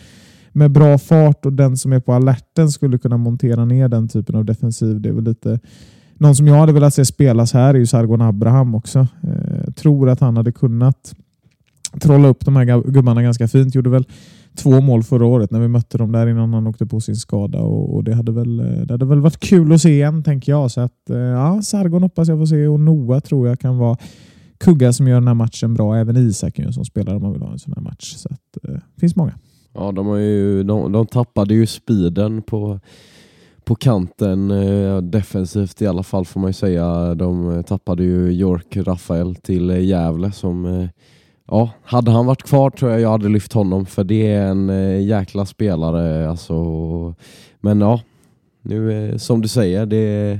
med 0.55 0.71
bra 0.71 0.97
fart 0.97 1.45
och 1.45 1.53
den 1.53 1.77
som 1.77 1.93
är 1.93 1.99
på 1.99 2.13
alerten 2.13 2.71
skulle 2.71 2.97
kunna 2.97 3.17
montera 3.17 3.65
ner 3.65 3.87
den 3.87 4.07
typen 4.07 4.35
av 4.35 4.45
defensiv. 4.45 5.01
Det 5.01 5.09
är 5.09 5.13
väl 5.13 5.23
lite 5.23 5.59
någon 6.17 6.35
som 6.35 6.47
jag 6.47 6.55
hade 6.55 6.73
velat 6.73 6.93
se 6.93 7.05
spelas 7.05 7.53
här 7.53 7.73
är 7.73 7.77
ju 7.77 7.85
Sargon 7.85 8.21
Abraham 8.21 8.75
också. 8.75 8.99
Eh, 8.99 9.73
tror 9.73 10.09
att 10.09 10.19
han 10.19 10.37
hade 10.37 10.51
kunnat 10.51 11.15
trolla 12.01 12.27
upp 12.27 12.45
de 12.45 12.55
här 12.55 12.91
gubbarna 12.91 13.23
ganska 13.23 13.47
fint. 13.47 13.75
Gjorde 13.75 13.89
väl 13.89 14.05
två 14.55 14.81
mål 14.81 15.03
förra 15.03 15.25
året 15.25 15.51
när 15.51 15.59
vi 15.59 15.67
mötte 15.67 15.97
dem 15.97 16.11
där 16.11 16.27
innan 16.27 16.53
han 16.53 16.67
åkte 16.67 16.85
på 16.85 16.99
sin 16.99 17.15
skada 17.15 17.59
och, 17.59 17.95
och 17.95 18.03
det, 18.03 18.15
hade 18.15 18.31
väl, 18.31 18.59
eh, 18.59 18.65
det 18.65 18.93
hade 18.93 19.05
väl 19.05 19.19
varit 19.19 19.39
kul 19.39 19.73
att 19.73 19.81
se 19.81 19.89
igen 19.89 20.23
tänker 20.23 20.51
jag. 20.51 20.71
Så 20.71 20.81
att, 20.81 21.09
eh, 21.09 21.17
ja, 21.17 21.61
Sargon 21.61 22.03
hoppas 22.03 22.27
jag 22.27 22.37
får 22.37 22.45
se 22.45 22.67
och 22.67 22.79
Noah 22.79 23.19
tror 23.19 23.47
jag 23.47 23.59
kan 23.59 23.77
vara 23.77 23.97
kugga 24.57 24.93
som 24.93 25.07
gör 25.07 25.15
den 25.15 25.27
här 25.27 25.33
matchen 25.33 25.73
bra. 25.73 25.95
Även 25.95 26.17
Isak 26.17 26.59
som 26.71 26.85
spelar 26.85 27.15
om 27.15 27.21
man 27.21 27.33
vill 27.33 27.41
ha 27.41 27.51
en 27.51 27.59
sån 27.59 27.73
här 27.75 27.81
match. 27.81 28.13
Så 28.15 28.29
att, 28.31 28.57
det 28.61 28.99
finns 28.99 29.15
många. 29.15 29.33
Ja, 29.73 29.91
de, 29.91 30.07
har 30.07 30.17
ju, 30.17 30.63
de, 30.63 30.91
de 30.91 31.07
tappade 31.07 31.53
ju 31.53 31.67
speeden 31.67 32.41
på, 32.41 32.79
på 33.65 33.75
kanten 33.75 34.51
eh, 34.51 34.97
defensivt 34.97 35.81
i 35.81 35.87
alla 35.87 36.03
fall 36.03 36.25
får 36.25 36.39
man 36.39 36.49
ju 36.49 36.53
säga. 36.53 37.15
De 37.15 37.57
eh, 37.57 37.61
tappade 37.61 38.03
ju 38.03 38.31
York 38.31 38.77
Rafael 38.77 39.35
till 39.35 39.69
eh, 39.69 39.85
Gävle 39.85 40.31
som 40.31 40.89
Ja, 41.47 41.69
hade 41.83 42.11
han 42.11 42.25
varit 42.25 42.43
kvar 42.43 42.69
tror 42.69 42.91
jag 42.91 43.01
jag 43.01 43.09
hade 43.09 43.29
lyft 43.29 43.53
honom 43.53 43.85
för 43.85 44.03
det 44.03 44.31
är 44.31 44.47
en 44.47 44.69
eh, 44.69 45.01
jäkla 45.01 45.45
spelare. 45.45 46.29
Alltså, 46.29 46.53
men 47.61 47.81
ja, 47.81 48.01
nu 48.61 49.09
eh, 49.09 49.17
som 49.17 49.41
du 49.41 49.47
säger, 49.47 49.85
det 49.85 50.39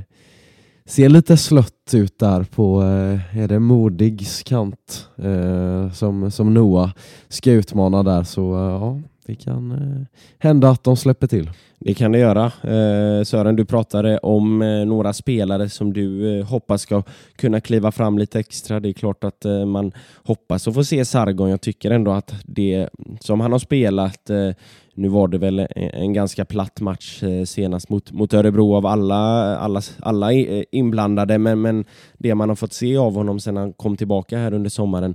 ser 0.86 1.08
lite 1.08 1.36
slött 1.36 1.94
ut 1.94 2.18
där 2.18 2.42
på 2.42 2.82
eh, 2.82 3.38
är 3.38 3.48
det 3.48 3.58
Modigs 3.58 4.42
kant 4.42 5.08
eh, 5.16 5.92
som, 5.92 6.30
som 6.30 6.54
Noah 6.54 6.90
ska 7.28 7.50
utmana 7.50 8.02
där. 8.02 8.22
Så 8.22 8.40
ja, 8.54 9.00
det 9.26 9.34
kan 9.34 9.72
eh, 9.72 10.06
hända 10.38 10.70
att 10.70 10.84
de 10.84 10.96
släpper 10.96 11.26
till. 11.26 11.50
Det 11.78 11.94
kan 11.94 12.12
det 12.12 12.18
göra. 12.18 12.44
Eh, 12.44 13.24
Sören, 13.24 13.56
du 13.56 13.64
pratade 13.64 14.18
om 14.18 14.62
eh, 14.62 14.86
några 14.86 15.12
spelare 15.12 15.68
som 15.68 15.92
du 15.92 16.38
eh, 16.38 16.46
hoppas 16.46 16.82
ska 16.82 17.02
kunna 17.36 17.60
kliva 17.60 17.92
fram 17.92 18.18
lite 18.18 18.38
extra. 18.38 18.80
Det 18.80 18.88
är 18.88 18.92
klart 18.92 19.24
att 19.24 19.44
eh, 19.44 19.64
man 19.64 19.92
hoppas 20.24 20.68
att 20.68 20.74
få 20.74 20.84
se 20.84 21.04
Sargon. 21.04 21.50
Jag 21.50 21.60
tycker 21.60 21.90
ändå 21.90 22.12
att 22.12 22.34
det 22.44 22.88
som 23.20 23.40
han 23.40 23.52
har 23.52 23.58
spelat 23.58 24.30
eh, 24.30 24.50
nu 24.94 25.08
var 25.08 25.28
det 25.28 25.38
väl 25.38 25.66
en 25.76 26.12
ganska 26.12 26.44
platt 26.44 26.80
match 26.80 27.22
eh, 27.22 27.44
senast 27.44 27.88
mot, 27.88 28.12
mot 28.12 28.34
Örebro 28.34 28.74
av 28.74 28.86
alla, 28.86 29.16
alla, 29.56 29.80
alla 30.00 30.32
eh, 30.32 30.64
inblandade, 30.72 31.38
men, 31.38 31.60
men 31.60 31.84
det 32.18 32.34
man 32.34 32.48
har 32.48 32.56
fått 32.56 32.72
se 32.72 32.96
av 32.96 33.14
honom 33.14 33.40
sedan 33.40 33.56
han 33.56 33.72
kom 33.72 33.96
tillbaka 33.96 34.38
här 34.38 34.54
under 34.54 34.70
sommaren, 34.70 35.14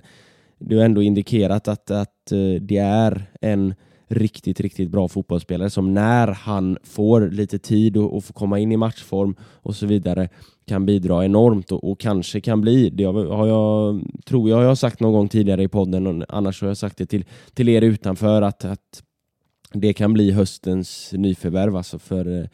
det 0.60 0.76
har 0.76 0.86
ändå 0.86 1.02
indikerat 1.02 1.68
att, 1.68 1.92
att 1.92 2.32
eh, 2.32 2.62
det 2.62 2.78
är 2.78 3.26
en 3.42 3.74
riktigt, 4.10 4.60
riktigt 4.60 4.90
bra 4.90 5.08
fotbollsspelare 5.08 5.70
som 5.70 5.94
när 5.94 6.28
han 6.28 6.78
får 6.84 7.30
lite 7.30 7.60
tid 7.60 7.98
och, 7.98 8.16
och 8.16 8.24
får 8.24 8.34
komma 8.34 8.60
in 8.60 8.72
i 8.72 8.78
matchform 8.78 9.36
och 9.42 9.76
så 9.76 9.86
vidare 9.86 10.30
kan 10.68 10.86
bidra 10.86 11.26
enormt 11.26 11.72
och, 11.72 11.92
och, 11.92 12.00
kanske 12.00 12.42
kan 12.42 12.62
bli, 12.62 12.90
det 12.90 13.04
har 13.04 13.48
jag, 13.48 14.02
tror 14.26 14.50
jag 14.50 14.58
har 14.58 14.64
jag 14.64 14.78
sagt 14.78 15.00
någon 15.00 15.14
gång 15.14 15.28
tidigare 15.28 15.64
i 15.64 15.68
podden, 15.68 16.08
och 16.08 16.26
annars 16.30 16.62
har 16.62 16.68
jag 16.68 16.78
sagt 16.78 16.98
det 16.98 17.06
till, 17.06 17.26
till 17.54 17.70
er 17.70 17.82
utanför, 17.82 18.42
att, 18.42 18.66
att 18.66 19.04
det 19.74 19.94
kan 19.94 20.14
bli 20.14 20.32
höstens 20.32 21.14
nyförvärv 21.14 21.76
alltså 21.76 22.00
för, 22.00 22.50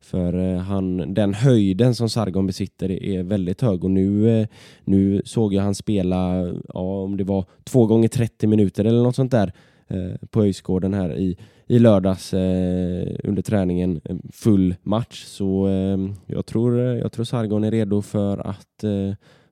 För 0.00 0.54
eh, 0.54 0.58
han, 0.58 1.14
den 1.14 1.34
höjden 1.34 1.94
som 1.94 2.08
Sargon 2.08 2.46
besitter 2.46 2.90
är 2.90 3.22
väldigt 3.22 3.60
hög 3.60 3.84
och 3.84 3.90
nu, 3.90 4.40
eh, 4.40 4.46
nu 4.84 5.22
såg 5.24 5.54
jag 5.54 5.62
han 5.62 5.74
spela, 5.74 6.46
ja, 6.68 7.02
om 7.02 7.16
det 7.16 7.24
var 7.24 7.44
två 7.64 7.86
gånger 7.86 8.08
30 8.08 8.46
minuter 8.46 8.84
eller 8.84 9.02
något 9.02 9.16
sånt 9.16 9.30
där 9.30 9.52
Eh, 9.88 10.26
på 10.30 10.42
Öjsgården 10.42 10.94
här 10.94 11.16
i, 11.18 11.36
i 11.66 11.78
lördags 11.78 12.34
eh, 12.34 13.16
under 13.24 13.42
träningen. 13.42 14.00
Full 14.32 14.74
match. 14.82 15.24
Så 15.24 15.68
eh, 15.68 16.12
jag, 16.26 16.46
tror, 16.46 16.78
jag 16.78 17.12
tror 17.12 17.24
Sargon 17.24 17.64
är 17.64 17.70
redo 17.70 18.02
för 18.02 18.38
att 18.38 18.84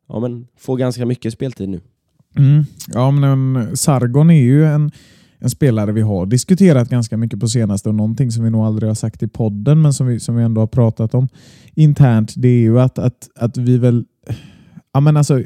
ja, 0.09 0.20
men, 0.20 0.47
få 0.57 0.77
ganska 0.77 1.07
mycket 1.07 1.33
speltid 1.33 1.68
nu. 1.68 1.81
Mm. 2.37 2.64
Ja, 2.92 3.11
men 3.11 3.77
Sargon 3.77 4.31
är 4.31 4.42
ju 4.42 4.64
en 4.64 4.90
en 5.44 5.51
spelare 5.51 5.92
vi 5.92 6.01
har 6.01 6.27
diskuterat 6.27 6.88
ganska 6.88 7.16
mycket 7.16 7.40
på 7.40 7.49
senaste 7.49 7.88
och 7.88 7.94
någonting 7.94 8.31
som 8.31 8.44
vi 8.44 8.51
nog 8.51 8.64
aldrig 8.64 8.90
har 8.90 8.94
sagt 8.94 9.23
i 9.23 9.29
podden 9.29 9.83
men 9.83 9.92
som 9.92 10.07
vi, 10.07 10.20
som 10.20 10.37
vi 10.37 10.42
ändå 10.42 10.61
har 10.61 10.66
pratat 10.66 11.14
om 11.14 11.29
internt 11.75 12.35
det 12.37 12.49
är 12.49 12.61
ju 12.61 12.81
att, 12.81 12.99
att, 12.99 13.29
att 13.37 13.57
vi 13.57 13.79
väl... 13.79 14.05
Ja, 14.92 15.01
men 15.01 15.16
alltså, 15.16 15.42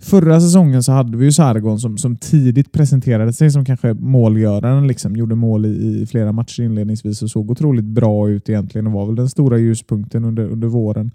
förra 0.00 0.40
säsongen 0.40 0.82
så 0.82 0.92
hade 0.92 1.16
vi 1.16 1.24
ju 1.24 1.32
Sargon 1.32 1.78
som, 1.78 1.98
som 1.98 2.16
tidigt 2.16 2.72
presenterade 2.72 3.32
sig 3.32 3.50
som 3.50 3.64
kanske 3.64 3.94
målgöraren. 3.94 4.86
Liksom, 4.86 5.16
gjorde 5.16 5.34
mål 5.34 5.66
i, 5.66 6.00
i 6.02 6.06
flera 6.06 6.32
matcher 6.32 6.62
inledningsvis 6.62 7.22
och 7.22 7.30
såg 7.30 7.50
otroligt 7.50 7.84
bra 7.84 8.28
ut 8.28 8.48
egentligen 8.48 8.86
och 8.86 8.92
var 8.92 9.06
väl 9.06 9.14
den 9.14 9.28
stora 9.28 9.58
ljuspunkten 9.58 10.24
under, 10.24 10.44
under 10.44 10.68
våren 10.68 11.10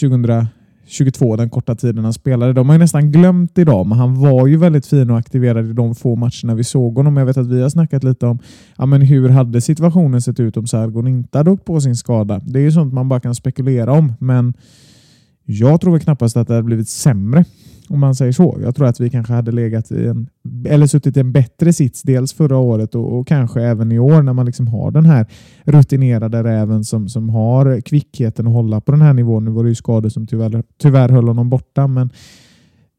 2022, 0.00 1.36
den 1.36 1.50
korta 1.50 1.74
tiden 1.74 2.04
han 2.04 2.12
spelade. 2.12 2.52
De 2.52 2.68
har 2.68 2.74
ju 2.74 2.78
nästan 2.78 3.12
glömt 3.12 3.58
idag, 3.58 3.86
men 3.86 3.98
han 3.98 4.20
var 4.20 4.46
ju 4.46 4.56
väldigt 4.56 4.86
fin 4.86 5.10
och 5.10 5.18
aktiverad 5.18 5.70
i 5.70 5.72
de 5.72 5.94
få 5.94 6.16
matcherna 6.16 6.54
vi 6.54 6.64
såg 6.64 6.96
honom. 6.96 7.16
Jag 7.16 7.26
vet 7.26 7.36
att 7.36 7.46
vi 7.46 7.62
har 7.62 7.68
snackat 7.68 8.04
lite 8.04 8.26
om 8.26 8.38
ja, 8.76 8.86
men 8.86 9.02
hur 9.02 9.28
hade 9.28 9.60
situationen 9.60 10.22
sett 10.22 10.40
ut 10.40 10.56
om 10.56 10.66
Sargon 10.66 11.06
inte 11.06 11.38
hade 11.38 11.50
åkt 11.50 11.64
på 11.64 11.80
sin 11.80 11.96
skada. 11.96 12.40
Det 12.44 12.58
är 12.58 12.62
ju 12.62 12.72
sånt 12.72 12.92
man 12.92 13.08
bara 13.08 13.20
kan 13.20 13.34
spekulera 13.34 13.92
om, 13.92 14.12
men 14.18 14.54
jag 15.44 15.80
tror 15.80 15.98
knappast 15.98 16.36
att 16.36 16.48
det 16.48 16.54
hade 16.54 16.64
blivit 16.64 16.88
sämre 16.88 17.44
om 17.88 18.00
man 18.00 18.14
säger 18.14 18.32
så. 18.32 18.58
Jag 18.62 18.74
tror 18.76 18.86
att 18.86 19.00
vi 19.00 19.10
kanske 19.10 19.32
hade 19.32 19.52
legat 19.52 19.90
i 19.90 20.06
en, 20.06 20.28
eller 20.68 20.86
suttit 20.86 21.16
i 21.16 21.20
en 21.20 21.32
bättre 21.32 21.72
sits 21.72 22.02
dels 22.02 22.32
förra 22.32 22.56
året 22.56 22.94
och, 22.94 23.18
och 23.18 23.28
kanske 23.28 23.62
även 23.62 23.92
i 23.92 23.98
år 23.98 24.22
när 24.22 24.32
man 24.32 24.46
liksom 24.46 24.68
har 24.68 24.90
den 24.90 25.06
här 25.06 25.26
rutinerade 25.64 26.42
räven 26.42 26.84
som, 26.84 27.08
som 27.08 27.28
har 27.28 27.80
kvickheten 27.80 28.46
att 28.46 28.52
hålla 28.52 28.80
på 28.80 28.92
den 28.92 29.02
här 29.02 29.12
nivån. 29.12 29.44
Nu 29.44 29.50
var 29.50 29.64
det 29.64 29.68
ju 29.68 29.74
skador 29.74 30.08
som 30.08 30.26
tyvärr, 30.26 30.62
tyvärr 30.78 31.08
höll 31.08 31.28
honom 31.28 31.50
borta, 31.50 31.86
men 31.86 32.10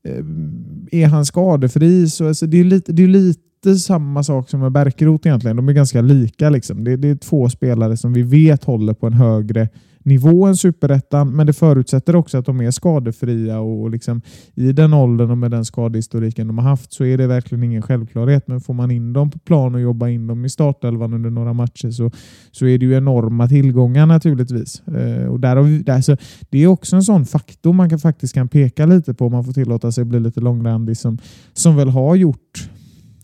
eh, 0.07 1.01
är 1.01 1.07
han 1.07 1.25
skadefri 1.25 2.09
så 2.09 2.27
alltså, 2.27 2.45
det 2.45 2.59
är 2.59 2.63
lite, 2.63 2.91
det 2.91 3.03
är 3.03 3.07
lite 3.07 3.75
samma 3.75 4.23
sak 4.23 4.49
som 4.49 4.59
med 4.59 4.71
Bärkeroth 4.71 5.27
egentligen. 5.27 5.57
De 5.57 5.69
är 5.69 5.73
ganska 5.73 6.01
lika. 6.01 6.49
Liksom. 6.49 6.83
Det, 6.83 6.95
det 6.95 7.09
är 7.09 7.15
två 7.15 7.49
spelare 7.49 7.97
som 7.97 8.13
vi 8.13 8.21
vet 8.21 8.63
håller 8.63 8.93
på 8.93 9.07
en 9.07 9.13
högre 9.13 9.69
nivå 10.03 10.45
än 10.45 10.55
superettan, 10.55 11.35
men 11.35 11.47
det 11.47 11.53
förutsätter 11.53 12.15
också 12.15 12.37
att 12.37 12.45
de 12.45 12.61
är 12.61 12.71
skadefria 12.71 13.59
och 13.59 13.89
liksom 13.89 14.21
i 14.55 14.71
den 14.71 14.93
åldern 14.93 15.31
och 15.31 15.37
med 15.37 15.51
den 15.51 15.65
skadehistoriken 15.65 16.47
de 16.47 16.57
har 16.57 16.69
haft 16.69 16.93
så 16.93 17.05
är 17.05 17.17
det 17.17 17.27
verkligen 17.27 17.63
ingen 17.63 17.81
självklarhet. 17.81 18.47
Men 18.47 18.61
får 18.61 18.73
man 18.73 18.91
in 18.91 19.13
dem 19.13 19.31
på 19.31 19.39
plan 19.39 19.75
och 19.75 19.81
jobba 19.81 20.09
in 20.09 20.27
dem 20.27 20.45
i 20.45 20.49
startelvan 20.49 21.13
under 21.13 21.29
några 21.29 21.53
matcher 21.53 21.91
så, 21.91 22.11
så 22.51 22.65
är 22.65 22.77
det 22.77 22.85
ju 22.85 22.97
enorma 22.97 23.47
tillgångar 23.47 24.05
naturligtvis. 24.05 24.87
Eh, 24.87 25.27
och 25.27 25.39
där, 25.39 25.61
vi, 25.61 25.79
där 25.79 26.01
så, 26.01 26.17
det 26.49 26.63
är 26.63 26.67
också 26.67 26.95
en 26.95 27.03
sån 27.03 27.25
faktor 27.25 27.73
man 27.73 27.89
kan, 27.89 27.99
faktiskt 27.99 28.33
kan 28.33 28.47
peka 28.47 28.85
lite 28.85 29.13
på 29.13 29.25
om 29.25 29.31
man 29.31 29.43
får 29.43 29.53
tillåta 29.53 29.91
sig 29.91 30.01
att 30.01 30.07
bli 30.07 30.19
lite 30.19 30.39
långrandig 30.39 30.97
som, 30.97 31.17
som 31.53 31.75
väl 31.75 31.89
har 31.89 32.15
gjort 32.15 32.69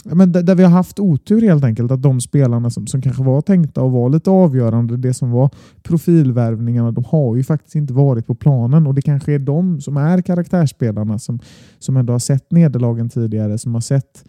men 0.06 0.32
där, 0.32 0.56
vi 0.56 0.64
har 0.64 0.72
haft 0.72 1.00
otur 1.00 1.42
helt 1.42 1.64
enkelt. 1.64 1.92
Att 1.92 2.02
de 2.02 2.22
spelarna 2.22 2.70
som, 2.70 2.88
som 2.88 3.02
kanske 3.02 3.24
var 3.24 3.42
tänkta 3.42 3.82
att 3.82 3.92
vara 3.92 4.08
lite 4.08 4.30
avgörande, 4.30 4.98
det 4.98 5.14
som 5.14 5.32
var 5.32 5.50
profilvärvningarna, 5.84 6.92
de 6.92 7.04
har 7.04 7.36
ju 7.36 7.44
faktiskt 7.44 7.76
inte 7.76 7.94
varit 7.94 8.28
på 8.28 8.36
planen. 8.36 8.88
Och 8.88 8.94
det 8.94 9.02
kanske 9.02 9.34
är 9.34 9.40
de 9.40 9.82
som 9.82 9.98
är 9.98 10.22
karaktärsspelarna 10.22 11.20
som, 11.20 11.40
som 11.80 11.98
ändå 11.98 12.14
har 12.14 12.20
sett 12.20 12.52
nederlagen 12.52 13.10
tidigare, 13.10 13.58
som 13.58 13.74
har 13.74 13.82
sett 13.82 14.24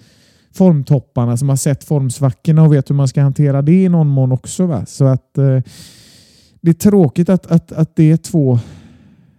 formtopparna, 0.52 1.36
som 1.36 1.48
har 1.48 1.56
sett 1.56 1.84
formsvackorna 1.84 2.62
och 2.62 2.72
vet 2.72 2.90
hur 2.90 2.94
man 2.94 3.08
ska 3.08 3.22
hantera 3.22 3.62
det 3.62 3.84
i 3.84 3.88
någon 3.88 4.08
mån 4.08 4.32
också. 4.32 4.66
Va? 4.66 4.86
Så 4.86 5.04
att 5.04 5.38
eh, 5.38 5.60
det 6.60 6.70
är 6.70 6.74
tråkigt 6.74 7.28
att, 7.28 7.46
att, 7.46 7.72
att 7.72 7.96
det 7.96 8.10
är 8.10 8.16
två 8.16 8.58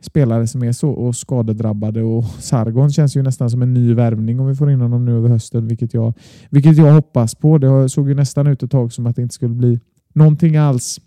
spelare 0.01 0.47
som 0.47 0.63
är 0.63 0.71
så 0.71 0.89
och 0.89 1.15
skadedrabbade 1.15 2.03
och 2.03 2.23
Sargon 2.23 2.91
känns 2.91 3.15
ju 3.15 3.21
nästan 3.21 3.49
som 3.49 3.61
en 3.61 3.73
ny 3.73 3.93
värvning 3.93 4.39
om 4.39 4.47
vi 4.47 4.55
får 4.55 4.71
in 4.71 4.81
honom 4.81 5.05
nu 5.05 5.17
över 5.17 5.29
hösten, 5.29 5.67
vilket 5.67 5.93
jag, 5.93 6.13
vilket 6.49 6.77
jag 6.77 6.93
hoppas 6.93 7.35
på. 7.35 7.57
Det 7.57 7.89
såg 7.89 8.09
ju 8.09 8.15
nästan 8.15 8.47
ut 8.47 8.63
ett 8.63 8.71
tag 8.71 8.93
som 8.93 9.07
att 9.07 9.15
det 9.15 9.21
inte 9.21 9.35
skulle 9.35 9.55
bli 9.55 9.79
någonting 10.13 10.57
alls 10.57 10.99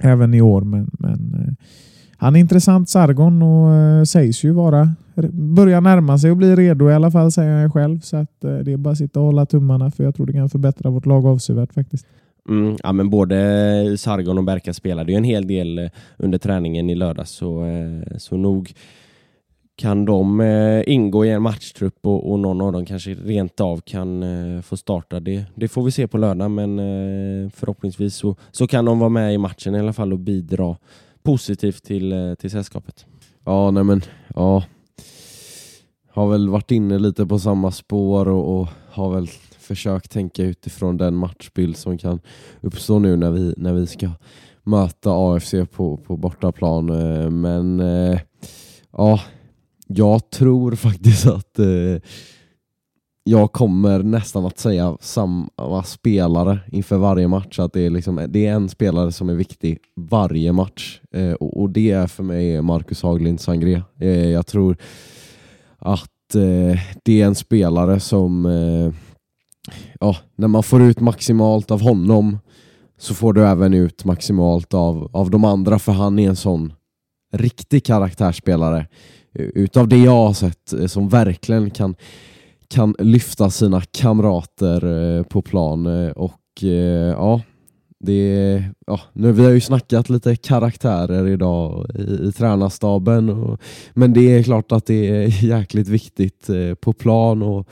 även 0.00 0.34
i 0.34 0.40
år, 0.40 0.60
men, 0.60 0.90
men 0.98 1.34
eh, 1.34 1.54
han 2.16 2.36
är 2.36 2.40
intressant 2.40 2.88
Sargon 2.88 3.42
och 3.42 3.74
eh, 3.74 4.04
sägs 4.04 4.44
ju 4.44 4.52
vara 4.52 4.94
börjar 5.32 5.80
närma 5.80 6.18
sig 6.18 6.30
och 6.30 6.36
bli 6.36 6.56
redo 6.56 6.90
i 6.90 6.94
alla 6.94 7.10
fall 7.10 7.32
säger 7.32 7.60
han 7.60 7.72
själv. 7.72 8.00
Så 8.00 8.16
att 8.16 8.44
eh, 8.44 8.54
det 8.54 8.72
är 8.72 8.76
bara 8.76 8.92
att 8.92 8.98
sitta 8.98 9.20
och 9.20 9.26
hålla 9.26 9.46
tummarna 9.46 9.90
för 9.90 10.04
jag 10.04 10.14
tror 10.14 10.26
det 10.26 10.32
kan 10.32 10.50
förbättra 10.50 10.90
vårt 10.90 11.06
lag 11.06 11.26
avsevärt 11.26 11.72
faktiskt. 11.72 12.06
Mm, 12.48 12.76
ja, 12.82 12.92
men 12.92 13.10
både 13.10 13.36
Sargon 13.98 14.38
och 14.38 14.44
Berka 14.44 14.74
spelade 14.74 15.12
ju 15.12 15.18
en 15.18 15.24
hel 15.24 15.46
del 15.46 15.78
eh, 15.78 15.90
under 16.16 16.38
träningen 16.38 16.90
i 16.90 16.94
lördags 16.94 17.30
så, 17.30 17.64
eh, 17.64 18.16
så 18.18 18.36
nog 18.36 18.72
kan 19.76 20.04
de 20.04 20.40
eh, 20.40 20.82
ingå 20.86 21.24
i 21.24 21.30
en 21.30 21.42
matchtrupp 21.42 21.98
och, 22.06 22.30
och 22.30 22.38
någon 22.38 22.60
av 22.60 22.72
dem 22.72 22.86
kanske 22.86 23.14
rent 23.14 23.60
av 23.60 23.80
kan 23.80 24.24
få 24.62 24.76
starta. 24.76 25.20
Det, 25.20 25.44
det 25.54 25.68
får 25.68 25.82
vi 25.82 25.90
se 25.90 26.08
på 26.08 26.18
lördag 26.18 26.50
men 26.50 26.76
förhoppningsvis 27.50 28.14
så, 28.14 28.36
så 28.50 28.66
kan 28.66 28.84
de 28.84 28.98
vara 28.98 29.08
med 29.08 29.34
i 29.34 29.38
matchen 29.38 29.74
i 29.74 29.78
alla 29.78 29.92
fall 29.92 30.12
och 30.12 30.18
bidra 30.18 30.76
positivt 31.22 31.84
till, 31.84 32.36
till 32.38 32.50
sällskapet. 32.50 33.06
Ja, 33.44 33.70
nej 33.70 33.84
men 33.84 34.02
ja. 34.34 34.64
Har 36.12 36.28
väl 36.28 36.48
varit 36.48 36.70
inne 36.70 36.98
lite 36.98 37.26
på 37.26 37.38
samma 37.38 37.70
spår 37.70 38.28
och, 38.28 38.60
och 38.60 38.68
har 38.90 39.14
väl 39.14 39.28
försökt 39.70 40.10
tänka 40.10 40.42
utifrån 40.42 40.96
den 40.96 41.14
matchbild 41.14 41.76
som 41.76 41.98
kan 41.98 42.20
uppstå 42.60 42.98
nu 42.98 43.16
när 43.16 43.30
vi, 43.30 43.54
när 43.56 43.72
vi 43.72 43.86
ska 43.86 44.10
möta 44.62 45.10
AFC 45.10 45.54
på, 45.72 45.96
på 45.96 46.16
bortaplan. 46.16 46.88
Eh, 46.88 47.30
men 47.30 47.80
eh, 47.80 48.20
ja, 48.92 49.20
jag 49.86 50.30
tror 50.30 50.74
faktiskt 50.74 51.26
att 51.26 51.58
eh, 51.58 52.02
jag 53.24 53.52
kommer 53.52 54.02
nästan 54.02 54.46
att 54.46 54.58
säga 54.58 54.96
samma 55.00 55.82
spelare 55.84 56.58
inför 56.72 56.96
varje 56.96 57.28
match. 57.28 57.58
Att 57.58 57.72
det 57.72 57.86
är, 57.86 57.90
liksom, 57.90 58.26
det 58.28 58.46
är 58.46 58.52
en 58.52 58.68
spelare 58.68 59.12
som 59.12 59.28
är 59.28 59.34
viktig 59.34 59.78
varje 59.96 60.52
match. 60.52 61.00
Eh, 61.12 61.32
och, 61.32 61.60
och, 61.60 61.70
det 61.70 61.90
är 61.90 62.06
för 62.06 62.22
mig 62.22 62.62
Marcus 62.62 63.02
Haglind 63.02 63.40
Sangré. 63.40 63.82
Eh, 64.00 64.28
jag 64.30 64.46
tror 64.46 64.76
att 65.78 66.10
det 67.04 67.20
är 67.22 67.26
en 67.26 67.34
spelare 67.34 68.00
som 68.00 68.46
ja, 70.00 70.16
när 70.36 70.48
man 70.48 70.62
får 70.62 70.82
ut 70.82 71.00
maximalt 71.00 71.70
av 71.70 71.80
honom 71.80 72.38
så 72.98 73.14
får 73.14 73.32
du 73.32 73.46
även 73.46 73.74
ut 73.74 74.04
maximalt 74.04 74.74
av, 74.74 75.10
av 75.12 75.30
de 75.30 75.44
andra 75.44 75.78
för 75.78 75.92
han 75.92 76.18
är 76.18 76.28
en 76.28 76.36
sån 76.36 76.72
riktig 77.32 77.84
karaktärsspelare. 77.84 78.86
Utav 79.34 79.88
det 79.88 79.96
jag 79.96 80.26
har 80.26 80.32
sett 80.32 80.72
eh, 80.72 80.86
som 80.86 81.08
verkligen 81.08 81.70
kan, 81.70 81.94
kan 82.68 82.94
lyfta 82.98 83.50
sina 83.50 83.80
kamrater 83.80 85.16
eh, 85.18 85.22
på 85.22 85.42
plan 85.42 85.86
eh, 85.86 86.10
och 86.10 86.36
ja, 87.16 87.40
det 88.00 88.64
ja, 88.86 89.00
nu, 89.12 89.32
vi 89.32 89.44
har 89.44 89.50
ju 89.50 89.60
snackat 89.60 90.10
lite 90.10 90.36
karaktärer 90.36 91.28
idag 91.28 91.86
i, 91.94 92.28
i 92.28 92.32
tränarstaben 92.32 93.28
och, 93.28 93.60
men 93.94 94.12
det 94.12 94.38
är 94.38 94.42
klart 94.42 94.72
att 94.72 94.86
det 94.86 95.08
är 95.08 95.44
jäkligt 95.44 95.88
viktigt 95.88 96.50
på 96.80 96.92
plan 96.92 97.42
och 97.42 97.68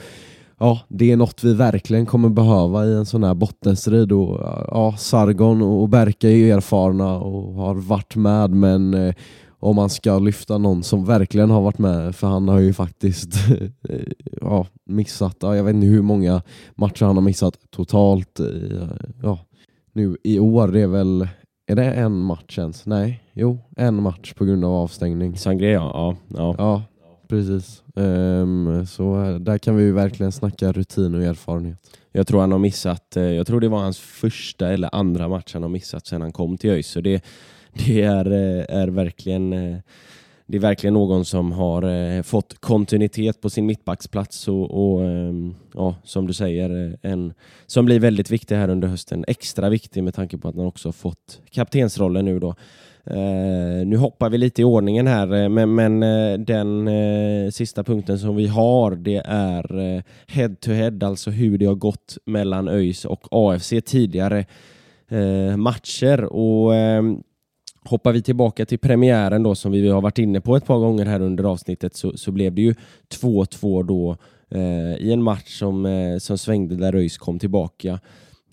ja, 0.58 0.80
det 0.88 1.12
är 1.12 1.16
något 1.16 1.44
vi 1.44 1.54
verkligen 1.54 2.06
kommer 2.06 2.28
behöva 2.28 2.86
i 2.86 2.94
en 2.94 3.06
sån 3.06 3.24
här 3.24 3.34
bottenstrid. 3.34 4.12
Och, 4.12 4.40
ja, 4.68 4.94
Sargon 4.98 5.62
och 5.62 5.88
Berka 5.88 6.28
är 6.28 6.34
ju 6.34 6.50
erfarna 6.50 7.18
och 7.18 7.54
har 7.54 7.74
varit 7.74 8.16
med, 8.16 8.50
men 8.50 8.94
eh, 8.94 9.14
om 9.60 9.76
man 9.76 9.90
ska 9.90 10.18
lyfta 10.18 10.58
någon 10.58 10.82
som 10.82 11.04
verkligen 11.04 11.50
har 11.50 11.60
varit 11.60 11.78
med, 11.78 12.16
för 12.16 12.26
han 12.26 12.48
har 12.48 12.58
ju 12.58 12.72
faktiskt 12.72 13.34
ja, 14.40 14.66
missat, 14.86 15.36
ja, 15.40 15.56
jag 15.56 15.64
vet 15.64 15.74
inte 15.74 15.86
hur 15.86 16.02
många 16.02 16.42
matcher 16.74 17.04
han 17.04 17.16
har 17.16 17.22
missat 17.22 17.54
totalt. 17.70 18.40
Ja, 19.22 19.38
nu 19.92 20.16
i 20.24 20.38
år, 20.38 20.68
det 20.68 20.80
är 20.80 20.86
väl 20.86 21.28
är 21.70 21.76
det 21.76 21.84
en 21.84 22.18
match 22.18 22.58
ens? 22.58 22.86
Nej, 22.86 23.22
jo, 23.32 23.58
en 23.76 24.02
match 24.02 24.34
på 24.34 24.44
grund 24.44 24.64
av 24.64 24.72
avstängning. 24.72 25.36
Sangria, 25.36 25.72
ja. 25.72 26.16
ja. 26.28 26.54
ja 26.58 26.82
precis. 27.28 27.82
Um, 27.94 28.86
så 28.86 29.38
där 29.40 29.58
kan 29.58 29.76
vi 29.76 29.82
ju 29.82 29.92
verkligen 29.92 30.32
snacka 30.32 30.72
rutin 30.72 31.14
och 31.14 31.22
erfarenhet. 31.22 31.78
Jag 32.12 32.26
tror 32.26 32.40
han 32.40 32.52
har 32.52 32.58
missat, 32.58 33.16
eh, 33.16 33.22
jag 33.22 33.46
tror 33.46 33.60
det 33.60 33.68
var 33.68 33.78
hans 33.78 33.98
första 33.98 34.68
eller 34.68 34.94
andra 34.94 35.28
match 35.28 35.54
han 35.54 35.62
har 35.62 35.68
missat 35.68 36.06
sedan 36.06 36.22
han 36.22 36.32
kom 36.32 36.58
till 36.58 36.70
ÖIS. 36.70 36.88
Så 36.88 37.00
det, 37.00 37.24
det 37.72 38.02
är, 38.02 38.26
eh, 38.30 38.80
är 38.80 38.88
verkligen 38.88 39.52
eh, 39.52 39.78
det 40.46 40.56
är 40.56 40.60
verkligen 40.60 40.94
någon 40.94 41.24
som 41.24 41.52
har 41.52 42.22
fått 42.22 42.60
kontinuitet 42.60 43.40
på 43.40 43.50
sin 43.50 43.66
mittbacksplats 43.66 44.48
och, 44.48 44.70
och 44.70 45.04
ehm, 45.04 45.54
ja, 45.74 45.94
som 46.04 46.26
du 46.26 46.32
säger, 46.32 46.98
en 47.02 47.34
som 47.66 47.84
blir 47.84 48.00
väldigt 48.00 48.30
viktig 48.30 48.56
här 48.56 48.68
under 48.68 48.88
hösten. 48.88 49.24
Extra 49.28 49.68
viktig 49.68 50.04
med 50.04 50.14
tanke 50.14 50.38
på 50.38 50.48
att 50.48 50.56
han 50.56 50.66
också 50.66 50.92
fått 50.92 51.40
kaptensrollen 51.50 52.24
nu 52.24 52.38
då 52.38 52.54
Uh, 53.10 53.86
nu 53.86 53.96
hoppar 53.96 54.30
vi 54.30 54.38
lite 54.38 54.62
i 54.62 54.64
ordningen 54.64 55.06
här, 55.06 55.34
eh, 55.34 55.48
men, 55.48 55.74
men 55.74 56.02
uh, 56.02 56.38
den 56.38 56.88
uh, 56.88 57.50
sista 57.50 57.84
punkten 57.84 58.18
som 58.18 58.36
vi 58.36 58.46
har 58.46 58.90
det 58.90 59.22
är 59.24 60.02
head 60.26 60.54
to 60.60 60.70
head, 60.70 60.98
alltså 61.02 61.30
hur 61.30 61.58
det 61.58 61.66
har 61.66 61.74
gått 61.74 62.18
mellan 62.24 62.68
ÖIS 62.68 63.04
och 63.04 63.28
AFC 63.30 63.72
tidigare 63.84 64.46
matcher. 65.56 66.24
Och 66.24 66.72
Hoppar 67.84 68.12
vi 68.12 68.22
tillbaka 68.22 68.66
till 68.66 68.78
premiären 68.78 69.42
då 69.42 69.54
som 69.54 69.72
vi 69.72 69.88
har 69.88 70.00
varit 70.00 70.18
inne 70.18 70.40
på 70.40 70.56
ett 70.56 70.66
par 70.66 70.78
gånger 70.78 71.06
här 71.06 71.20
under 71.20 71.44
avsnittet 71.44 71.96
så, 71.96 72.16
så 72.16 72.32
blev 72.32 72.54
det 72.54 72.62
ju 72.62 72.74
2-2 73.22 73.84
då 73.84 74.16
i 74.98 75.12
en 75.12 75.22
match 75.22 75.58
som, 75.58 76.18
som 76.20 76.38
svängde 76.38 76.76
där 76.76 76.94
ÖIS 76.94 77.18
kom 77.18 77.38
tillbaka 77.38 78.00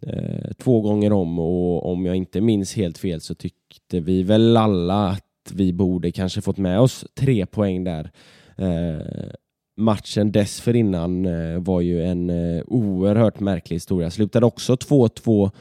eh, 0.01 0.51
två 0.57 0.81
gånger 0.81 1.13
om 1.13 1.39
och 1.39 1.91
om 1.91 2.05
jag 2.05 2.15
inte 2.15 2.41
minns 2.41 2.75
helt 2.75 2.97
fel 2.97 3.21
så 3.21 3.35
tyckte 3.35 3.99
vi 3.99 4.23
väl 4.23 4.57
alla 4.57 5.09
att 5.09 5.51
vi 5.53 5.73
borde 5.73 6.11
kanske 6.11 6.41
fått 6.41 6.57
med 6.57 6.79
oss 6.79 7.05
tre 7.19 7.45
poäng 7.45 7.83
där. 7.83 8.11
Eh, 8.57 9.31
matchen 9.77 10.31
dessförinnan 10.31 11.25
eh, 11.25 11.59
var 11.59 11.81
ju 11.81 12.05
en 12.05 12.29
eh, 12.29 12.63
oerhört 12.67 13.39
märklig 13.39 13.75
historia. 13.75 14.11
Slutade 14.11 14.45
också 14.45 14.75
2-2 14.75 15.51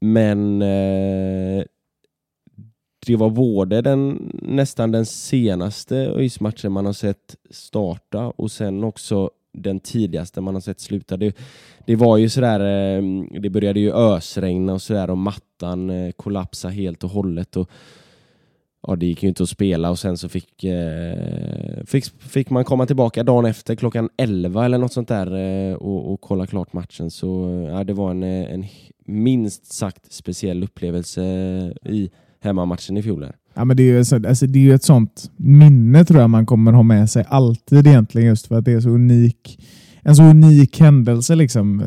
men 0.00 0.62
eh, 0.62 1.64
det 3.06 3.16
var 3.16 3.30
både 3.30 3.82
den, 3.82 4.32
nästan 4.42 4.92
den 4.92 5.06
senaste 5.06 5.96
ÖIS-matchen 5.96 6.72
man 6.72 6.86
har 6.86 6.92
sett 6.92 7.36
starta 7.50 8.26
och 8.26 8.50
sen 8.50 8.84
också 8.84 9.30
den 9.58 9.80
tidigaste 9.80 10.40
man 10.40 10.54
har 10.54 10.60
sett 10.60 10.80
sluta. 10.80 11.16
Det, 11.16 11.36
det 11.86 11.96
var 11.96 12.16
ju 12.16 12.28
sådär, 12.28 12.60
eh, 12.60 13.02
det 13.40 13.50
började 13.50 13.80
ju 13.80 13.92
ösregna 13.92 14.72
och 14.72 14.82
sådär 14.82 15.10
och 15.10 15.18
mattan 15.18 15.90
eh, 15.90 16.12
kollapsade 16.12 16.74
helt 16.74 17.04
och 17.04 17.10
hållet. 17.10 17.56
Och, 17.56 17.70
ja, 18.86 18.96
det 18.96 19.06
gick 19.06 19.22
ju 19.22 19.28
inte 19.28 19.42
att 19.42 19.48
spela 19.48 19.90
och 19.90 19.98
sen 19.98 20.18
så 20.18 20.28
fick, 20.28 20.64
eh, 20.64 21.84
fick, 21.86 22.04
fick 22.04 22.50
man 22.50 22.64
komma 22.64 22.86
tillbaka 22.86 23.22
dagen 23.24 23.44
efter 23.44 23.74
klockan 23.74 24.08
11 24.16 24.64
eller 24.64 24.78
något 24.78 24.92
sånt 24.92 25.08
där 25.08 25.36
eh, 25.36 25.74
och, 25.74 26.12
och 26.12 26.20
kolla 26.20 26.46
klart 26.46 26.72
matchen. 26.72 27.10
Så 27.10 27.48
eh, 27.48 27.72
ja, 27.72 27.84
det 27.84 27.92
var 27.92 28.10
en, 28.10 28.22
en 28.22 28.66
minst 29.04 29.72
sagt 29.72 30.12
speciell 30.12 30.64
upplevelse 30.64 31.22
i 31.84 32.10
hemmamatchen 32.40 32.96
i 32.96 33.02
fjol. 33.02 33.26
Ja, 33.58 33.64
men 33.64 33.76
det, 33.76 33.82
är 33.82 33.96
ju, 33.96 34.04
så- 34.04 34.28
alltså, 34.28 34.46
det 34.46 34.58
är 34.58 34.62
ju 34.62 34.74
ett 34.74 34.82
sånt 34.84 35.30
minne 35.36 36.04
tror 36.04 36.20
jag 36.20 36.30
man 36.30 36.46
kommer 36.46 36.72
ha 36.72 36.82
med 36.82 37.10
sig 37.10 37.24
alltid 37.28 37.86
egentligen 37.86 38.28
just 38.28 38.46
för 38.46 38.58
att 38.58 38.64
det 38.64 38.72
är 38.72 38.80
så 38.80 38.88
unik. 38.90 39.58
En 40.02 40.16
så 40.16 40.22
unik 40.22 40.80
händelse 40.80 41.34
liksom. 41.34 41.82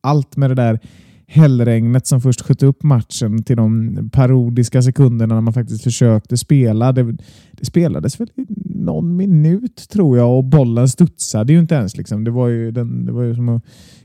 Allt 0.00 0.36
med 0.36 0.50
det 0.50 0.54
där 0.54 0.78
hällregnet 1.26 2.06
som 2.06 2.20
först 2.20 2.40
sköt 2.40 2.62
upp 2.62 2.82
matchen 2.82 3.42
till 3.42 3.56
de 3.56 3.96
parodiska 4.12 4.82
sekunderna 4.82 5.34
när 5.34 5.40
man 5.40 5.52
faktiskt 5.54 5.84
försökte 5.84 6.36
spela. 6.36 6.92
Det, 6.92 7.16
det 7.52 7.64
spelades 7.64 8.20
väl 8.20 8.28
i 8.36 8.46
någon 8.74 9.16
minut 9.16 9.88
tror 9.92 10.18
jag 10.18 10.36
och 10.38 10.44
bollen 10.44 10.88
studsade 10.88 11.52
ju 11.52 11.58
inte 11.58 11.74
ens. 11.74 11.96
Liksom. 11.96 12.24
Det, 12.24 12.30
var 12.30 12.48
ju 12.48 12.70
den, 12.70 13.06
det 13.06 13.12
var 13.12 13.22
ju 13.22 13.34
som 13.34 13.48
att 13.48 13.62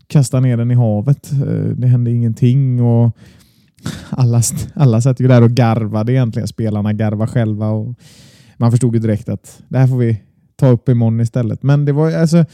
kasta 0.07 0.39
ner 0.39 0.57
den 0.57 0.71
i 0.71 0.75
havet. 0.75 1.31
Eh, 1.31 1.69
det 1.77 1.87
hände 1.87 2.11
ingenting. 2.11 2.81
och 2.81 3.17
alla, 4.09 4.41
alla 4.73 5.01
satt 5.01 5.19
ju 5.19 5.27
där 5.27 5.41
och 5.41 5.51
garvade 5.51 6.13
egentligen. 6.13 6.47
Spelarna 6.47 6.93
garvade 6.93 7.31
själva 7.31 7.69
och 7.69 7.95
man 8.57 8.71
förstod 8.71 8.93
ju 8.93 8.99
direkt 8.99 9.29
att 9.29 9.63
det 9.69 9.77
här 9.77 9.87
får 9.87 9.97
vi 9.97 10.21
ta 10.55 10.67
upp 10.67 10.89
imorgon 10.89 11.21
istället. 11.21 11.63
Men 11.63 11.85
det 11.85 11.91
var 11.91 12.11
alltså 12.11 12.45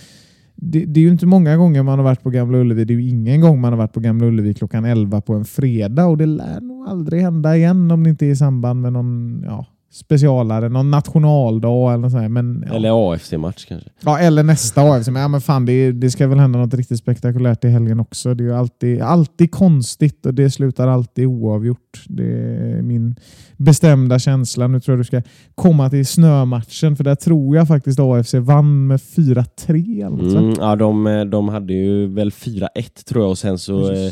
det, 0.55 0.85
det 0.85 0.99
är 0.99 1.01
ju 1.01 1.11
inte 1.11 1.25
många 1.25 1.57
gånger 1.57 1.83
man 1.83 1.99
har 1.99 2.03
varit 2.03 2.23
på 2.23 2.29
Gamla 2.29 2.57
Ullevi. 2.57 2.85
Det 2.85 2.93
är 2.93 2.95
ju 2.95 3.09
ingen 3.09 3.41
gång 3.41 3.61
man 3.61 3.73
har 3.73 3.77
varit 3.77 3.93
på 3.93 3.99
Gamla 3.99 4.25
Ullevi 4.27 4.53
klockan 4.53 4.85
11 4.85 5.21
på 5.21 5.33
en 5.33 5.45
fredag 5.45 6.05
och 6.05 6.17
det 6.17 6.25
lär 6.25 6.61
nog 6.61 6.87
aldrig 6.87 7.21
hända 7.21 7.57
igen 7.57 7.91
om 7.91 8.03
det 8.03 8.09
inte 8.09 8.25
är 8.25 8.29
i 8.29 8.35
samband 8.35 8.81
med 8.81 8.93
någon 8.93 9.43
ja, 9.45 9.65
specialare, 9.91 10.69
någon 10.69 10.91
nationaldag 10.91 11.93
eller 11.93 12.01
något 12.01 12.11
sånt. 12.11 12.21
här. 12.21 12.29
Men, 12.29 12.65
ja. 12.67 12.75
Eller 12.75 13.13
AFC-match 13.13 13.65
kanske. 13.67 13.89
Ja, 14.05 14.19
eller 14.19 14.43
nästa 14.43 14.81
AFC. 14.81 15.07
Men, 15.07 15.21
ja, 15.21 15.27
men 15.27 15.41
fan, 15.41 15.65
det, 15.65 15.91
det 15.91 16.11
ska 16.11 16.27
väl 16.27 16.39
hända 16.39 16.59
något 16.59 16.73
riktigt 16.73 16.99
spektakulärt 16.99 17.65
i 17.65 17.67
helgen 17.67 17.99
också. 17.99 18.33
Det 18.33 18.43
är 18.43 18.45
ju 18.45 18.53
alltid, 18.53 19.01
alltid 19.01 19.51
konstigt 19.51 20.25
och 20.25 20.33
det 20.33 20.49
slutar 20.49 20.87
alltid 20.87 21.25
oavgjort. 21.25 22.03
Det 22.07 22.23
är 22.23 22.81
min 22.81 23.15
bestämda 23.57 24.19
känsla. 24.19 24.67
Nu 24.67 24.79
tror 24.79 24.93
jag 24.93 24.99
du 24.99 25.03
ska 25.03 25.21
komma 25.55 25.89
till 25.89 26.05
snömatchen, 26.05 26.95
för 26.95 27.03
där 27.03 27.15
tror 27.15 27.55
jag 27.55 27.67
faktiskt 27.67 27.99
AFC 27.99 28.33
vann 28.33 28.87
med 28.87 28.99
4-3. 28.99 30.05
eller 30.05 30.17
något 30.17 30.31
sånt. 30.31 30.57
Mm, 30.57 30.69
ja, 30.69 30.75
de, 30.75 31.27
de 31.31 31.49
hade 31.49 31.73
ju 31.73 32.07
väl 32.07 32.29
4-1 32.29 32.67
tror 33.05 33.23
jag 33.23 33.29
och 33.29 33.37
sen 33.37 33.57
så 33.57 33.91
eh, 33.91 34.11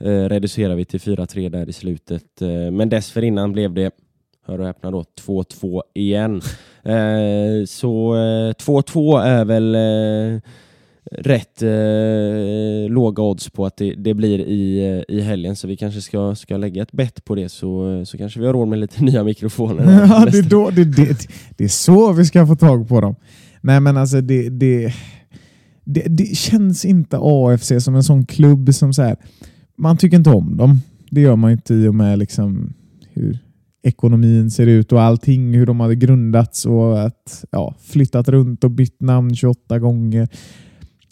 eh, 0.00 0.28
reducerade 0.28 0.74
vi 0.74 0.84
till 0.84 1.00
4-3 1.00 1.50
där 1.50 1.68
i 1.68 1.72
slutet. 1.72 2.42
Eh, 2.42 2.72
men 2.72 2.88
dessförinnan 2.88 3.52
blev 3.52 3.74
det, 3.74 3.90
hör 4.46 4.60
och 4.60 4.66
häpna 4.66 4.90
då, 4.90 5.04
2-2 5.26 5.82
igen. 5.94 6.40
Eh, 6.86 7.64
så 7.66 8.14
eh, 8.14 8.52
2-2 8.52 9.22
är 9.22 9.44
väl 9.44 9.74
eh, 9.74 10.40
rätt 11.10 11.62
eh, 11.62 12.90
låga 12.90 13.22
odds 13.22 13.50
på 13.50 13.66
att 13.66 13.76
det, 13.76 13.94
det 13.94 14.14
blir 14.14 14.38
i, 14.38 14.86
eh, 15.08 15.16
i 15.16 15.20
helgen 15.20 15.56
så 15.56 15.68
vi 15.68 15.76
kanske 15.76 16.00
ska, 16.00 16.34
ska 16.34 16.56
lägga 16.56 16.82
ett 16.82 16.92
bett 16.92 17.24
på 17.24 17.34
det 17.34 17.48
så, 17.48 18.02
så 18.06 18.18
kanske 18.18 18.40
vi 18.40 18.46
har 18.46 18.52
råd 18.52 18.68
med 18.68 18.78
lite 18.78 19.02
nya 19.04 19.24
mikrofoner. 19.24 20.06
Ja, 20.08 20.26
det, 20.30 20.38
är 20.38 20.42
då, 20.42 20.70
det, 20.70 20.84
det, 20.84 21.28
det 21.56 21.64
är 21.64 21.68
så 21.68 22.12
vi 22.12 22.24
ska 22.24 22.46
få 22.46 22.56
tag 22.56 22.88
på 22.88 23.00
dem. 23.00 23.14
Nej, 23.60 23.80
men 23.80 23.96
alltså 23.96 24.20
det, 24.20 24.48
det, 24.48 24.94
det, 25.84 26.04
det 26.08 26.36
känns 26.36 26.84
inte 26.84 27.18
AFC 27.20 27.72
som 27.80 27.94
en 27.94 28.04
sån 28.04 28.26
klubb 28.26 28.74
som 28.74 28.92
så 28.92 29.02
här, 29.02 29.16
man 29.76 29.96
tycker 29.96 30.16
inte 30.16 30.30
om 30.30 30.56
dem. 30.56 30.80
Det 31.10 31.20
gör 31.20 31.36
man 31.36 31.50
inte 31.50 31.74
i 31.74 31.88
och 31.88 31.94
med 31.94 32.18
liksom 32.18 32.72
hur 33.12 33.38
ekonomin 33.86 34.50
ser 34.50 34.66
ut 34.66 34.92
och 34.92 35.02
allting, 35.02 35.54
hur 35.54 35.66
de 35.66 35.80
hade 35.80 35.94
grundats 35.94 36.66
och 36.66 37.02
att, 37.02 37.44
ja, 37.50 37.74
flyttat 37.80 38.28
runt 38.28 38.64
och 38.64 38.70
bytt 38.70 39.00
namn 39.00 39.34
28 39.34 39.78
gånger. 39.78 40.28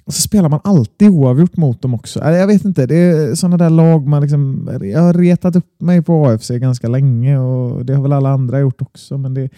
Och 0.04 0.14
så 0.14 0.20
spelar 0.20 0.48
man 0.48 0.60
alltid 0.64 1.08
oavgjort 1.08 1.56
mot 1.56 1.82
dem 1.82 1.94
också. 1.94 2.20
Jag 2.20 2.46
vet 2.46 2.64
inte, 2.64 2.86
det 2.86 2.96
är 2.96 3.34
sådana 3.34 3.56
där 3.56 3.70
lag 3.70 4.06
man 4.06 4.22
liksom... 4.22 4.70
Jag 4.82 5.00
har 5.00 5.14
retat 5.14 5.56
upp 5.56 5.82
mig 5.82 6.02
på 6.02 6.26
AFC 6.26 6.50
ganska 6.50 6.88
länge 6.88 7.38
och 7.38 7.84
det 7.84 7.94
har 7.94 8.02
väl 8.02 8.12
alla 8.12 8.30
andra 8.30 8.60
gjort 8.60 8.82
också. 8.82 9.18
Men 9.18 9.34
det, 9.34 9.48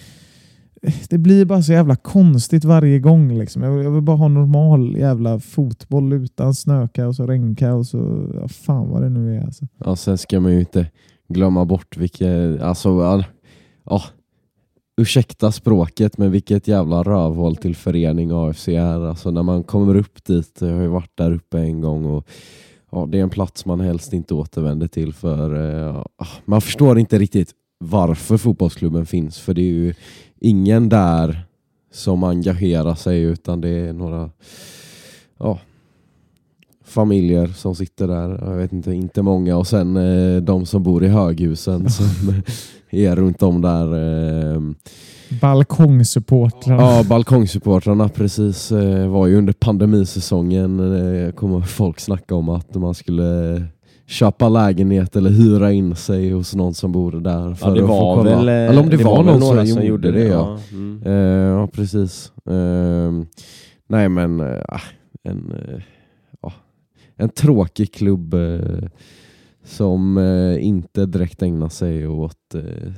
det 1.08 1.18
blir 1.18 1.44
bara 1.44 1.62
så 1.62 1.72
jävla 1.72 1.96
konstigt 1.96 2.64
varje 2.64 2.98
gång. 2.98 3.38
Liksom. 3.38 3.62
Jag, 3.62 3.70
vill, 3.70 3.84
jag 3.84 3.90
vill 3.90 4.02
bara 4.02 4.16
ha 4.16 4.28
normal 4.28 4.96
jävla 4.96 5.40
fotboll 5.40 6.12
utan 6.12 6.54
snökaos 6.54 7.20
och 7.20 7.28
regnkaos 7.28 7.94
och 7.94 8.34
ja, 8.34 8.48
fan 8.48 8.88
vad 8.88 9.02
det 9.02 9.08
nu 9.08 9.36
är. 9.36 9.44
Alltså. 9.44 9.66
Ja, 9.84 9.96
sen 9.96 10.18
ska 10.18 10.40
man 10.40 10.52
ju 10.52 10.60
inte 10.60 10.86
glömma 11.28 11.64
bort 11.64 11.96
vilket, 11.96 12.60
alltså, 12.62 13.24
ja, 13.84 14.02
ursäkta 15.00 15.52
språket, 15.52 16.18
men 16.18 16.30
vilket 16.30 16.68
jävla 16.68 17.02
rövhål 17.02 17.56
till 17.56 17.76
förening 17.76 18.30
AFC 18.32 18.68
är. 18.68 19.08
Alltså 19.08 19.30
när 19.30 19.42
man 19.42 19.64
kommer 19.64 19.96
upp 19.96 20.24
dit, 20.24 20.58
jag 20.60 20.74
har 20.74 20.82
ju 20.82 20.88
varit 20.88 21.16
där 21.16 21.32
uppe 21.32 21.58
en 21.58 21.80
gång 21.80 22.04
och 22.04 22.28
ja, 22.90 23.06
det 23.06 23.18
är 23.18 23.22
en 23.22 23.30
plats 23.30 23.66
man 23.66 23.80
helst 23.80 24.12
inte 24.12 24.34
återvänder 24.34 24.86
till 24.86 25.12
för 25.12 25.54
eh, 25.88 25.96
ah, 26.16 26.26
man 26.44 26.60
förstår 26.60 26.98
inte 26.98 27.18
riktigt 27.18 27.50
varför 27.78 28.36
fotbollsklubben 28.36 29.06
finns, 29.06 29.38
för 29.38 29.54
det 29.54 29.62
är 29.62 29.72
ju 29.72 29.94
ingen 30.40 30.88
där 30.88 31.46
som 31.92 32.24
engagerar 32.24 32.94
sig 32.94 33.22
utan 33.22 33.60
det 33.60 33.68
är 33.68 33.92
några 33.92 34.30
ja, 35.38 35.58
familjer 36.86 37.46
som 37.46 37.74
sitter 37.74 38.08
där. 38.08 38.38
Jag 38.50 38.56
vet 38.56 38.72
inte, 38.72 38.92
inte 38.92 39.22
många. 39.22 39.56
Och 39.56 39.66
sen 39.66 39.96
eh, 39.96 40.42
de 40.42 40.66
som 40.66 40.82
bor 40.82 41.04
i 41.04 41.08
höghusen 41.08 41.90
som 41.90 42.06
är 42.90 43.16
runt 43.16 43.42
om 43.42 43.60
där. 43.62 43.86
Eh, 44.54 44.60
Balkongsupportrar. 45.40 46.76
ja, 46.80 47.04
balkongsupportrarna 47.08 48.08
precis. 48.08 48.72
Eh, 48.72 49.08
var 49.08 49.26
ju 49.26 49.36
under 49.38 49.52
pandemisäsongen. 49.52 50.80
Eh, 51.26 51.32
kommer 51.32 51.60
folk 51.60 52.00
snacka 52.00 52.34
om 52.34 52.48
att 52.48 52.74
man 52.74 52.94
skulle 52.94 53.62
köpa 54.06 54.48
lägenhet 54.48 55.16
eller 55.16 55.30
hyra 55.30 55.72
in 55.72 55.96
sig 55.96 56.30
hos 56.30 56.54
någon 56.54 56.74
som 56.74 56.92
bor 56.92 57.12
där. 57.12 57.54
För 57.54 57.68
Ja, 57.68 57.74
det 57.74 57.80
att 57.80 57.86
få 57.86 57.94
var 57.94 58.16
kolla. 58.16 58.36
väl, 58.36 58.48
eh, 58.48 58.54
Eller 58.54 58.80
om 58.80 58.90
det, 58.90 58.96
var, 58.96 59.16
väl 59.16 59.26
någon 59.26 59.40
några 59.40 59.66
som, 59.66 59.82
gjorde 59.86 60.12
det. 60.12 60.24
Ja. 60.24 60.58
mm. 60.72 61.02
Eh, 61.06 61.12
ja, 61.60 61.66
precis. 61.66 62.32
Eh, 62.50 63.12
nej, 63.88 64.08
men 64.08 64.40
eh, 64.40 64.58
ah, 64.68 64.80
en, 65.22 65.52
eh, 65.52 65.74
ja, 65.74 65.80
en 67.16 67.28
tråkig 67.28 67.94
klubb 67.94 68.34
eh, 68.34 68.88
som 69.64 70.18
eh, 70.18 70.64
inte 70.64 71.06
direkt 71.06 71.42
ägnar 71.42 71.68
sig 71.68 72.06
åt 72.06 72.54
eh, 72.54 72.92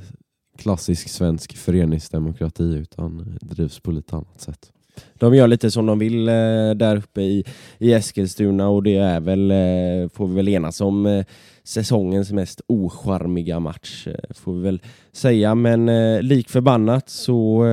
klassisk 0.57 1.09
svensk 1.09 1.57
föreningsdemokrati 1.57 2.63
utan 2.63 3.19
eh, 3.19 3.47
drivs 3.47 3.79
på 3.79 3.91
lite 3.91 4.15
annat 4.15 4.41
sätt. 4.41 4.71
De 5.13 5.35
gör 5.35 5.47
lite 5.47 5.71
som 5.71 5.85
de 5.85 5.99
vill 5.99 6.27
eh, 6.27 6.71
där 6.75 6.95
uppe 6.95 7.21
i, 7.21 7.43
i 7.77 7.93
Eskilstuna 7.93 8.67
och 8.69 8.83
det 8.83 8.95
är 8.95 9.19
väl, 9.19 9.51
eh, 9.51 10.09
får 10.13 10.27
vi 10.27 10.35
väl 10.35 10.49
enas 10.49 10.81
om, 10.81 11.23
säsongens 11.63 12.31
mest 12.31 12.61
ocharmiga 12.67 13.59
match, 13.59 14.07
eh, 14.07 14.13
får 14.35 14.53
vi 14.53 14.59
väl 14.61 14.81
säga. 15.11 15.55
Men 15.55 15.89
eh, 15.89 16.21
lik 16.21 16.49
förbannat 16.49 17.09
så... 17.09 17.65
Eh, 17.65 17.69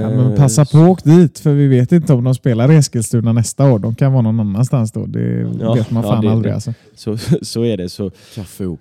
Ja, 0.00 0.08
men 0.10 0.36
passa 0.36 0.64
på 0.64 0.78
och 0.78 0.88
åk 0.88 1.04
dit, 1.04 1.38
för 1.38 1.54
vi 1.54 1.66
vet 1.66 1.92
inte 1.92 2.12
om 2.12 2.24
de 2.24 2.34
spelar 2.34 2.72
i 2.72 2.76
Eskilstuna 2.76 3.32
nästa 3.32 3.72
år. 3.72 3.78
De 3.78 3.94
kan 3.94 4.12
vara 4.12 4.22
någon 4.22 4.40
annanstans 4.40 4.92
då. 4.92 5.06
Det 5.06 5.50
Ja, 5.60 5.74
vet 5.74 5.90
man 5.90 6.02
ja, 6.04 6.10
fan 6.12 6.24
det- 6.24 6.30
aldrig. 6.30 6.50
det- 6.52 6.54
Alltså. 6.54 6.74
Så, 6.94 7.16
så 7.42 7.64
är 7.64 7.76
det. 7.76 7.88
Så, 7.88 8.10
Kaffe 8.34 8.64
ihop. 8.64 8.80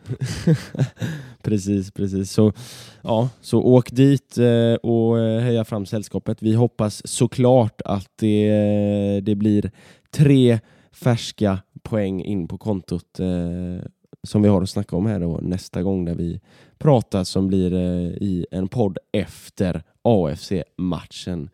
precis, 1.43 1.91
precis. 1.91 2.31
Så, 2.31 2.53
ja, 3.01 3.29
så 3.41 3.61
åk 3.61 3.91
dit 3.91 4.37
eh, 4.37 4.73
och 4.73 5.19
eh, 5.19 5.41
heja 5.41 5.65
fram 5.65 5.85
sällskapet. 5.85 6.37
Vi 6.41 6.53
hoppas 6.53 7.01
såklart 7.07 7.81
att 7.85 8.07
det, 8.19 8.47
eh, 8.49 9.23
det 9.23 9.35
blir 9.35 9.71
tre 10.11 10.59
färska 10.91 11.59
poäng 11.83 12.23
in 12.23 12.47
på 12.47 12.57
kontot 12.57 13.19
eh, 13.19 13.85
som 14.27 14.41
vi 14.41 14.49
har 14.49 14.61
att 14.61 14.69
snacka 14.69 14.95
om 14.95 15.05
här 15.05 15.19
då 15.19 15.39
nästa 15.41 15.83
gång 15.83 16.05
där 16.05 16.15
vi 16.15 16.39
pratar 16.77 17.23
som 17.23 17.47
blir 17.47 17.73
eh, 17.73 18.07
i 18.07 18.45
en 18.51 18.67
podd 18.67 18.97
efter 19.11 19.83
AFC-matchen. 20.01 21.49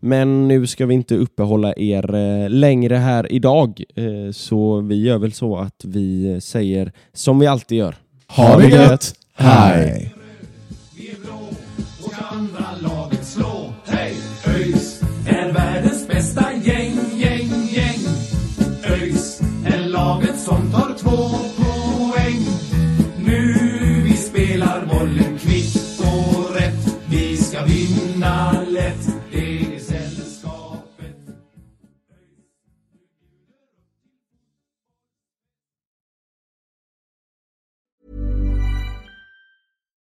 Men 0.00 0.48
nu 0.48 0.66
ska 0.66 0.86
vi 0.86 0.94
inte 0.94 1.16
uppehålla 1.16 1.74
er 1.76 2.14
eh, 2.14 2.50
längre 2.50 2.96
här 2.96 3.32
idag, 3.32 3.82
eh, 3.94 4.32
så 4.32 4.80
vi 4.80 5.02
gör 5.02 5.18
väl 5.18 5.32
så 5.32 5.56
att 5.56 5.84
vi 5.84 6.40
säger 6.40 6.92
som 7.12 7.38
vi 7.38 7.46
alltid 7.46 7.78
gör. 7.78 7.96
Ha 8.28 8.56
det 8.56 8.68
gött! 8.68 9.14
Hej! 9.34 10.14